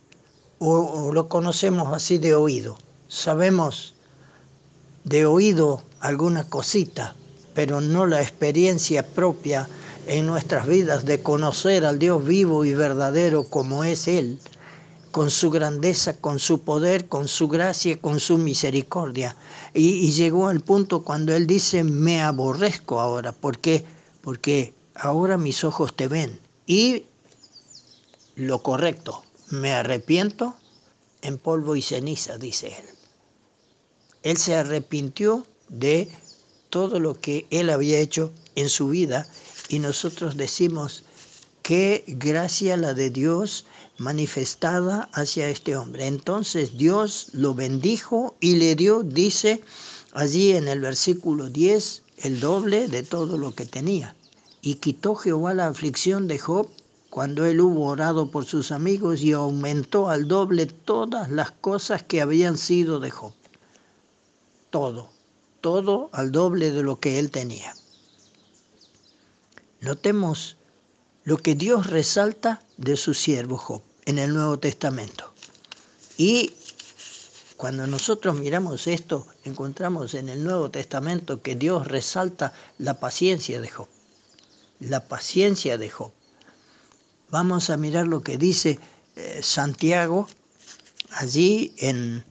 [0.66, 2.78] o, lo conocemos así de oído.
[3.08, 3.96] Sabemos
[5.04, 7.16] de oído alguna cosita,
[7.54, 9.68] pero no la experiencia propia
[10.08, 14.40] en nuestras vidas de conocer al Dios vivo y verdadero como es Él,
[15.12, 19.36] con su grandeza, con su poder, con su gracia, con su misericordia.
[19.74, 23.32] Y, llegó al punto cuando Él dice, me aborrezco ahora.
[23.32, 23.86] ¿Por qué?
[24.22, 26.40] Porque ahora mis ojos te ven.
[26.66, 27.06] Y
[28.36, 30.56] lo correcto, me arrepiento
[31.22, 32.86] en polvo y ceniza, dice él.
[34.24, 36.10] Él se arrepintió de
[36.70, 39.28] todo lo que él había hecho en su vida
[39.70, 41.04] y nosotros decimos
[41.62, 43.66] qué gracia la de Dios
[43.98, 46.08] manifestada hacia este hombre.
[46.08, 49.62] Entonces Dios lo bendijo y le dio, dice
[50.14, 54.16] allí en el versículo 10, el doble de todo lo que tenía.
[54.62, 56.70] Y quitó Jehová la aflicción de Job
[57.10, 62.22] cuando él hubo orado por sus amigos y aumentó al doble todas las cosas que
[62.22, 63.34] habían sido de Job.
[64.70, 65.10] Todo,
[65.62, 67.76] todo al doble de lo que él tenía.
[69.84, 70.56] Notemos
[71.26, 75.34] lo que Dios resalta de su siervo Job en el Nuevo Testamento.
[76.16, 76.54] Y
[77.58, 83.68] cuando nosotros miramos esto, encontramos en el Nuevo Testamento que Dios resalta la paciencia de
[83.68, 83.90] Job.
[84.80, 86.14] La paciencia de Job.
[87.30, 88.80] Vamos a mirar lo que dice
[89.18, 90.30] eh, Santiago
[91.12, 92.24] allí en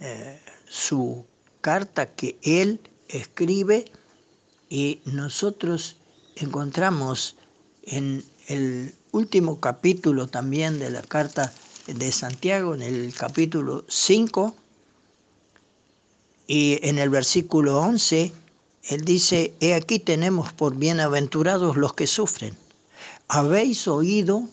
[0.00, 1.24] eh, su
[1.60, 3.84] carta que él escribe
[4.68, 5.97] y nosotros
[6.40, 7.36] encontramos
[7.82, 11.52] en el último capítulo también de la carta
[11.86, 14.54] de Santiago, en el capítulo 5
[16.46, 18.32] y en el versículo 11,
[18.84, 22.56] él dice, he aquí tenemos por bienaventurados los que sufren
[23.28, 24.48] habéis oído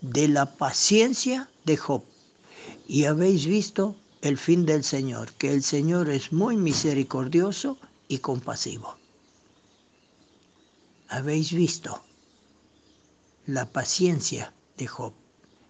[0.00, 2.02] de la paciencia de Job
[2.88, 8.96] y habéis visto el fin del Señor, que el Señor es muy misericordioso y compasivo.
[11.08, 12.02] Habéis visto
[13.46, 15.12] la paciencia de Job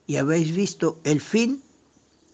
[0.07, 1.63] y habéis visto el fin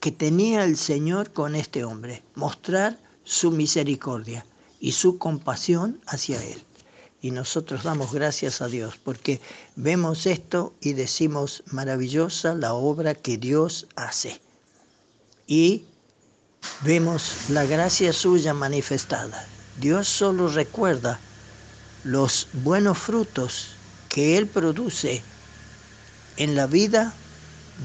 [0.01, 4.45] que tenía el Señor con este hombre, mostrar su misericordia
[4.81, 6.63] y su compasión hacia él.
[7.21, 9.41] Y nosotros damos gracias a Dios porque
[9.77, 14.41] vemos esto y decimos maravillosa la obra que Dios hace.
[15.47, 15.85] Y
[16.83, 19.47] vemos la gracia suya manifestada.
[19.81, 21.21] Dios solo recuerda
[22.05, 23.77] los buenos frutos
[24.09, 25.23] que Él produce
[26.37, 27.15] en la vida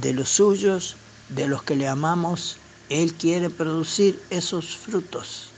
[0.02, 0.96] de los suyos,
[1.30, 2.58] de los que le amamos.
[2.90, 5.50] Él quiere producir esos frutos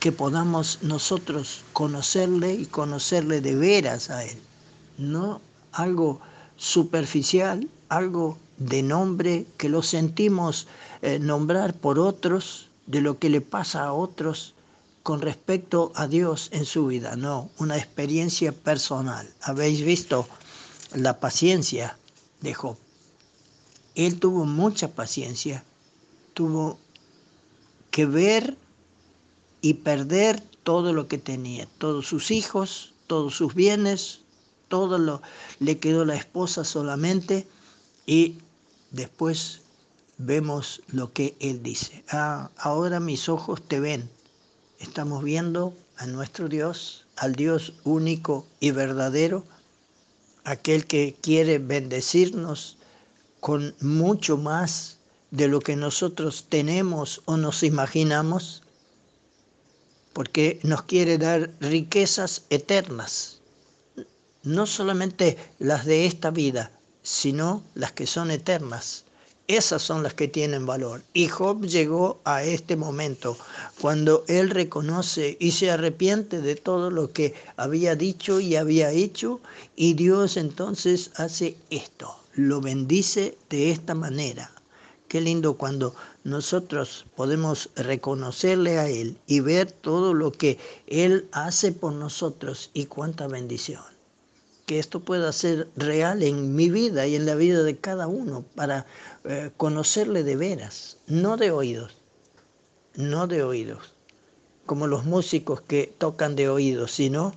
[0.00, 4.38] que podamos nosotros conocerle y conocerle de veras a Él,
[4.98, 5.40] no
[5.72, 6.20] algo
[6.56, 10.66] superficial, algo de nombre que lo sentimos
[11.02, 14.54] eh, nombrar por otros, de lo que le pasa a otros
[15.06, 19.32] con respecto a Dios en su vida, no, una experiencia personal.
[19.40, 20.26] Habéis visto
[20.96, 21.96] la paciencia
[22.40, 22.76] de Job.
[23.94, 25.62] Él tuvo mucha paciencia,
[26.34, 26.80] tuvo
[27.92, 28.56] que ver
[29.60, 34.22] y perder todo lo que tenía, todos sus hijos, todos sus bienes,
[34.66, 35.22] todo lo
[35.60, 37.46] le quedó la esposa solamente
[38.06, 38.38] y
[38.90, 39.60] después
[40.18, 42.02] vemos lo que él dice.
[42.10, 44.15] Ah, ahora mis ojos te ven.
[44.78, 49.44] Estamos viendo a nuestro Dios, al Dios único y verdadero,
[50.44, 52.76] aquel que quiere bendecirnos
[53.40, 54.98] con mucho más
[55.30, 58.62] de lo que nosotros tenemos o nos imaginamos,
[60.12, 63.40] porque nos quiere dar riquezas eternas,
[64.42, 66.70] no solamente las de esta vida,
[67.02, 69.05] sino las que son eternas.
[69.48, 71.04] Esas son las que tienen valor.
[71.12, 73.38] Y Job llegó a este momento
[73.80, 79.40] cuando él reconoce y se arrepiente de todo lo que había dicho y había hecho
[79.76, 84.50] y Dios entonces hace esto, lo bendice de esta manera.
[85.06, 85.94] Qué lindo cuando
[86.24, 90.58] nosotros podemos reconocerle a Él y ver todo lo que
[90.88, 93.95] Él hace por nosotros y cuánta bendición
[94.66, 98.44] que esto pueda ser real en mi vida y en la vida de cada uno
[98.56, 98.86] para
[99.24, 101.96] eh, conocerle de veras, no de oídos,
[102.96, 103.94] no de oídos,
[104.66, 107.32] como los músicos que tocan de oídos, sino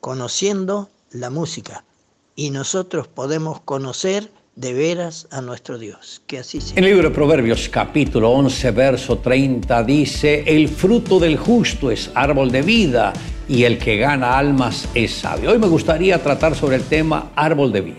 [0.00, 1.84] conociendo la música.
[2.34, 6.20] Y nosotros podemos conocer de veras a nuestro Dios.
[6.26, 6.76] Que así sea.
[6.76, 12.10] En el libro de Proverbios capítulo 11, verso 30 dice, el fruto del justo es
[12.14, 13.14] árbol de vida
[13.48, 15.50] y el que gana almas es sabio.
[15.50, 17.96] Hoy me gustaría tratar sobre el tema árbol de vida.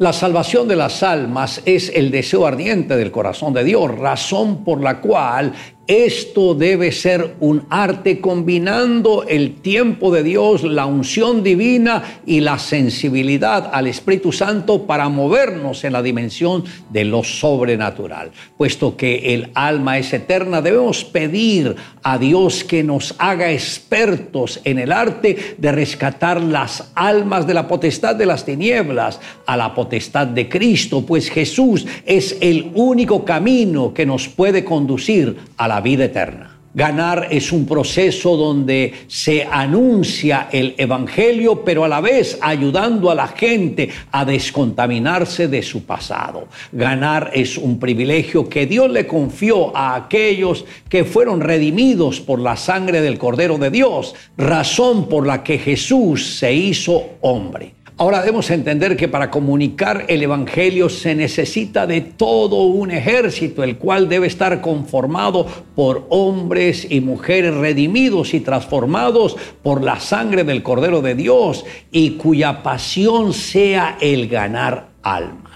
[0.00, 4.82] La salvación de las almas es el deseo ardiente del corazón de Dios, razón por
[4.82, 5.52] la cual
[5.86, 12.60] esto debe ser un arte combinando el tiempo de Dios, la unción divina y la
[12.60, 18.30] sensibilidad al Espíritu Santo para movernos en la dimensión de lo sobrenatural.
[18.56, 21.74] Puesto que el alma es eterna, debemos pedir
[22.04, 27.66] a Dios que nos haga expertos en el arte de rescatar las almas de la
[27.66, 33.92] potestad de las tinieblas a la potestad de Cristo, pues Jesús es el único camino
[33.92, 36.56] que nos puede conducir a la vida eterna.
[36.74, 43.14] Ganar es un proceso donde se anuncia el Evangelio, pero a la vez ayudando a
[43.14, 46.48] la gente a descontaminarse de su pasado.
[46.72, 52.56] Ganar es un privilegio que Dios le confió a aquellos que fueron redimidos por la
[52.56, 57.79] sangre del Cordero de Dios, razón por la que Jesús se hizo hombre.
[58.00, 63.76] Ahora debemos entender que para comunicar el Evangelio se necesita de todo un ejército, el
[63.76, 65.46] cual debe estar conformado
[65.76, 72.12] por hombres y mujeres redimidos y transformados por la sangre del Cordero de Dios y
[72.12, 75.49] cuya pasión sea el ganar almas.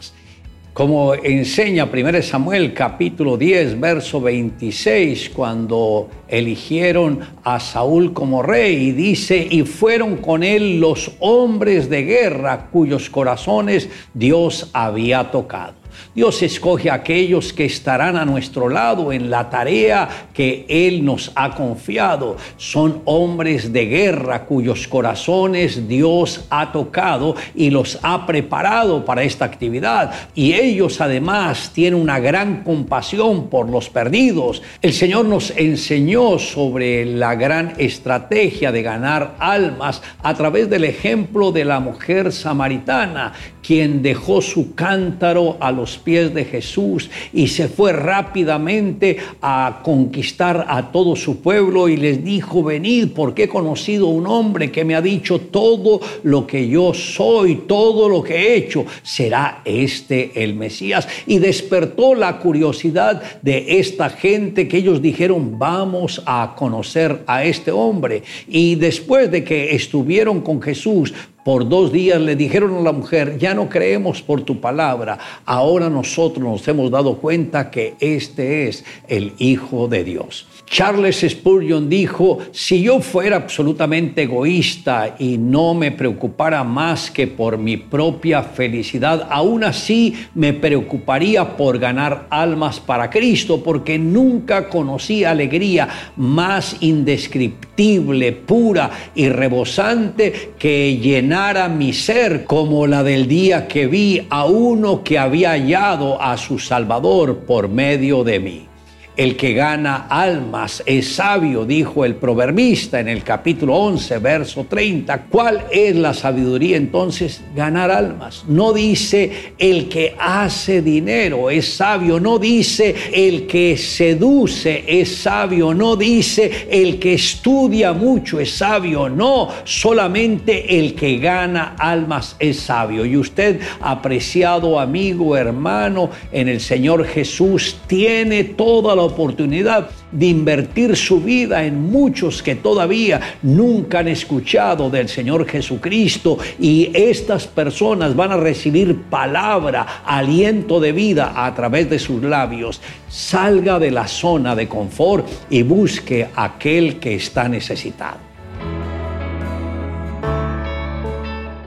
[0.74, 8.90] Como enseña 1 Samuel capítulo 10, verso 26, cuando eligieron a Saúl como rey, y
[8.90, 15.83] dice, y fueron con él los hombres de guerra cuyos corazones Dios había tocado.
[16.14, 21.32] Dios escoge a aquellos que estarán a nuestro lado en la tarea que Él nos
[21.34, 22.36] ha confiado.
[22.56, 29.44] Son hombres de guerra cuyos corazones Dios ha tocado y los ha preparado para esta
[29.44, 30.12] actividad.
[30.34, 34.62] Y ellos además tienen una gran compasión por los perdidos.
[34.82, 41.52] El Señor nos enseñó sobre la gran estrategia de ganar almas a través del ejemplo
[41.52, 47.68] de la mujer samaritana, quien dejó su cántaro a los pies de Jesús y se
[47.68, 54.08] fue rápidamente a conquistar a todo su pueblo y les dijo, venid porque he conocido
[54.08, 58.56] un hombre que me ha dicho todo lo que yo soy, todo lo que he
[58.56, 61.08] hecho, será este el Mesías.
[61.26, 67.70] Y despertó la curiosidad de esta gente que ellos dijeron, vamos a conocer a este
[67.70, 68.22] hombre.
[68.48, 71.12] Y después de que estuvieron con Jesús,
[71.44, 75.90] por dos días le dijeron a la mujer, ya no creemos por tu palabra, ahora
[75.90, 80.46] nosotros nos hemos dado cuenta que este es el Hijo de Dios.
[80.66, 87.58] Charles Spurgeon dijo, si yo fuera absolutamente egoísta y no me preocupara más que por
[87.58, 95.22] mi propia felicidad, aún así me preocuparía por ganar almas para Cristo, porque nunca conocí
[95.24, 103.86] alegría más indescriptible, pura y rebosante que llenara mi ser como la del día que
[103.86, 108.73] vi a uno que había hallado a su Salvador por medio de mí.
[109.16, 115.26] El que gana almas es sabio, dijo el proverbista en el capítulo 11, verso 30.
[115.30, 117.40] ¿Cuál es la sabiduría entonces?
[117.54, 118.44] Ganar almas.
[118.48, 125.72] No dice el que hace dinero es sabio, no dice el que seduce es sabio,
[125.74, 132.58] no dice el que estudia mucho es sabio, no, solamente el que gana almas es
[132.58, 133.06] sabio.
[133.06, 140.96] Y usted, apreciado amigo, hermano, en el Señor Jesús, tiene toda la oportunidad de invertir
[140.96, 148.16] su vida en muchos que todavía nunca han escuchado del Señor Jesucristo y estas personas
[148.16, 152.80] van a recibir palabra, aliento de vida a través de sus labios.
[153.08, 158.34] Salga de la zona de confort y busque aquel que está necesitado.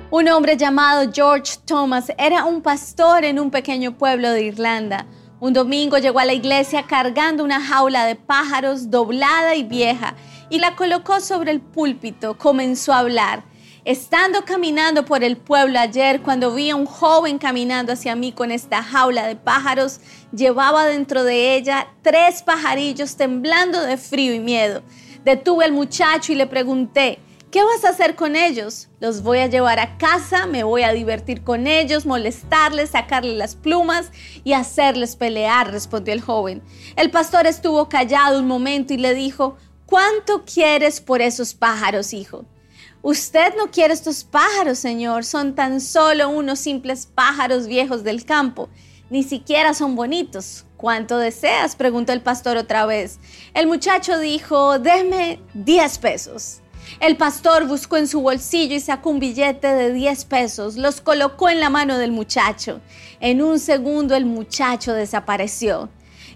[0.09, 5.05] Un hombre llamado George Thomas era un pastor en un pequeño pueblo de Irlanda.
[5.39, 10.15] Un domingo llegó a la iglesia cargando una jaula de pájaros doblada y vieja
[10.49, 12.39] y la colocó sobre el púlpito.
[12.39, 13.43] Comenzó a hablar.
[13.85, 18.51] Estando caminando por el pueblo ayer, cuando vi a un joven caminando hacia mí con
[18.51, 19.99] esta jaula de pájaros,
[20.33, 24.81] llevaba dentro de ella tres pajarillos temblando de frío y miedo.
[25.23, 27.19] Detuve al muchacho y le pregunté,
[27.57, 28.87] ¿Qué vas a hacer con ellos?
[28.99, 33.55] Los voy a llevar a casa, me voy a divertir con ellos, molestarles, sacarles las
[33.55, 34.11] plumas
[34.43, 36.61] y hacerles pelear, respondió el joven.
[36.95, 39.57] El pastor estuvo callado un momento y le dijo,
[39.87, 42.45] ¿cuánto quieres por esos pájaros, hijo?
[43.01, 48.69] Usted no quiere estos pájaros, señor, son tan solo unos simples pájaros viejos del campo.
[49.09, 50.65] Ni siquiera son bonitos.
[50.77, 51.75] ¿Cuánto deseas?
[51.75, 53.19] preguntó el pastor otra vez.
[53.55, 56.61] El muchacho dijo, déme 10 pesos.
[56.99, 61.47] El pastor buscó en su bolsillo y sacó un billete de 10 pesos, los colocó
[61.47, 62.81] en la mano del muchacho.
[63.19, 65.89] En un segundo el muchacho desapareció.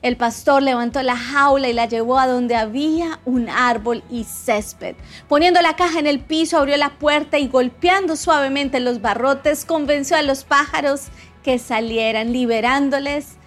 [0.03, 4.95] El pastor levantó la jaula y la llevó a donde había un árbol y césped.
[5.27, 10.15] Poniendo la caja en el piso, abrió la puerta y golpeando suavemente los barrotes, convenció
[10.15, 11.05] a los pájaros
[11.43, 13.37] que salieran, liberándoles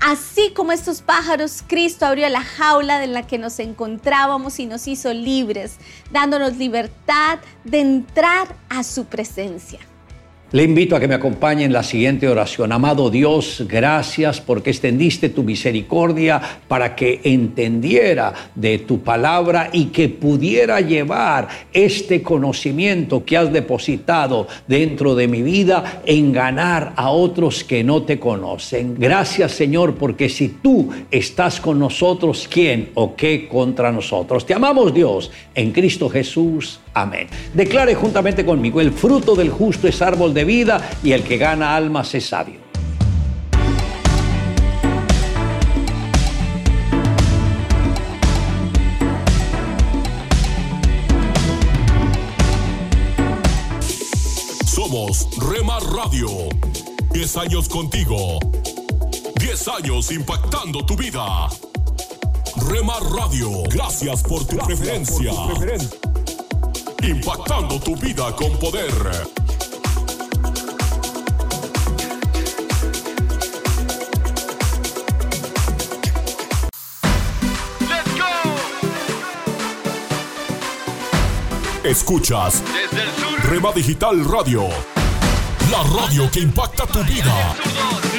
[0.00, 4.88] Así como estos pájaros, Cristo abrió la jaula en la que nos encontrábamos y nos
[4.88, 5.76] hizo libres,
[6.10, 9.80] dándonos libertad de entrar a su presencia.
[10.52, 12.72] Le invito a que me acompañe en la siguiente oración.
[12.72, 20.08] Amado Dios, gracias porque extendiste tu misericordia para que entendiera de tu palabra y que
[20.08, 27.62] pudiera llevar este conocimiento que has depositado dentro de mi vida en ganar a otros
[27.62, 28.96] que no te conocen.
[28.98, 34.44] Gracias Señor porque si tú estás con nosotros, ¿quién o qué contra nosotros?
[34.44, 36.80] Te amamos Dios en Cristo Jesús.
[37.00, 37.28] Amén.
[37.54, 41.74] Declare juntamente conmigo, el fruto del justo es árbol de vida y el que gana
[41.74, 42.60] almas es sabio.
[54.66, 56.28] Somos Rema Radio.
[57.12, 58.38] 10 años contigo.
[59.36, 61.48] 10 años impactando tu vida.
[62.68, 63.62] Rema Radio.
[63.70, 65.32] Gracias por tu preferencia
[67.02, 68.90] impactando tu vida con poder.
[81.84, 82.62] Escuchas
[83.44, 84.68] Rema Digital Radio,
[85.70, 87.56] la radio que impacta tu vida.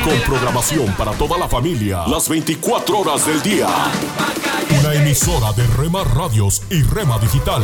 [0.03, 3.67] Con programación para toda la familia, las 24 horas del día.
[4.79, 7.63] Una emisora de Rema Radios y Rema Digital.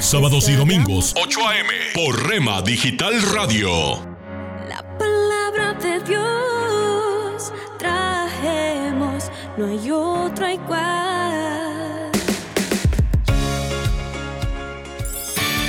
[0.00, 1.68] Sábados y domingos 8 a.m.
[1.92, 3.68] por Rema Digital Radio.
[4.96, 11.67] palabra de Dios trajemos, no hay otra igual.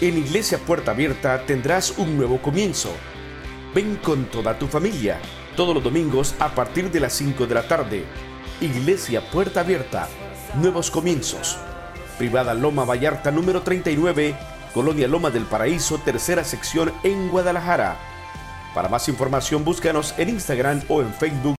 [0.00, 2.92] En Iglesia Puerta Abierta tendrás un nuevo comienzo.
[3.74, 5.18] Ven con toda tu familia,
[5.56, 8.04] todos los domingos a partir de las 5 de la tarde.
[8.60, 10.08] Iglesia Puerta Abierta,
[10.54, 11.58] nuevos comienzos.
[12.16, 14.36] Privada Loma Vallarta número 39,
[14.72, 17.96] Colonia Loma del Paraíso, tercera sección en Guadalajara.
[18.74, 21.56] Para más información búscanos en Instagram o en Facebook